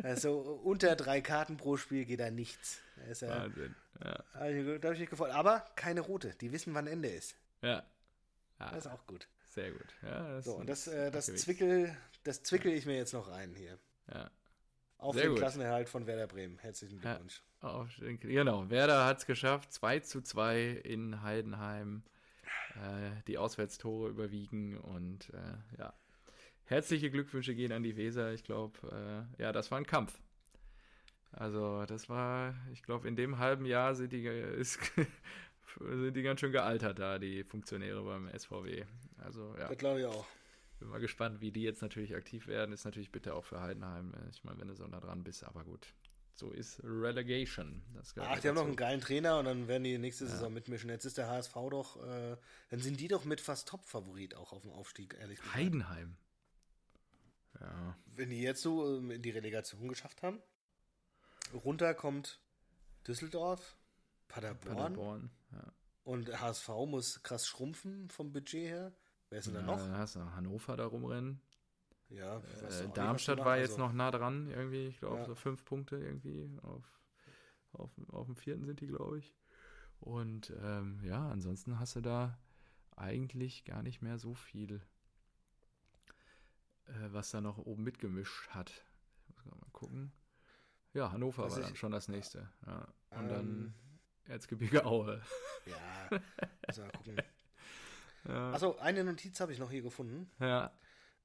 also 0.00 0.38
unter 0.38 0.94
drei 0.94 1.20
Karten 1.20 1.56
pro 1.56 1.76
Spiel 1.76 2.04
geht 2.04 2.20
da 2.20 2.30
nichts. 2.30 2.78
Da 2.94 3.02
ist 3.10 3.22
ja, 3.22 3.30
Wahnsinn. 3.30 3.74
Ja. 4.04 4.24
Also, 4.34 4.78
da 4.78 4.86
habe 4.86 4.94
ich 4.94 5.00
mich 5.00 5.10
gefreut. 5.10 5.32
Aber 5.32 5.66
keine 5.74 6.02
rote. 6.02 6.34
Die 6.40 6.52
wissen, 6.52 6.72
wann 6.72 6.86
Ende 6.86 7.08
ist. 7.08 7.34
Ja. 7.62 7.82
ja. 8.60 8.70
Das 8.70 8.86
ist 8.86 8.92
auch 8.92 9.06
gut. 9.08 9.26
Sehr 9.48 9.72
gut. 9.72 9.86
Ja, 10.02 10.40
so, 10.40 10.54
und 10.54 10.68
das, 10.68 10.86
äh, 10.86 11.10
das, 11.10 11.26
Zwickel, 11.26 11.96
das 12.24 12.42
zwickel 12.42 12.72
ich 12.72 12.86
mir 12.86 12.96
jetzt 12.96 13.12
noch 13.12 13.28
rein 13.30 13.54
hier. 13.54 13.78
Ja. 14.12 14.30
Auf 14.98 15.14
Sehr 15.14 15.24
den 15.24 15.30
gut. 15.30 15.38
Klassenerhalt 15.38 15.88
von 15.88 16.06
Werder 16.06 16.26
Bremen. 16.26 16.58
Herzlichen 16.58 17.00
Glückwunsch. 17.00 17.42
Ja, 17.62 17.68
auf, 17.68 17.88
genau, 17.98 18.68
Werder 18.68 19.06
hat 19.06 19.18
es 19.18 19.26
geschafft. 19.26 19.72
2 19.72 20.00
zu 20.00 20.20
2 20.20 20.82
in 20.84 21.22
Heidenheim. 21.22 22.02
Äh, 22.74 23.22
die 23.26 23.38
Auswärtstore 23.38 24.08
überwiegen 24.08 24.78
und 24.78 25.30
äh, 25.30 25.78
ja. 25.78 25.94
Herzliche 26.64 27.10
Glückwünsche 27.10 27.54
gehen 27.54 27.72
an 27.72 27.82
die 27.82 27.96
Weser. 27.96 28.32
Ich 28.32 28.44
glaube, 28.44 29.26
äh, 29.38 29.42
ja, 29.42 29.52
das 29.52 29.70
war 29.70 29.78
ein 29.78 29.86
Kampf. 29.86 30.20
Also, 31.32 31.84
das 31.86 32.08
war, 32.08 32.54
ich 32.72 32.82
glaube, 32.82 33.08
in 33.08 33.16
dem 33.16 33.38
halben 33.38 33.64
Jahr 33.64 33.94
sind 33.94 34.12
die, 34.12 34.24
ist, 34.26 34.78
sind 35.78 36.14
die 36.14 36.22
ganz 36.22 36.40
schön 36.40 36.52
gealtert 36.52 36.98
da, 36.98 37.18
die 37.18 37.42
Funktionäre 37.44 38.02
beim 38.02 38.30
SVW. 38.36 38.84
Also, 39.18 39.54
ja. 39.58 39.68
Das 39.68 39.78
glaube 39.78 40.00
ich 40.00 40.06
auch. 40.06 40.26
Bin 40.80 40.88
mal 40.88 40.98
gespannt, 40.98 41.40
wie 41.42 41.52
die 41.52 41.62
jetzt 41.62 41.82
natürlich 41.82 42.16
aktiv 42.16 42.46
werden. 42.46 42.72
Ist 42.72 42.84
natürlich 42.84 43.12
bitter 43.12 43.36
auch 43.36 43.44
für 43.44 43.60
Heidenheim. 43.60 44.14
Ich 44.32 44.42
meine, 44.44 44.58
wenn 44.60 44.68
du 44.68 44.74
so 44.74 44.86
nah 44.86 44.98
dran 44.98 45.22
bist, 45.22 45.44
aber 45.44 45.62
gut. 45.62 45.94
So 46.32 46.52
ist 46.52 46.80
Relegation. 46.82 47.82
Ach, 48.16 48.40
die 48.40 48.48
haben 48.48 48.54
noch 48.54 48.64
einen 48.64 48.76
geilen 48.76 49.02
Trainer 49.02 49.38
und 49.38 49.44
dann 49.44 49.68
werden 49.68 49.84
die 49.84 49.98
nächste 49.98 50.24
ja. 50.24 50.30
Saison 50.30 50.54
mitmischen. 50.54 50.88
Jetzt 50.88 51.04
ist 51.04 51.18
der 51.18 51.28
HSV 51.28 51.52
doch, 51.70 52.02
äh, 52.02 52.36
dann 52.70 52.80
sind 52.80 52.98
die 52.98 53.08
doch 53.08 53.26
mit 53.26 53.42
fast 53.42 53.68
Top-Favorit 53.68 54.34
auch 54.34 54.54
auf 54.54 54.62
dem 54.62 54.70
Aufstieg, 54.70 55.18
ehrlich 55.20 55.38
gesagt. 55.38 55.54
Heidenheim. 55.54 56.16
Ja. 57.60 57.94
Wenn 58.06 58.30
die 58.30 58.40
jetzt 58.40 58.62
so 58.62 58.96
ähm, 58.96 59.10
in 59.10 59.20
die 59.20 59.30
Relegation 59.30 59.86
geschafft 59.86 60.22
haben, 60.22 60.40
runter 61.52 61.92
kommt 61.92 62.40
Düsseldorf, 63.06 63.76
Paderborn, 64.28 64.76
Paderborn 64.76 65.30
ja. 65.52 65.72
und 66.04 66.40
HSV 66.40 66.68
muss 66.86 67.22
krass 67.22 67.46
schrumpfen 67.46 68.08
vom 68.08 68.32
Budget 68.32 68.66
her. 68.66 68.92
Wer 69.30 69.38
ist 69.38 69.46
denn 69.46 69.54
da 69.54 69.62
noch? 69.62 69.78
Dann 69.78 69.96
hast 69.96 70.16
du 70.16 70.20
Hannover 70.34 70.76
da 70.76 70.86
rumrennen. 70.86 71.40
Ja, 72.08 72.38
äh, 72.38 72.88
Darmstadt 72.92 73.38
war 73.38 73.56
jetzt 73.56 73.72
also. 73.72 73.84
noch 73.84 73.92
nah 73.92 74.10
dran, 74.10 74.48
irgendwie. 74.48 74.88
Ich 74.88 74.98
glaube, 74.98 75.18
ja. 75.18 75.24
so 75.24 75.34
fünf 75.36 75.64
Punkte 75.64 75.96
irgendwie. 75.96 76.50
Auf, 76.62 76.84
auf, 77.72 77.90
auf 78.08 78.26
dem 78.26 78.34
vierten 78.34 78.64
sind 78.64 78.80
die, 78.80 78.88
glaube 78.88 79.18
ich. 79.18 79.34
Und 80.00 80.52
ähm, 80.62 81.00
ja, 81.04 81.28
ansonsten 81.28 81.78
hast 81.78 81.94
du 81.94 82.00
da 82.00 82.36
eigentlich 82.96 83.64
gar 83.64 83.82
nicht 83.82 84.02
mehr 84.02 84.18
so 84.18 84.34
viel, 84.34 84.82
äh, 86.86 87.12
was 87.12 87.30
da 87.30 87.40
noch 87.40 87.58
oben 87.58 87.84
mitgemischt 87.84 88.48
hat. 88.48 88.72
Ich 89.28 89.44
muss 89.44 89.44
mal 89.44 89.70
gucken. 89.72 90.12
Ja, 90.92 91.12
Hannover 91.12 91.44
was 91.44 91.54
war 91.54 91.62
dann 91.62 91.76
schon 91.76 91.92
das 91.92 92.08
nächste. 92.08 92.50
Ja. 92.66 92.88
Und 93.10 93.22
ähm, 93.22 93.28
dann 93.28 93.74
Erzgebirge 94.24 94.84
Aue. 94.84 95.22
Ja, 95.66 96.20
also 96.66 96.82
mal 96.82 96.90
gucken. 96.92 97.16
Ja. 98.28 98.52
Achso, 98.52 98.76
eine 98.78 99.04
Notiz 99.04 99.40
habe 99.40 99.52
ich 99.52 99.58
noch 99.58 99.70
hier 99.70 99.82
gefunden. 99.82 100.30
Ja. 100.40 100.72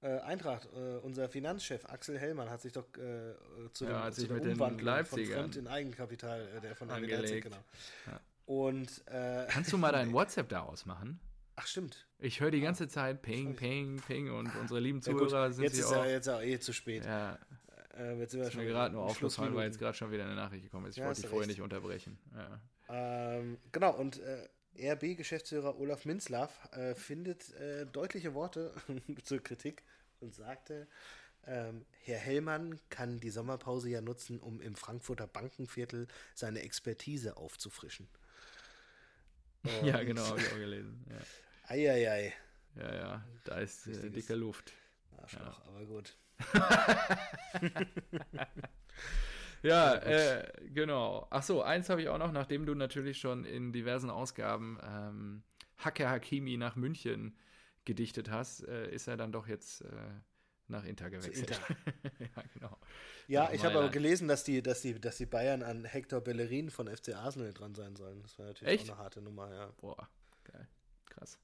Äh, 0.02 0.20
Eintracht, 0.20 0.68
äh, 0.74 0.98
unser 0.98 1.30
Finanzchef 1.30 1.86
Axel 1.86 2.20
Hellmann 2.20 2.50
hat 2.50 2.62
sich 2.62 2.74
doch 2.74 2.86
äh, 2.98 3.34
zu, 3.74 3.86
ja, 3.86 4.10
dem, 4.10 4.14
zu 4.14 4.28
der 4.28 4.52
Umwandlung 4.52 5.06
von 5.06 5.26
Fremd 5.26 5.56
in 5.56 5.68
Eigenkapital 5.68 6.48
äh, 6.58 6.62
der 6.62 6.76
von 6.76 6.92
angelegt. 6.92 7.44
Genau. 7.44 7.64
Ja. 8.06 8.20
Und 8.46 9.08
äh, 9.08 9.48
kannst 9.50 9.74
du 9.74 9.78
mal 9.78 9.92
dein 9.92 10.14
WhatsApp 10.14 10.50
da 10.50 10.62
ausmachen? 10.62 11.20
Ach 11.56 11.66
stimmt. 11.66 12.06
Ich 12.20 12.42
höre 12.42 12.52
die 12.52 12.60
ganze 12.60 12.88
Zeit 12.88 13.22
Ping, 13.22 13.56
Ping, 13.56 14.02
Ping 14.06 14.30
und 14.32 14.54
unsere 14.58 14.80
lieben 14.80 15.02
Zuhörer 15.02 15.46
ja, 15.46 15.52
sind 15.52 15.64
jetzt 15.64 15.80
ist 15.80 15.86
auch. 15.86 16.04
Ja, 16.04 16.06
jetzt 16.06 16.30
auch 16.30 16.42
eh 16.42 16.60
zu 16.60 16.74
spät. 16.74 17.06
Ja. 17.06 17.40
Äh, 17.98 18.20
jetzt 18.20 18.32
sind 18.32 18.42
wir 18.42 18.48
ist 18.48 18.56
mir 18.56 18.66
gerade 18.66 18.94
nur 18.94 19.04
aufgefallen, 19.04 19.56
weil 19.56 19.68
jetzt 19.68 19.80
gerade 19.80 19.96
schon 19.96 20.12
wieder 20.12 20.26
eine 20.26 20.36
Nachricht 20.36 20.64
gekommen 20.64 20.88
ist. 20.88 20.98
Ich 20.98 21.02
ja, 21.02 21.08
wollte 21.08 21.22
dich 21.22 21.30
vorher 21.30 21.48
nicht 21.48 21.62
unterbrechen. 21.62 22.18
Ja. 22.36 22.60
Ähm, 22.90 23.58
genau, 23.72 23.92
und 23.96 24.20
äh, 24.20 24.48
RB-Geschäftsführer 24.78 25.80
Olaf 25.80 26.06
Minzlaff 26.06 26.70
äh, 26.74 26.96
findet 26.96 27.54
äh, 27.56 27.86
deutliche 27.86 28.34
Worte 28.34 28.74
zur 29.24 29.42
Kritik 29.42 29.84
und 30.20 30.34
sagte, 30.34 30.88
ähm, 31.48 31.86
Herr 32.04 32.18
Hellmann 32.18 32.80
kann 32.90 33.20
die 33.20 33.30
Sommerpause 33.30 33.90
ja 33.90 34.02
nutzen, 34.02 34.40
um 34.40 34.62
im 34.62 34.76
Frankfurter 34.76 35.28
Bankenviertel 35.28 36.08
seine 36.34 36.62
Expertise 36.62 37.38
aufzufrischen. 37.38 38.08
Und 39.64 39.88
ja, 39.88 40.04
genau, 40.04 40.26
habe 40.26 40.40
ich 40.40 40.52
auch 40.52 40.58
gelesen. 40.58 41.06
Ja. 41.10 41.18
Eieiei. 41.68 42.34
Ja, 42.76 42.96
ja, 42.96 43.26
da 43.46 43.60
ist 43.60 43.88
äh, 43.88 44.10
dicke 44.10 44.36
Luft. 44.36 44.74
Arschloch, 45.18 45.60
ja. 45.60 45.66
aber 45.68 45.86
gut. 45.86 46.18
Ja, 49.66 49.96
äh, 49.96 50.52
genau. 50.74 51.28
Ach 51.30 51.44
so, 51.44 51.62
eins 51.62 51.90
habe 51.90 52.02
ich 52.02 52.10
auch 52.10 52.18
noch, 52.18 52.32
nachdem 52.32 52.66
du 52.66 52.76
natürlich 52.76 53.20
schon 53.20 53.46
in 53.46 53.74
diversen 53.74 54.10
Ausgaben 54.10 54.80
ähm, 54.84 55.44
Hacker 55.78 56.10
Hakimi 56.10 56.58
nach 56.58 56.76
München 56.76 57.38
gedichtet 57.84 58.30
hast, 58.30 58.68
äh, 58.68 58.90
ist 58.92 59.08
er 59.08 59.18
dann 59.18 59.32
doch 59.32 59.48
jetzt 59.48 59.82
äh, 59.82 59.88
nach 60.68 60.84
Inter 60.84 61.10
gewechselt. 61.10 61.52
Inter. 61.52 61.62
ja, 62.20 62.44
genau. 62.54 62.78
Ja, 63.28 63.52
ich 63.54 63.64
habe 63.64 63.78
aber 63.78 63.90
gelesen, 63.90 64.28
dass 64.28 64.44
die, 64.44 64.62
dass, 64.62 64.82
die, 64.82 65.00
dass 65.00 65.18
die 65.18 65.26
Bayern 65.26 65.64
an 65.64 65.86
Hector 65.86 66.22
Bellerin 66.22 66.70
von 66.70 66.88
FC 66.88 67.16
Arsenal 67.16 67.54
dran 67.54 67.76
sein 67.76 67.96
sollen. 67.96 68.22
Das 68.22 68.38
war 68.40 68.48
natürlich 68.48 68.82
Echt? 68.82 68.90
auch 68.90 68.96
eine 68.96 69.04
harte 69.04 69.22
Nummer, 69.22 69.54
ja. 69.54 69.72
Boah, 69.78 70.10
geil. 70.44 70.68
Krass. 71.06 71.40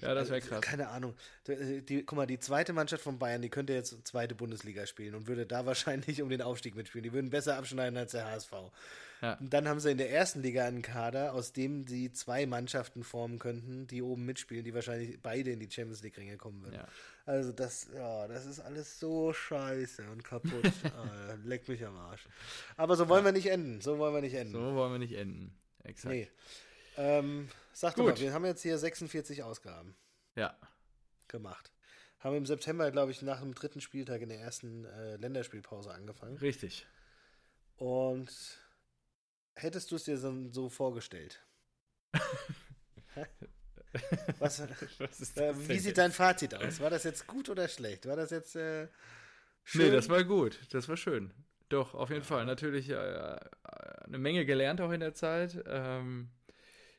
Ja, 0.00 0.14
das 0.14 0.30
wäre 0.30 0.40
krass. 0.40 0.60
Keine 0.60 0.88
Ahnung. 0.88 1.14
Die, 1.46 1.82
die, 1.82 2.02
guck 2.04 2.16
mal, 2.16 2.26
die 2.26 2.38
zweite 2.38 2.72
Mannschaft 2.72 3.02
von 3.02 3.18
Bayern, 3.18 3.42
die 3.42 3.48
könnte 3.48 3.72
jetzt 3.72 4.06
zweite 4.06 4.34
Bundesliga 4.34 4.86
spielen 4.86 5.14
und 5.14 5.26
würde 5.26 5.46
da 5.46 5.66
wahrscheinlich 5.66 6.22
um 6.22 6.28
den 6.28 6.42
Aufstieg 6.42 6.74
mitspielen. 6.74 7.02
Die 7.02 7.12
würden 7.12 7.30
besser 7.30 7.56
abschneiden 7.56 7.96
als 7.96 8.12
der 8.12 8.26
HSV. 8.26 8.52
Ja. 9.22 9.34
Und 9.34 9.52
dann 9.54 9.66
haben 9.66 9.80
sie 9.80 9.90
in 9.90 9.98
der 9.98 10.10
ersten 10.10 10.42
Liga 10.42 10.66
einen 10.66 10.82
Kader, 10.82 11.32
aus 11.32 11.52
dem 11.52 11.86
sie 11.86 12.12
zwei 12.12 12.44
Mannschaften 12.46 13.02
formen 13.02 13.38
könnten, 13.38 13.86
die 13.86 14.02
oben 14.02 14.26
mitspielen, 14.26 14.64
die 14.64 14.74
wahrscheinlich 14.74 15.18
beide 15.22 15.52
in 15.52 15.60
die 15.60 15.70
Champions 15.70 16.02
League-Ringe 16.02 16.36
kommen 16.36 16.62
würden. 16.62 16.74
Ja. 16.74 16.88
Also 17.24 17.52
das, 17.52 17.88
ja, 17.94 18.28
das 18.28 18.44
ist 18.44 18.60
alles 18.60 19.00
so 19.00 19.32
scheiße 19.32 20.08
und 20.10 20.22
kaputt. 20.22 20.52
ah, 20.84 21.34
leck 21.44 21.66
mich 21.66 21.84
am 21.84 21.96
Arsch. 21.96 22.28
Aber 22.76 22.96
so 22.96 23.08
wollen 23.08 23.24
wir 23.24 23.32
nicht 23.32 23.46
enden. 23.46 23.80
So 23.80 23.98
wollen 23.98 24.14
wir 24.14 24.20
nicht 24.20 24.34
enden. 24.34 24.52
So 24.52 24.74
wollen 24.74 24.92
wir 24.92 24.98
nicht 24.98 25.14
enden. 25.14 25.56
Exakt. 25.82 26.14
Nee. 26.14 26.28
Ähm, 26.98 27.48
sag 27.76 27.94
Gut. 27.94 28.06
mal, 28.06 28.18
wir 28.18 28.32
haben 28.32 28.44
jetzt 28.46 28.62
hier 28.62 28.78
46 28.78 29.42
Ausgaben. 29.42 29.96
Ja. 30.34 30.56
Gemacht. 31.28 31.70
Haben 32.20 32.36
im 32.36 32.46
September, 32.46 32.90
glaube 32.90 33.12
ich, 33.12 33.20
nach 33.20 33.40
dem 33.40 33.54
dritten 33.54 33.82
Spieltag 33.82 34.22
in 34.22 34.30
der 34.30 34.40
ersten 34.40 34.86
äh, 34.86 35.16
Länderspielpause 35.16 35.92
angefangen. 35.92 36.38
Richtig. 36.38 36.86
Und 37.76 38.32
hättest 39.54 39.90
du 39.90 39.96
es 39.96 40.04
dir 40.04 40.16
so, 40.16 40.50
so 40.50 40.70
vorgestellt? 40.70 41.44
Was, 44.38 44.62
Was 44.98 45.36
äh, 45.36 45.68
wie 45.68 45.78
sieht 45.78 45.98
dein 45.98 46.12
Fazit 46.12 46.54
aus? 46.54 46.80
War 46.80 46.90
das 46.90 47.04
jetzt 47.04 47.26
gut 47.26 47.48
oder 47.50 47.68
schlecht? 47.68 48.06
War 48.06 48.16
das 48.16 48.30
jetzt 48.30 48.56
äh, 48.56 48.88
schön? 49.64 49.86
Nee, 49.86 49.90
das 49.90 50.08
war 50.08 50.24
gut. 50.24 50.58
Das 50.70 50.88
war 50.88 50.96
schön. 50.96 51.32
Doch, 51.68 51.94
auf 51.94 52.08
jeden 52.08 52.22
ja. 52.22 52.26
Fall. 52.26 52.46
Natürlich 52.46 52.88
äh, 52.88 53.38
eine 54.04 54.18
Menge 54.18 54.46
gelernt 54.46 54.80
auch 54.80 54.92
in 54.92 55.00
der 55.00 55.14
Zeit. 55.14 55.62
Ähm, 55.66 56.30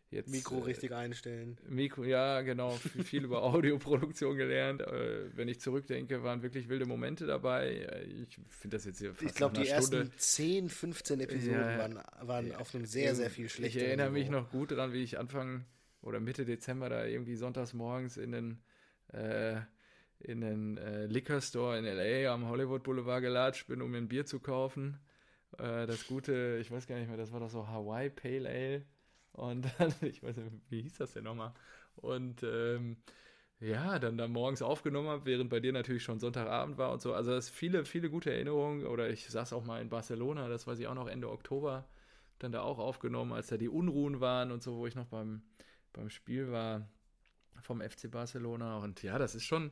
Jetzt, 0.10 0.30
Mikro 0.30 0.60
äh, 0.60 0.64
richtig 0.64 0.93
einstellen. 0.93 1.58
Mikro, 1.68 2.05
ja, 2.05 2.41
genau. 2.41 2.72
Viel 3.03 3.26
über 3.26 3.43
Audioproduktion 3.43 4.38
gelernt. 4.38 4.82
Äh, 4.82 5.36
wenn 5.36 5.49
ich 5.49 5.60
zurückdenke, 5.60 6.24
waren 6.24 6.41
wirklich 6.43 6.70
wilde 6.70 6.86
Momente 6.86 7.26
dabei. 7.26 7.72
Äh, 7.72 8.03
ich 8.03 8.39
finde 8.49 8.78
das 8.78 8.86
jetzt 8.86 8.99
hier 8.99 9.14
fast 9.14 9.24
Ich 9.24 9.36
glaube, 9.36 9.60
die 9.60 9.66
Stunde. 9.66 9.97
ersten 9.97 10.12
10, 10.18 10.70
15 10.70 11.20
Episoden 11.20 11.60
ja, 11.60 11.78
waren, 11.78 11.99
waren 12.22 12.55
auf 12.55 12.74
einem 12.74 12.86
sehr, 12.86 13.16
sehr 13.16 13.30
viel 13.30 13.49
schlechteren 13.49 13.84
Ich 13.84 13.88
erinnere 13.88 14.12
mich 14.12 14.30
noch 14.30 14.49
gut 14.49 14.72
daran, 14.72 14.93
wie 14.93 15.03
ich 15.03 15.20
Anfang 15.20 15.66
oder 16.01 16.22
Mitte 16.22 16.45
Dezember 16.45 16.88
da 16.88 17.05
irgendwie 17.05 17.36
sonntags 17.36 17.74
morgens 17.74 18.16
in 18.16 18.32
den 18.32 18.62
äh, 19.10 19.60
in 20.20 20.41
den 20.41 20.78
äh, 20.78 21.05
Liquor 21.05 21.41
Store 21.41 21.78
in 21.78 21.86
LA 21.86 22.34
am 22.34 22.47
Hollywood 22.47 22.84
Boulevard 22.84 23.22
gelatscht 23.22 23.68
bin, 23.68 23.82
um 23.82 23.91
mir 23.91 23.97
ein 23.97 24.08
Bier 24.08 24.26
zu 24.26 24.39
kaufen. 24.39 24.99
Äh, 25.58 25.86
das 25.86 26.08
gute, 26.08 26.58
ich 26.60 26.72
weiß 26.72 26.88
gar 26.88 26.97
nicht 26.97 27.08
mehr, 27.08 27.18
das 27.18 27.32
war 27.32 27.39
doch 27.39 27.49
so 27.49 27.68
Hawaii 27.68 28.10
Pale 28.10 28.49
Ale. 28.49 28.86
Und 29.38 29.67
dann, 29.77 29.93
ich 30.01 30.21
weiß 30.23 30.38
nicht, 30.38 30.51
wie 30.69 30.81
hieß 30.81 30.97
das 30.97 31.13
denn 31.13 31.23
nochmal? 31.23 31.53
Und 31.95 32.43
ähm, 32.43 32.97
ja, 33.59 33.97
dann 33.99 34.17
da 34.17 34.27
morgens 34.27 34.61
aufgenommen 34.61 35.09
habe, 35.09 35.25
während 35.25 35.49
bei 35.49 35.59
dir 35.59 35.71
natürlich 35.73 36.03
schon 36.03 36.19
Sonntagabend 36.19 36.77
war 36.77 36.91
und 36.91 37.01
so. 37.01 37.13
Also 37.13 37.31
das 37.31 37.49
viele, 37.49 37.85
viele 37.85 38.09
gute 38.09 38.31
Erinnerungen. 38.31 38.85
Oder 38.85 39.09
ich 39.09 39.29
saß 39.29 39.53
auch 39.53 39.63
mal 39.63 39.81
in 39.81 39.89
Barcelona, 39.89 40.49
das 40.49 40.67
weiß 40.67 40.79
ich 40.79 40.88
auch 40.88 40.95
noch 40.95 41.07
Ende 41.07 41.29
Oktober, 41.29 41.88
dann 42.39 42.51
da 42.51 42.61
auch 42.61 42.79
aufgenommen, 42.79 43.33
als 43.33 43.47
da 43.47 43.57
die 43.57 43.69
Unruhen 43.69 44.19
waren 44.19 44.51
und 44.51 44.61
so, 44.63 44.77
wo 44.77 44.88
ich 44.88 44.95
noch 44.95 45.07
beim, 45.07 45.41
beim 45.93 46.09
Spiel 46.09 46.51
war 46.51 46.88
vom 47.61 47.81
FC 47.81 48.09
Barcelona. 48.09 48.79
Und 48.79 49.03
ja, 49.03 49.17
das 49.19 49.35
ist 49.35 49.43
schon, 49.43 49.71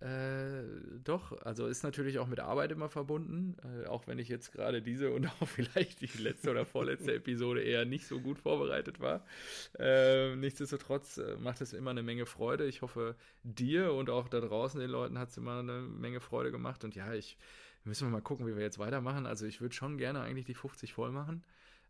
äh, 0.00 0.62
doch, 1.04 1.38
also 1.42 1.66
ist 1.66 1.82
natürlich 1.82 2.18
auch 2.18 2.26
mit 2.26 2.40
Arbeit 2.40 2.72
immer 2.72 2.88
verbunden, 2.88 3.56
äh, 3.62 3.86
auch 3.86 4.06
wenn 4.06 4.18
ich 4.18 4.28
jetzt 4.28 4.52
gerade 4.52 4.80
diese 4.80 5.10
und 5.10 5.26
auch 5.26 5.46
vielleicht 5.46 6.00
die 6.00 6.22
letzte 6.22 6.50
oder 6.50 6.64
vorletzte 6.64 7.14
Episode 7.14 7.62
eher 7.62 7.84
nicht 7.84 8.06
so 8.06 8.18
gut 8.18 8.38
vorbereitet 8.38 9.00
war. 9.00 9.26
Äh, 9.78 10.36
nichtsdestotrotz 10.36 11.18
äh, 11.18 11.36
macht 11.36 11.60
es 11.60 11.74
immer 11.74 11.90
eine 11.90 12.02
Menge 12.02 12.24
Freude. 12.24 12.66
Ich 12.66 12.80
hoffe, 12.80 13.14
dir 13.42 13.92
und 13.92 14.08
auch 14.08 14.28
da 14.28 14.40
draußen 14.40 14.80
den 14.80 14.90
Leuten 14.90 15.18
hat 15.18 15.28
es 15.28 15.36
immer 15.36 15.58
eine 15.58 15.82
Menge 15.82 16.20
Freude 16.20 16.50
gemacht. 16.50 16.82
Und 16.82 16.94
ja, 16.94 17.12
ich 17.12 17.36
müssen 17.84 18.06
wir 18.06 18.12
mal 18.12 18.22
gucken, 18.22 18.46
wie 18.46 18.56
wir 18.56 18.62
jetzt 18.62 18.78
weitermachen. 18.78 19.26
Also 19.26 19.44
ich 19.44 19.60
würde 19.60 19.74
schon 19.74 19.98
gerne 19.98 20.22
eigentlich 20.22 20.46
die 20.46 20.54
50 20.54 20.94
voll 20.94 21.12
machen. 21.12 21.44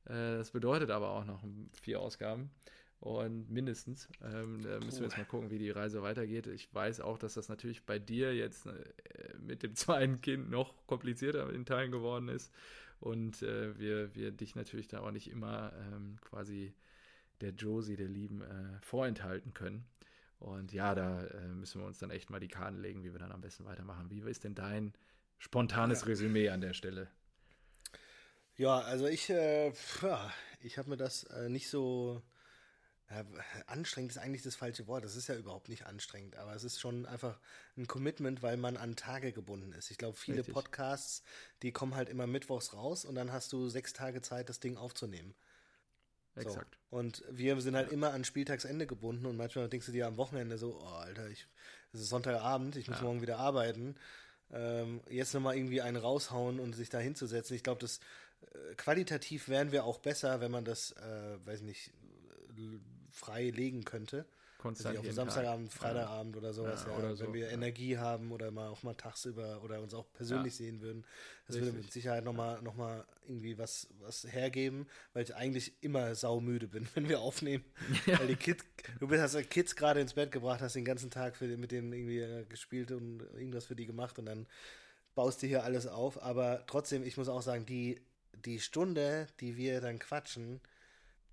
Äh, 0.07 0.39
das 0.39 0.51
bedeutet 0.51 0.91
aber 0.91 1.11
auch 1.11 1.25
noch 1.25 1.45
vier 1.81 2.01
Ausgaben. 2.01 2.51
Und 3.01 3.51
mindestens. 3.51 4.09
Ähm, 4.23 4.61
da 4.63 4.79
müssen 4.79 5.01
wir 5.01 5.09
jetzt 5.09 5.17
mal 5.17 5.25
gucken, 5.25 5.51
wie 5.51 5.59
die 5.59 5.71
Reise 5.71 6.03
weitergeht. 6.03 6.47
Ich 6.47 6.73
weiß 6.75 7.01
auch, 7.01 7.17
dass 7.17 7.33
das 7.33 7.49
natürlich 7.49 7.87
bei 7.87 7.99
dir 7.99 8.35
jetzt 8.35 8.67
äh, 8.67 8.73
mit 9.39 9.63
dem 9.63 9.75
zweiten 9.75 10.21
Kind 10.21 10.51
noch 10.51 10.87
komplizierter 10.87 11.51
in 11.51 11.65
Teilen 11.65 11.91
geworden 11.91 12.29
ist. 12.29 12.53
Und 13.01 13.41
äh, 13.43 13.79
wir, 13.79 14.15
wir 14.15 14.31
dich 14.31 14.55
natürlich 14.55 14.87
da 14.87 15.01
auch 15.01 15.13
nicht 15.13 15.31
immer 15.31 15.73
ähm, 15.93 16.19
quasi 16.21 16.75
der 17.41 17.53
Josie, 17.53 17.97
der 17.97 18.09
Lieben, 18.09 18.43
äh, 18.43 18.79
vorenthalten 18.83 19.55
können. 19.55 19.87
Und 20.39 20.73
ja, 20.73 20.95
da 20.95 21.25
äh, 21.25 21.49
müssen 21.49 21.81
wir 21.81 21.87
uns 21.87 21.99
dann 21.99 22.11
echt 22.11 22.29
mal 22.29 22.41
die 22.41 22.49
Karten 22.49 22.79
legen, 22.79 23.03
wie 23.03 23.13
wir 23.13 23.19
dann 23.19 23.33
am 23.33 23.41
besten 23.41 23.65
weitermachen. 23.65 24.11
Wie 24.11 24.21
ist 24.21 24.45
denn 24.45 24.55
dein 24.55 24.93
spontanes 25.39 26.03
ja. 26.03 26.09
Resümee 26.09 26.51
an 26.51 26.61
der 26.61 26.75
Stelle? 26.75 27.09
Ja, 28.57 28.81
also 28.81 29.07
ich, 29.07 29.31
äh, 29.31 29.73
ich 30.61 30.77
habe 30.77 30.91
mir 30.91 30.99
das 30.99 31.25
äh, 31.25 31.49
nicht 31.49 31.71
so 31.71 32.23
ja, 33.11 33.25
anstrengend 33.67 34.13
ist 34.13 34.19
eigentlich 34.19 34.43
das 34.43 34.55
falsche 34.55 34.87
Wort. 34.87 35.05
Das 35.05 35.17
ist 35.17 35.27
ja 35.27 35.35
überhaupt 35.35 35.69
nicht 35.69 35.87
anstrengend, 35.87 36.37
aber 36.37 36.55
es 36.55 36.63
ist 36.63 36.81
schon 36.81 37.07
einfach 37.07 37.41
ein 37.77 37.89
Commitment, 37.89 38.43
weil 38.43 38.57
man 38.57 38.77
an 38.77 38.95
Tage 38.95 39.33
gebunden 39.33 39.73
ist. 39.73 39.91
Ich 39.91 39.99
glaube, 39.99 40.17
viele 40.17 40.39
Richtig. 40.39 40.55
Podcasts, 40.55 41.23
die 41.63 41.73
kommen 41.73 41.97
halt 41.97 42.09
immer 42.09 42.29
mittwochs 42.29 42.73
raus 42.73 43.05
und 43.05 43.17
dann 43.17 43.33
hast 43.33 43.53
du 43.53 43.69
sechs 43.69 43.93
Tage 43.93 44.23
Zeit, 44.23 44.49
das 44.49 44.61
Ding 44.61 44.77
aufzunehmen. 44.77 45.35
Exakt. 46.37 46.79
So. 46.91 46.97
Und 46.97 47.25
wir 47.29 47.61
sind 47.61 47.75
halt 47.75 47.91
immer 47.91 48.13
an 48.13 48.25
Spieltagsende 48.25 48.87
gebunden 48.87 49.27
und 49.27 49.37
manchmal 49.37 49.69
denkst 49.69 49.87
du 49.87 49.93
dir 49.93 50.07
am 50.07 50.17
Wochenende 50.17 50.57
so, 50.57 50.81
oh 50.81 50.87
Alter, 50.87 51.29
ich, 51.29 51.49
es 51.93 52.01
ist 52.01 52.09
Sonntagabend, 52.11 52.77
ich 52.77 52.89
muss 52.89 52.99
ja. 52.99 53.05
morgen 53.05 53.23
wieder 53.23 53.39
arbeiten. 53.39 53.97
Ähm, 54.53 55.01
jetzt 55.09 55.35
nochmal 55.35 55.57
irgendwie 55.57 55.81
einen 55.81 55.97
raushauen 55.97 56.61
und 56.61 56.75
sich 56.75 56.89
da 56.91 56.99
hinzusetzen. 56.99 57.57
Ich 57.57 57.65
glaube, 57.65 57.81
das 57.81 57.99
äh, 58.41 58.75
qualitativ 58.77 59.49
wären 59.49 59.73
wir 59.73 59.85
auch 59.85 59.99
besser, 59.99 60.41
wenn 60.41 60.51
man 60.53 60.65
das, 60.65 60.93
äh, 60.93 61.39
weiß 61.45 61.63
nicht, 61.63 61.93
frei 63.21 63.51
legen 63.51 63.85
könnte. 63.85 64.27
Konstant 64.61 64.99
also 64.99 65.09
auf 65.09 65.15
Samstagabend, 65.15 65.73
Freitagabend 65.73 66.35
ja. 66.35 66.41
oder 66.41 66.53
sowas, 66.53 66.85
ja, 66.85 66.93
ja. 66.93 66.99
Oder 66.99 67.09
wenn 67.09 67.17
so, 67.17 67.35
wir 67.35 67.49
Energie 67.49 67.97
haben 67.97 68.31
oder 68.31 68.51
mal 68.51 68.69
auch 68.69 68.83
mal 68.83 68.95
tagsüber 68.95 69.63
oder 69.65 69.81
uns 69.81 69.95
auch 69.95 70.13
persönlich 70.13 70.55
sehen 70.55 70.83
würden. 70.83 71.05
Das 71.47 71.57
Richtig. 71.57 71.73
würde 71.73 71.83
mit 71.83 71.93
Sicherheit 71.93 72.25
nochmal 72.25 72.61
noch 72.61 72.75
mal 72.75 73.07
irgendwie 73.27 73.57
was, 73.57 73.89
was 74.01 74.25
hergeben, 74.31 74.87
weil 75.15 75.23
ich 75.23 75.35
eigentlich 75.35 75.83
immer 75.83 76.15
saumüde 76.15 76.69
bin, 76.69 76.87
wenn 76.95 77.09
wir 77.09 77.21
aufnehmen. 77.21 77.65
Weil 78.05 78.27
die 78.27 78.37
Kids, 78.37 78.65
du 78.99 79.11
hast 79.11 79.49
Kids 79.49 79.77
gerade 79.77 80.01
ins 80.01 80.13
Bett 80.13 80.31
gebracht, 80.31 80.61
hast 80.61 80.77
den 80.77 80.85
ganzen 80.85 81.11
Tag 81.11 81.37
für, 81.37 81.47
mit 81.57 81.73
denen 81.73 81.93
irgendwie 81.93 82.21
äh, 82.21 82.45
gespielt 82.45 82.93
und 82.93 83.23
irgendwas 83.35 83.65
für 83.65 83.77
die 83.77 83.87
gemacht 83.87 84.19
und 84.19 84.27
dann 84.27 84.47
baust 85.15 85.43
du 85.43 85.47
hier 85.47 85.65
alles 85.65 85.87
auf. 85.87 86.23
Aber 86.23 86.65
trotzdem, 86.67 87.03
ich 87.03 87.17
muss 87.17 87.31
auch 87.31 87.43
sagen, 87.43 87.65
die, 87.65 88.03
die 88.45 88.61
Stunde, 88.61 89.27
die 89.41 89.57
wir 89.57 89.81
dann 89.81 89.99
quatschen, 89.99 90.61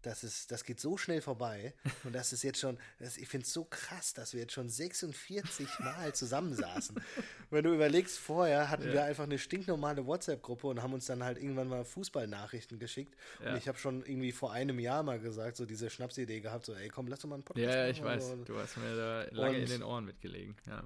das, 0.08 0.24
ist, 0.24 0.51
das 0.51 0.64
geht 0.64 0.80
so 0.80 0.97
schnell 0.97 1.22
vorbei. 1.22 1.74
Und 2.03 2.14
das 2.14 2.34
ist 2.34 2.43
jetzt 2.43 2.60
schon, 2.60 2.78
das, 2.99 3.18
ich 3.18 3.28
finde 3.28 3.45
es 3.45 3.53
so 3.53 3.66
krass, 3.66 4.14
dass 4.14 4.34
wir 4.34 4.41
jetzt 4.41 4.53
schon 4.53 4.70
46 4.70 5.68
Mal 5.80 6.14
zusammensaßen. 6.14 6.99
Wenn 7.49 7.64
du 7.64 7.74
überlegst, 7.74 8.18
vorher 8.18 8.70
hatten 8.70 8.88
ja. 8.88 8.93
wir 8.93 9.03
einfach 9.03 9.26
eine 9.26 9.38
stinknormale 9.38 10.05
WhatsApp-Gruppe 10.05 10.68
und 10.68 10.82
haben 10.82 10.93
uns 10.93 11.05
dann 11.05 11.24
halt 11.24 11.38
irgendwann 11.38 11.68
mal 11.68 11.84
Fußballnachrichten 11.84 12.80
geschickt. 12.80 13.16
Ja. 13.43 13.51
Und 13.51 13.58
ich 13.58 13.68
habe 13.68 13.78
schon 13.78 14.05
irgendwie 14.05 14.32
vor 14.32 14.51
einem 14.51 14.80
Jahr 14.80 15.03
mal 15.03 15.20
gesagt, 15.20 15.58
so 15.58 15.66
diese 15.66 15.89
Schnapsidee 15.89 16.39
gehabt, 16.39 16.66
so, 16.66 16.74
ey, 16.74 16.88
komm, 16.89 17.08
lass 17.08 17.20
doch 17.20 17.30
mal 17.30 17.36
einen 17.36 17.43
Podcast 17.43 17.68
Ja, 17.68 17.88
ich 17.88 18.03
weiß, 18.03 18.36
du 18.45 18.58
hast 18.58 18.78
mir 18.78 18.95
da 18.95 19.24
lange 19.32 19.58
und, 19.58 19.64
in 19.64 19.70
den 19.70 19.84
Ohren 19.84 20.05
mitgelegen. 20.05 20.55
Ja. 20.68 20.84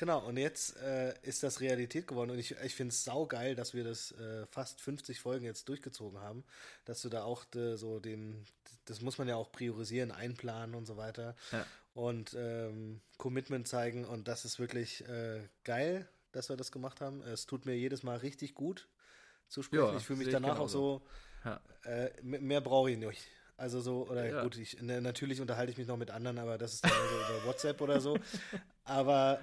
Genau, 0.00 0.20
und 0.20 0.38
jetzt 0.38 0.78
äh, 0.78 1.12
ist 1.20 1.42
das 1.42 1.60
Realität 1.60 2.06
geworden 2.06 2.30
und 2.30 2.38
ich, 2.38 2.52
ich 2.52 2.74
finde 2.74 2.90
es 2.90 3.04
saugeil, 3.04 3.54
dass 3.54 3.74
wir 3.74 3.84
das 3.84 4.12
äh, 4.12 4.46
fast 4.46 4.80
50 4.80 5.20
Folgen 5.20 5.44
jetzt 5.44 5.68
durchgezogen 5.68 6.18
haben, 6.18 6.42
dass 6.86 7.02
du 7.02 7.10
da 7.10 7.24
auch 7.24 7.44
de, 7.44 7.76
so 7.76 8.00
dem, 8.00 8.46
das 8.86 9.02
muss 9.02 9.18
man 9.18 9.28
ja 9.28 9.36
auch 9.36 9.52
priorisieren, 9.52 10.10
einplanen 10.10 10.74
und 10.74 10.86
so 10.86 10.96
weiter 10.96 11.36
ja. 11.52 11.66
und 11.92 12.34
ähm, 12.34 13.02
Commitment 13.18 13.68
zeigen 13.68 14.06
und 14.06 14.26
das 14.26 14.46
ist 14.46 14.58
wirklich 14.58 15.06
äh, 15.06 15.42
geil, 15.64 16.08
dass 16.32 16.48
wir 16.48 16.56
das 16.56 16.72
gemacht 16.72 17.02
haben. 17.02 17.20
Es 17.24 17.44
tut 17.44 17.66
mir 17.66 17.76
jedes 17.76 18.02
Mal 18.02 18.16
richtig 18.16 18.54
gut 18.54 18.88
zu 19.48 19.62
sprechen. 19.62 19.84
Ja, 19.84 19.96
ich 19.98 20.04
fühle 20.04 20.20
mich 20.20 20.30
danach 20.30 20.60
auch 20.60 20.70
so, 20.70 21.02
ja. 21.44 21.60
Äh, 21.84 22.08
mehr 22.22 22.62
brauche 22.62 22.90
ich 22.90 22.96
nicht. 22.96 23.28
Also 23.58 23.82
so, 23.82 24.08
oder 24.08 24.26
ja. 24.26 24.42
gut, 24.42 24.56
ich, 24.56 24.80
ne, 24.80 25.02
natürlich 25.02 25.42
unterhalte 25.42 25.70
ich 25.70 25.76
mich 25.76 25.86
noch 25.86 25.98
mit 25.98 26.10
anderen, 26.10 26.38
aber 26.38 26.56
das 26.56 26.72
ist 26.72 26.84
dann 26.84 26.90
so 26.90 27.34
über 27.34 27.44
WhatsApp 27.48 27.78
oder 27.82 28.00
so. 28.00 28.16
Aber 28.84 29.38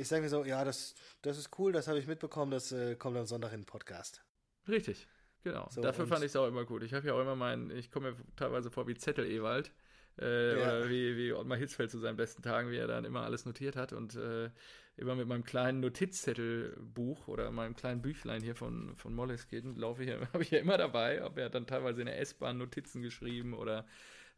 ich 0.00 0.08
sage 0.08 0.22
mir 0.22 0.28
so, 0.28 0.44
ja, 0.44 0.64
das, 0.64 0.94
das 1.22 1.38
ist 1.38 1.58
cool, 1.58 1.72
das 1.72 1.88
habe 1.88 1.98
ich 1.98 2.06
mitbekommen, 2.06 2.50
das 2.50 2.72
äh, 2.72 2.96
kommt 2.96 3.16
am 3.16 3.26
Sonntag 3.26 3.52
in 3.52 3.60
den 3.60 3.66
Podcast. 3.66 4.22
Richtig, 4.68 5.08
genau. 5.42 5.68
So, 5.70 5.80
Dafür 5.80 6.06
fand 6.06 6.20
ich 6.20 6.30
es 6.30 6.36
auch 6.36 6.46
immer 6.46 6.64
gut. 6.64 6.82
Ich 6.82 6.94
habe 6.94 7.06
ja 7.06 7.14
auch 7.14 7.20
immer 7.20 7.36
meinen, 7.36 7.70
ich 7.70 7.90
komme 7.90 8.12
mir 8.12 8.16
teilweise 8.36 8.70
vor 8.70 8.86
wie 8.86 8.94
Zettel 8.94 9.26
Ewald. 9.26 9.72
Äh, 10.20 10.58
ja. 10.58 10.62
Oder 10.62 10.90
wie, 10.90 11.16
wie 11.16 11.32
Ottmar 11.32 11.56
Hitzfeld 11.56 11.90
zu 11.90 11.98
seinen 11.98 12.16
besten 12.16 12.42
Tagen, 12.42 12.70
wie 12.70 12.76
er 12.76 12.86
dann 12.86 13.04
immer 13.04 13.22
alles 13.22 13.46
notiert 13.46 13.76
hat 13.76 13.92
und 13.92 14.16
äh, 14.16 14.50
immer 14.96 15.14
mit 15.14 15.26
meinem 15.26 15.44
kleinen 15.44 15.80
Notizzettelbuch 15.80 17.28
oder 17.28 17.50
meinem 17.50 17.74
kleinen 17.74 18.02
Büchlein 18.02 18.42
hier 18.42 18.54
von, 18.54 18.94
von 18.96 19.14
Moleskine 19.14 19.72
laufe 19.74 20.04
ich, 20.04 20.10
habe 20.32 20.42
ich 20.42 20.50
ja 20.50 20.58
immer 20.58 20.76
dabei, 20.76 21.22
habe 21.22 21.40
ja 21.40 21.48
dann 21.48 21.66
teilweise 21.66 22.00
in 22.00 22.06
der 22.06 22.20
S-Bahn 22.20 22.58
Notizen 22.58 23.00
geschrieben 23.00 23.54
oder 23.54 23.86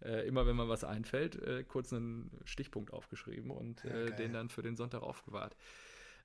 äh, 0.05 0.27
immer 0.27 0.47
wenn 0.47 0.57
mir 0.57 0.69
was 0.69 0.85
einfällt, 0.85 1.37
äh, 1.37 1.65
kurz 1.65 1.93
einen 1.93 2.31
Stichpunkt 2.45 2.93
aufgeschrieben 2.93 3.51
und 3.51 3.85
äh, 3.85 4.15
den 4.17 4.33
dann 4.33 4.49
für 4.49 4.63
den 4.63 4.77
Sonntag 4.77 5.03
aufgewahrt. 5.03 5.57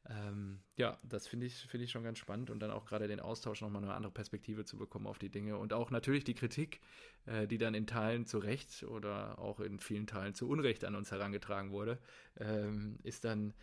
Ähm, 0.09 0.59
ja, 0.78 0.97
das 1.03 1.28
finde 1.28 1.47
ich, 1.47 1.55
find 1.55 1.84
ich 1.84 1.91
schon 1.91 2.03
ganz 2.03 2.17
spannend 2.17 2.49
und 2.49 2.59
dann 2.59 2.71
auch 2.71 2.86
gerade 2.86 3.07
den 3.07 3.19
Austausch 3.19 3.61
nochmal 3.61 3.84
eine 3.84 3.93
andere 3.93 4.11
Perspektive 4.11 4.63
zu 4.63 4.78
bekommen 4.78 5.05
auf 5.05 5.19
die 5.19 5.30
Dinge 5.30 5.57
und 5.57 5.73
auch 5.73 5.91
natürlich 5.91 6.23
die 6.23 6.36
Kritik, 6.36 6.80
äh, 7.25 7.45
die 7.45 7.57
dann 7.57 7.73
in 7.73 7.88
Teilen 7.88 8.25
zu 8.25 8.38
Recht 8.38 8.84
oder 8.84 9.38
auch 9.39 9.59
in 9.59 9.80
vielen 9.80 10.07
Teilen 10.07 10.34
zu 10.34 10.47
Unrecht 10.47 10.86
an 10.86 10.95
uns 10.95 11.11
herangetragen 11.11 11.71
wurde, 11.71 11.99
ähm, 12.38 12.99
ist 13.03 13.25
dann 13.25 13.53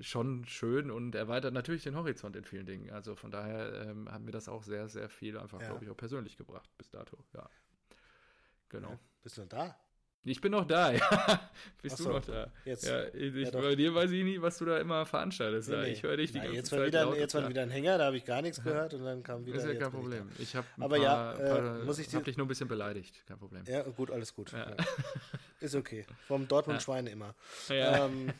schon 0.00 0.44
schön 0.46 0.90
und 0.90 1.14
erweitert 1.14 1.52
natürlich 1.52 1.82
den 1.82 1.96
Horizont 1.96 2.34
in 2.34 2.44
vielen 2.44 2.66
Dingen. 2.66 2.90
Also 2.90 3.14
von 3.14 3.30
daher 3.30 3.88
ähm, 3.88 4.10
hat 4.10 4.22
mir 4.22 4.30
das 4.30 4.48
auch 4.48 4.62
sehr, 4.62 4.88
sehr 4.88 5.08
viel 5.08 5.38
einfach, 5.38 5.60
ja. 5.60 5.68
glaube 5.68 5.84
ich, 5.84 5.90
auch 5.90 5.96
persönlich 5.96 6.36
gebracht 6.36 6.68
bis 6.78 6.90
dato. 6.90 7.18
Ja. 7.34 7.48
Genau. 8.68 8.90
Ja. 8.90 8.98
Bist 9.26 9.38
du 9.38 9.40
noch 9.40 9.48
da? 9.48 9.76
Ich 10.22 10.40
bin 10.40 10.52
noch 10.52 10.64
da, 10.64 10.92
ja. 10.92 11.50
Bist 11.82 11.96
so, 11.96 12.04
du 12.04 12.10
noch 12.10 12.24
da? 12.24 12.48
Jetzt. 12.64 12.86
Ja, 12.86 13.08
ich, 13.12 13.34
ja, 13.34 13.50
bei 13.50 13.74
dir 13.74 13.92
weiß 13.92 14.08
ich 14.12 14.22
nie, 14.22 14.40
was 14.40 14.56
du 14.58 14.64
da 14.64 14.78
immer 14.78 15.04
veranstaltest. 15.04 15.68
Nee, 15.68 15.76
nee. 15.78 15.92
Ich 15.94 16.04
höre 16.04 16.16
dich 16.16 16.30
die 16.30 16.38
Na, 16.38 16.44
ganze 16.44 16.56
jetzt 16.56 16.68
Zeit. 16.68 16.78
War 16.78 16.86
wieder, 16.86 17.16
jetzt 17.16 17.34
war 17.34 17.48
wieder 17.48 17.62
ein 17.62 17.70
Hänger, 17.70 17.98
da 17.98 18.04
habe 18.04 18.16
ich 18.18 18.24
gar 18.24 18.40
nichts 18.40 18.62
gehört 18.62 18.94
und 18.94 19.04
dann 19.04 19.24
kam 19.24 19.44
wieder. 19.44 19.56
Das 19.56 19.64
ist 19.64 19.72
ja 19.72 19.80
kein 19.80 19.90
Problem. 19.90 20.28
Ich 20.38 20.54
habe 20.54 20.98
ja, 21.00 21.32
äh, 21.32 21.86
hab 21.88 22.24
dich 22.24 22.36
nur 22.36 22.46
ein 22.46 22.48
bisschen 22.48 22.68
beleidigt. 22.68 23.26
Kein 23.26 23.36
Problem. 23.40 23.64
Ja, 23.66 23.82
gut, 23.82 24.12
alles 24.12 24.32
gut. 24.32 24.52
Ja. 24.52 24.76
Ist 25.58 25.74
okay. 25.74 26.06
Vom 26.28 26.46
Dortmund-Schweine 26.46 27.10
immer. 27.10 27.34
Ja. 27.68 28.06
Ähm, 28.06 28.32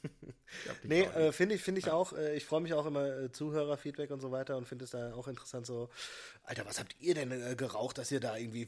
nee, 0.84 1.02
äh, 1.02 1.30
finde 1.32 1.56
ich, 1.56 1.62
find 1.62 1.76
ich 1.76 1.90
auch. 1.90 2.14
Äh, 2.14 2.36
ich 2.36 2.46
freue 2.46 2.62
mich 2.62 2.72
auch 2.72 2.86
immer 2.86 3.04
äh, 3.04 3.32
Zuhörerfeedback 3.32 4.10
und 4.12 4.20
so 4.20 4.32
weiter 4.32 4.56
und 4.56 4.66
finde 4.66 4.86
es 4.86 4.92
da 4.92 5.12
auch 5.12 5.28
interessant 5.28 5.66
so. 5.66 5.90
Alter, 6.44 6.64
was 6.64 6.80
habt 6.80 6.94
ihr 7.00 7.14
denn 7.14 7.32
äh, 7.32 7.54
geraucht, 7.54 7.98
dass 7.98 8.10
ihr 8.10 8.20
da 8.20 8.36
irgendwie 8.36 8.64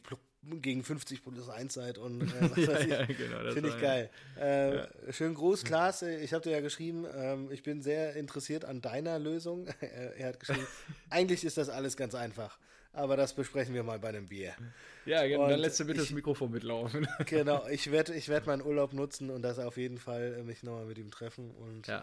gegen 0.63 0.83
50 0.85 1.23
plus 1.23 1.49
1 1.49 1.73
seid 1.75 1.99
und 1.99 2.23
äh, 2.35 2.51
was 2.57 2.67
weiß 2.69 2.81
ich. 2.85 2.89
Ja, 2.91 3.05
genau, 3.07 3.53
Finde 3.53 3.69
ich 3.71 3.81
geil. 3.81 4.11
Äh, 4.39 4.77
ja. 4.77 4.89
Schönen 5.11 5.35
Gruß, 5.35 5.65
Klaas. 5.65 6.03
Ich 6.03 6.33
habe 6.33 6.43
dir 6.45 6.51
ja 6.53 6.61
geschrieben, 6.61 7.07
ähm, 7.15 7.51
ich 7.51 7.63
bin 7.63 7.83
sehr 7.83 8.15
interessiert 8.17 8.65
an 8.65 8.81
deiner 8.81 9.19
Lösung. 9.19 9.67
er 9.81 10.29
hat 10.29 10.41
geschrieben, 10.41 10.67
eigentlich 11.11 11.45
ist 11.45 11.57
das 11.59 11.69
alles 11.69 11.97
ganz 11.97 12.15
einfach. 12.15 12.59
aber 12.93 13.17
das 13.17 13.35
besprechen 13.35 13.75
wir 13.75 13.83
mal 13.85 13.99
bei 13.99 14.09
einem 14.09 14.27
Bier. 14.29 14.55
Ja, 15.05 15.25
genau, 15.27 15.45
Und 15.45 15.51
dann 15.51 15.61
lässt 15.61 15.79
du 15.81 15.85
bitte 15.85 16.01
ich- 16.01 16.09
das 16.09 16.15
Mikrofon 16.15 16.51
mitlaufen. 16.51 17.07
Genau, 17.27 17.67
ich 17.69 17.91
werde 17.93 18.15
ich 18.15 18.29
werd 18.29 18.47
meinen 18.47 18.63
Urlaub 18.63 18.93
nutzen 18.93 19.31
und 19.31 19.43
das 19.43 19.59
auf 19.59 19.77
jeden 19.77 19.99
Fall 19.99 20.37
äh, 20.39 20.43
mich 20.43 20.63
nochmal 20.63 20.87
mit 20.87 20.99
ihm 20.99 21.11
treffen 21.11 21.51
und 21.53 21.89
äh, 21.89 22.01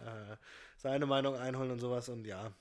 seine 0.78 1.06
Meinung 1.06 1.36
einholen 1.36 1.72
und 1.72 1.80
sowas. 1.80 2.08
Und 2.10 2.26
ja, 2.26 2.52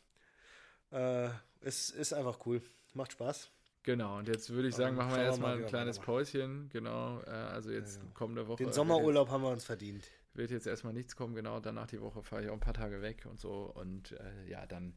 äh, 0.90 1.28
es 1.60 1.90
ist 1.90 2.12
einfach 2.12 2.38
cool. 2.46 2.60
Macht 2.94 3.12
Spaß. 3.12 3.50
Genau, 3.84 4.18
und 4.18 4.28
jetzt 4.28 4.48
würde 4.50 4.68
ich 4.68 4.74
sagen, 4.74 4.96
machen 4.96 5.14
wir 5.14 5.22
erstmal 5.22 5.56
mal, 5.56 5.62
ein 5.62 5.68
kleines. 5.68 5.98
Päuschen. 5.98 6.68
Genau, 6.70 7.20
äh, 7.22 7.30
also 7.30 7.70
jetzt 7.70 7.96
Ja, 7.96 8.00
genau. 8.02 8.14
kommende 8.14 8.48
Woche. 8.48 8.56
Den 8.56 8.66
wird 8.66 8.74
Sommerurlaub 8.74 9.28
haben 9.28 9.42
wir 9.42 9.50
uns 9.50 9.64
verdient. 9.64 10.10
Wird 10.32 10.50
jetzt 10.50 10.66
erstmal 10.66 10.94
nichts 10.94 11.14
kommen, 11.14 11.34
genau. 11.34 11.60
Danach 11.60 11.86
die 11.86 12.00
Woche 12.00 12.22
fahre 12.22 12.42
ich 12.42 12.48
auch 12.48 12.54
ein 12.54 12.60
paar 12.60 12.74
Tage 12.74 13.02
weg 13.02 13.26
und 13.30 13.38
so. 13.38 13.70
Und 13.74 14.12
äh, 14.12 14.48
ja, 14.50 14.66
dann 14.66 14.94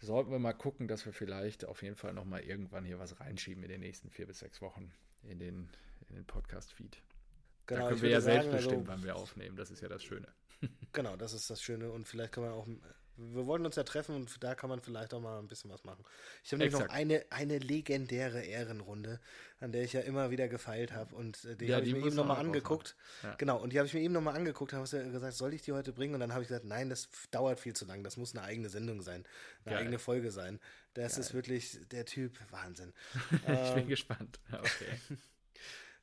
sollten 0.00 0.30
wir 0.32 0.38
mal 0.40 0.52
gucken, 0.52 0.88
dass 0.88 1.06
wir 1.06 1.12
vielleicht 1.12 1.64
auf 1.64 1.82
jeden 1.82 1.96
Fall 1.96 2.12
nochmal 2.12 2.42
irgendwann 2.42 2.84
hier 2.84 2.98
was 2.98 3.18
reinschieben 3.20 3.62
in 3.62 3.70
den 3.70 3.80
nächsten 3.80 4.10
vier 4.10 4.26
bis 4.26 4.40
sechs 4.40 4.60
Wochen 4.60 4.92
in 5.22 5.38
den, 5.38 5.70
in 6.08 6.16
den 6.16 6.26
Podcast-Feed. 6.26 6.98
Genau, 7.66 7.80
da 7.80 7.88
können 7.88 8.02
wir 8.02 8.10
ja 8.10 8.16
würde 8.16 8.22
selbst 8.24 8.44
sagen, 8.44 8.54
also- 8.56 8.68
bestimmen, 8.68 8.88
wann 8.88 9.02
wir 9.04 9.16
aufnehmen. 9.16 9.56
Das 9.56 9.70
ist 9.70 9.80
ja 9.80 9.88
das 9.88 10.02
Schöne. 10.02 10.28
Genau, 10.92 11.16
das 11.16 11.32
ist 11.32 11.48
das 11.48 11.62
Schöne. 11.62 11.90
Und 11.92 12.06
vielleicht 12.08 12.32
kann 12.32 12.42
man 12.44 12.52
auch. 12.52 12.66
Wir 13.18 13.46
wollten 13.46 13.64
uns 13.64 13.76
ja 13.76 13.82
treffen 13.82 14.14
und 14.14 14.42
da 14.44 14.54
kann 14.54 14.68
man 14.68 14.80
vielleicht 14.80 15.14
auch 15.14 15.20
mal 15.20 15.38
ein 15.38 15.48
bisschen 15.48 15.70
was 15.70 15.84
machen. 15.84 16.04
Ich 16.44 16.52
habe 16.52 16.58
nämlich 16.62 16.78
noch 16.78 16.88
eine, 16.88 17.24
eine 17.30 17.58
legendäre 17.58 18.42
Ehrenrunde, 18.42 19.20
an 19.60 19.72
der 19.72 19.84
ich 19.84 19.92
ja 19.94 20.00
immer 20.00 20.30
wieder 20.30 20.48
gefeilt 20.48 20.92
habe. 20.92 21.14
Und 21.14 21.44
äh, 21.44 21.56
die 21.56 21.66
Ja, 21.66 21.76
habe 21.76 21.86
ich 21.86 21.92
mir 21.92 22.04
eben 22.04 22.14
nochmal 22.14 22.38
angeguckt. 22.38 22.94
Ja. 23.22 23.34
Genau, 23.36 23.58
und 23.58 23.72
die 23.72 23.78
habe 23.78 23.86
ich 23.86 23.94
mir 23.94 24.00
eben 24.00 24.12
nochmal 24.12 24.36
angeguckt, 24.36 24.72
habe 24.74 24.82
gesagt, 24.88 25.34
soll 25.34 25.54
ich 25.54 25.62
die 25.62 25.72
heute 25.72 25.92
bringen? 25.92 26.14
Und 26.14 26.20
dann 26.20 26.32
habe 26.32 26.42
ich 26.42 26.48
gesagt, 26.48 26.66
nein, 26.66 26.90
das 26.90 27.08
dauert 27.30 27.58
viel 27.58 27.74
zu 27.74 27.84
lang. 27.86 28.04
Das 28.04 28.16
muss 28.16 28.34
eine 28.36 28.44
eigene 28.44 28.68
Sendung 28.68 29.00
sein, 29.02 29.24
eine 29.64 29.76
Geil. 29.76 29.76
eigene 29.76 29.98
Folge 29.98 30.30
sein. 30.30 30.60
Das 30.94 31.18
ist 31.18 31.34
wirklich 31.34 31.78
der 31.90 32.04
Typ 32.04 32.38
Wahnsinn. 32.50 32.92
ich 33.46 33.74
bin 33.74 33.84
Ähm, 33.84 33.88
gespannt. 33.88 34.40
Okay. 34.52 35.00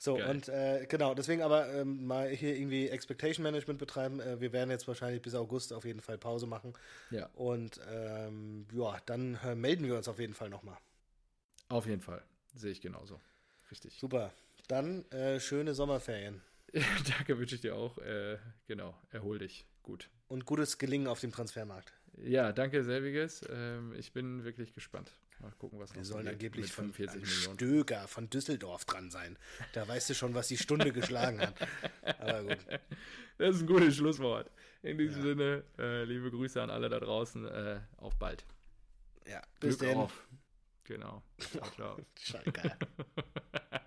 So, 0.04 0.16
Geil. 0.16 0.32
und 0.32 0.50
äh, 0.50 0.86
genau, 0.90 1.14
deswegen 1.14 1.42
aber 1.42 1.74
ähm, 1.74 2.06
mal 2.06 2.28
hier 2.28 2.58
irgendwie 2.58 2.90
Expectation 2.90 3.42
Management 3.42 3.80
betreiben. 3.80 4.20
Äh, 4.20 4.42
wir 4.42 4.52
werden 4.52 4.70
jetzt 4.70 4.86
wahrscheinlich 4.86 5.22
bis 5.22 5.34
August 5.34 5.72
auf 5.72 5.86
jeden 5.86 6.02
Fall 6.02 6.18
Pause 6.18 6.46
machen. 6.46 6.74
Ja, 7.10 7.30
Und 7.36 7.80
ähm, 7.90 8.68
ja, 8.74 8.98
dann 9.06 9.40
äh, 9.46 9.56
melden 9.56 9.86
wir 9.88 9.96
uns 9.96 10.10
auf 10.10 10.20
jeden 10.20 10.34
Fall 10.34 10.50
nochmal. 10.50 10.78
auf 11.70 11.86
jeden 11.86 12.02
Fall. 12.02 12.22
Sehe 12.54 12.72
ich 12.72 12.82
genauso. 12.82 13.22
Richtig. 13.72 13.98
Super. 13.98 14.34
Dann 14.68 15.10
äh, 15.12 15.40
schöne 15.40 15.74
Sommerferien 15.74 16.42
Danke 17.18 17.40
wünsche 17.40 17.56
ich 17.56 17.62
dir 17.62 17.76
auch. 17.78 17.98
Äh, 18.00 18.38
genau, 18.68 18.94
erhol 19.12 19.40
dich. 19.40 19.66
Gut. 19.84 20.10
und 20.28 20.46
gutes 20.46 20.80
Gelingen 20.80 21.08
auf 21.08 21.22
dem 21.22 21.32
Transfermarkt. 21.32 21.94
Ja, 22.18 22.52
danke 22.52 22.84
selbiges. 22.84 23.46
Ähm, 23.50 23.94
ich 23.98 24.12
bin 24.12 24.44
wirklich 24.44 24.74
gespannt. 24.74 25.12
Mal 25.44 25.52
gucken, 25.60 25.78
was 25.78 25.94
Wir 25.94 26.06
sollen 26.06 26.26
angeblich 26.26 26.72
von 26.72 26.94
45 26.94 27.22
einem 27.22 27.36
Millionen. 27.36 27.56
Stöger 27.58 28.08
von 28.08 28.30
Düsseldorf 28.30 28.86
dran 28.86 29.12
sein. 29.12 29.38
Da 29.74 29.86
weißt 29.86 30.10
du 30.10 30.16
schon, 30.16 30.34
was 30.36 30.48
die 30.48 30.56
Stunde 30.58 30.94
geschlagen 30.94 31.42
hat. 31.42 31.54
Aber 32.18 32.44
gut. 32.44 32.66
Das 33.38 33.58
ist 33.58 33.64
ein 33.64 33.68
gutes 33.68 33.98
Schlusswort. 33.98 34.50
In 34.84 34.98
diesem 34.98 35.22
Sinne, 35.22 35.66
äh, 35.78 36.06
liebe 36.06 36.32
Grüße 36.32 36.62
an 36.62 36.70
alle 36.70 36.88
da 36.88 36.98
draußen. 36.98 37.46
Äh, 37.46 37.82
auf 37.98 38.16
bald. 38.16 38.46
Ja, 39.28 39.42
bis 39.60 39.78
Glück 39.80 39.92
dann. 39.92 40.00
auf. 40.00 40.28
Genau. 40.86 41.22
Ciao, 41.40 41.72
ciao. 41.72 41.98
Schalke. 42.20 42.78